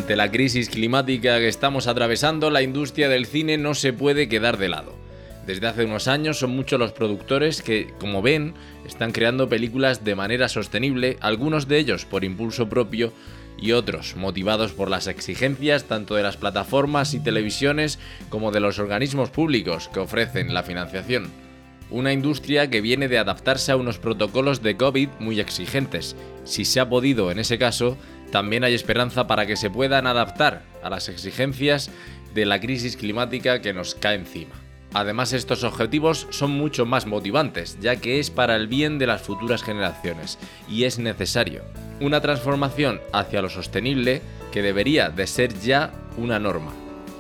Ante 0.03 0.17
la 0.17 0.31
crisis 0.31 0.69
climática 0.69 1.39
que 1.39 1.47
estamos 1.47 1.87
atravesando, 1.87 2.49
la 2.49 2.61
industria 2.61 3.07
del 3.07 3.25
cine 3.25 3.57
no 3.57 3.73
se 3.73 3.93
puede 3.93 4.27
quedar 4.27 4.57
de 4.57 4.67
lado. 4.67 4.97
Desde 5.47 5.65
hace 5.65 5.85
unos 5.85 6.09
años 6.09 6.39
son 6.39 6.49
muchos 6.49 6.77
los 6.77 6.91
productores 6.91 7.61
que, 7.61 7.93
como 8.01 8.21
ven, 8.21 8.53
están 8.85 9.13
creando 9.13 9.47
películas 9.47 10.03
de 10.03 10.15
manera 10.15 10.49
sostenible, 10.49 11.15
algunos 11.21 11.69
de 11.69 11.77
ellos 11.77 12.03
por 12.03 12.25
impulso 12.25 12.67
propio 12.67 13.13
y 13.57 13.71
otros 13.71 14.17
motivados 14.17 14.73
por 14.73 14.89
las 14.89 15.07
exigencias 15.07 15.85
tanto 15.85 16.15
de 16.15 16.23
las 16.23 16.35
plataformas 16.35 17.13
y 17.13 17.21
televisiones 17.21 17.97
como 18.27 18.51
de 18.51 18.59
los 18.59 18.79
organismos 18.79 19.29
públicos 19.29 19.87
que 19.87 20.01
ofrecen 20.01 20.53
la 20.53 20.63
financiación. 20.63 21.31
Una 21.89 22.11
industria 22.11 22.69
que 22.69 22.81
viene 22.81 23.07
de 23.07 23.19
adaptarse 23.19 23.71
a 23.71 23.77
unos 23.77 23.99
protocolos 23.99 24.61
de 24.61 24.75
COVID 24.75 25.07
muy 25.19 25.39
exigentes. 25.39 26.17
Si 26.43 26.65
se 26.65 26.81
ha 26.81 26.89
podido 26.89 27.31
en 27.31 27.39
ese 27.39 27.57
caso, 27.57 27.97
también 28.33 28.63
hay 28.63 28.73
esperanza 28.73 29.27
para 29.27 29.45
que 29.45 29.55
se 29.55 29.69
puedan 29.69 30.07
adaptar 30.07 30.63
a 30.81 30.89
las 30.89 31.07
exigencias 31.07 31.91
de 32.33 32.47
la 32.47 32.59
crisis 32.59 32.97
climática 32.97 33.61
que 33.61 33.73
nos 33.73 33.93
cae 33.93 34.15
encima. 34.15 34.55
Además, 34.91 35.33
estos 35.33 35.63
objetivos 35.63 36.25
son 36.31 36.49
mucho 36.49 36.87
más 36.87 37.05
motivantes, 37.05 37.77
ya 37.79 37.97
que 37.97 38.19
es 38.19 38.31
para 38.31 38.55
el 38.55 38.67
bien 38.67 38.97
de 38.97 39.05
las 39.05 39.21
futuras 39.21 39.61
generaciones 39.61 40.39
y 40.67 40.85
es 40.85 40.97
necesario. 40.97 41.61
Una 42.01 42.21
transformación 42.21 43.01
hacia 43.11 43.43
lo 43.43 43.49
sostenible 43.49 44.23
que 44.51 44.63
debería 44.63 45.11
de 45.11 45.27
ser 45.27 45.53
ya 45.59 45.93
una 46.17 46.39
norma. 46.39 46.73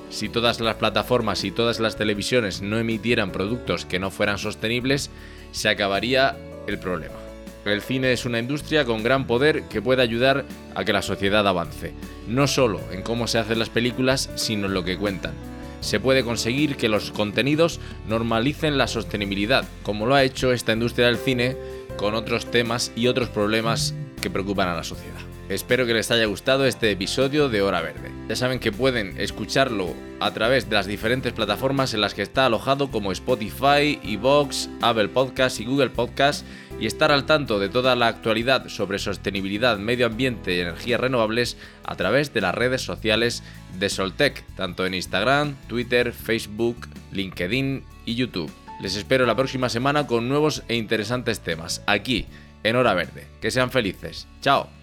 Si 0.09 0.29
todas 0.29 0.59
las 0.61 0.77
plataformas 0.77 1.43
y 1.43 1.51
todas 1.51 1.79
las 1.79 1.95
televisiones 1.95 2.63
no 2.63 2.79
emitieran 2.79 3.31
productos 3.31 3.85
que 3.85 3.99
no 3.99 4.09
fueran 4.09 4.39
sostenibles, 4.39 5.11
se 5.51 5.69
acabaría 5.69 6.35
el 6.65 6.79
problema. 6.79 7.22
El 7.65 7.81
cine 7.81 8.11
es 8.11 8.25
una 8.25 8.39
industria 8.39 8.83
con 8.83 9.03
gran 9.03 9.25
poder 9.25 9.63
que 9.63 9.81
puede 9.81 10.01
ayudar 10.01 10.45
a 10.75 10.83
que 10.83 10.91
la 10.91 11.01
sociedad 11.01 11.47
avance, 11.47 11.93
no 12.27 12.47
solo 12.47 12.81
en 12.91 13.03
cómo 13.03 13.27
se 13.27 13.39
hacen 13.39 13.59
las 13.59 13.69
películas, 13.69 14.29
sino 14.35 14.67
en 14.67 14.73
lo 14.73 14.83
que 14.83 14.97
cuentan. 14.97 15.33
Se 15.79 15.99
puede 15.99 16.23
conseguir 16.23 16.75
que 16.75 16.89
los 16.89 17.11
contenidos 17.11 17.79
normalicen 18.07 18.77
la 18.77 18.87
sostenibilidad, 18.87 19.65
como 19.83 20.05
lo 20.05 20.15
ha 20.15 20.23
hecho 20.23 20.51
esta 20.51 20.73
industria 20.73 21.07
del 21.07 21.17
cine 21.17 21.57
con 21.97 22.15
otros 22.15 22.51
temas 22.51 22.91
y 22.95 23.07
otros 23.07 23.29
problemas 23.29 23.93
que 24.21 24.29
preocupan 24.29 24.67
a 24.67 24.75
la 24.75 24.83
sociedad. 24.83 25.22
Espero 25.49 25.85
que 25.85 25.93
les 25.93 26.09
haya 26.09 26.25
gustado 26.25 26.65
este 26.65 26.89
episodio 26.89 27.49
de 27.49 27.61
Hora 27.61 27.81
Verde. 27.81 28.11
Ya 28.29 28.35
saben 28.35 28.59
que 28.59 28.71
pueden 28.71 29.19
escucharlo 29.19 29.93
a 30.21 30.33
través 30.33 30.69
de 30.69 30.75
las 30.75 30.87
diferentes 30.87 31.33
plataformas 31.33 31.93
en 31.93 31.99
las 31.99 32.13
que 32.13 32.21
está 32.21 32.45
alojado 32.45 32.89
como 32.89 33.11
Spotify, 33.11 33.99
Evox, 34.03 34.69
Apple 34.81 35.09
Podcasts 35.09 35.59
y 35.59 35.65
Google 35.65 35.89
Podcasts 35.89 36.45
y 36.79 36.85
estar 36.85 37.11
al 37.11 37.25
tanto 37.25 37.59
de 37.59 37.67
toda 37.67 37.95
la 37.95 38.07
actualidad 38.07 38.69
sobre 38.69 38.99
sostenibilidad, 38.99 39.77
medio 39.77 40.05
ambiente 40.05 40.55
y 40.55 40.61
energías 40.61 41.01
renovables 41.01 41.57
a 41.83 41.95
través 41.95 42.33
de 42.33 42.41
las 42.41 42.55
redes 42.55 42.81
sociales 42.81 43.43
de 43.77 43.89
Soltec, 43.89 44.43
tanto 44.55 44.85
en 44.85 44.93
Instagram, 44.93 45.55
Twitter, 45.67 46.13
Facebook, 46.13 46.87
LinkedIn 47.11 47.83
y 48.05 48.15
YouTube. 48.15 48.51
Les 48.81 48.95
espero 48.95 49.25
la 49.25 49.35
próxima 49.35 49.69
semana 49.69 50.07
con 50.07 50.29
nuevos 50.29 50.63
e 50.67 50.75
interesantes 50.75 51.41
temas, 51.41 51.83
aquí, 51.85 52.25
en 52.63 52.75
Hora 52.75 52.93
Verde. 52.93 53.27
Que 53.41 53.51
sean 53.51 53.71
felices. 53.71 54.27
Chao. 54.41 54.82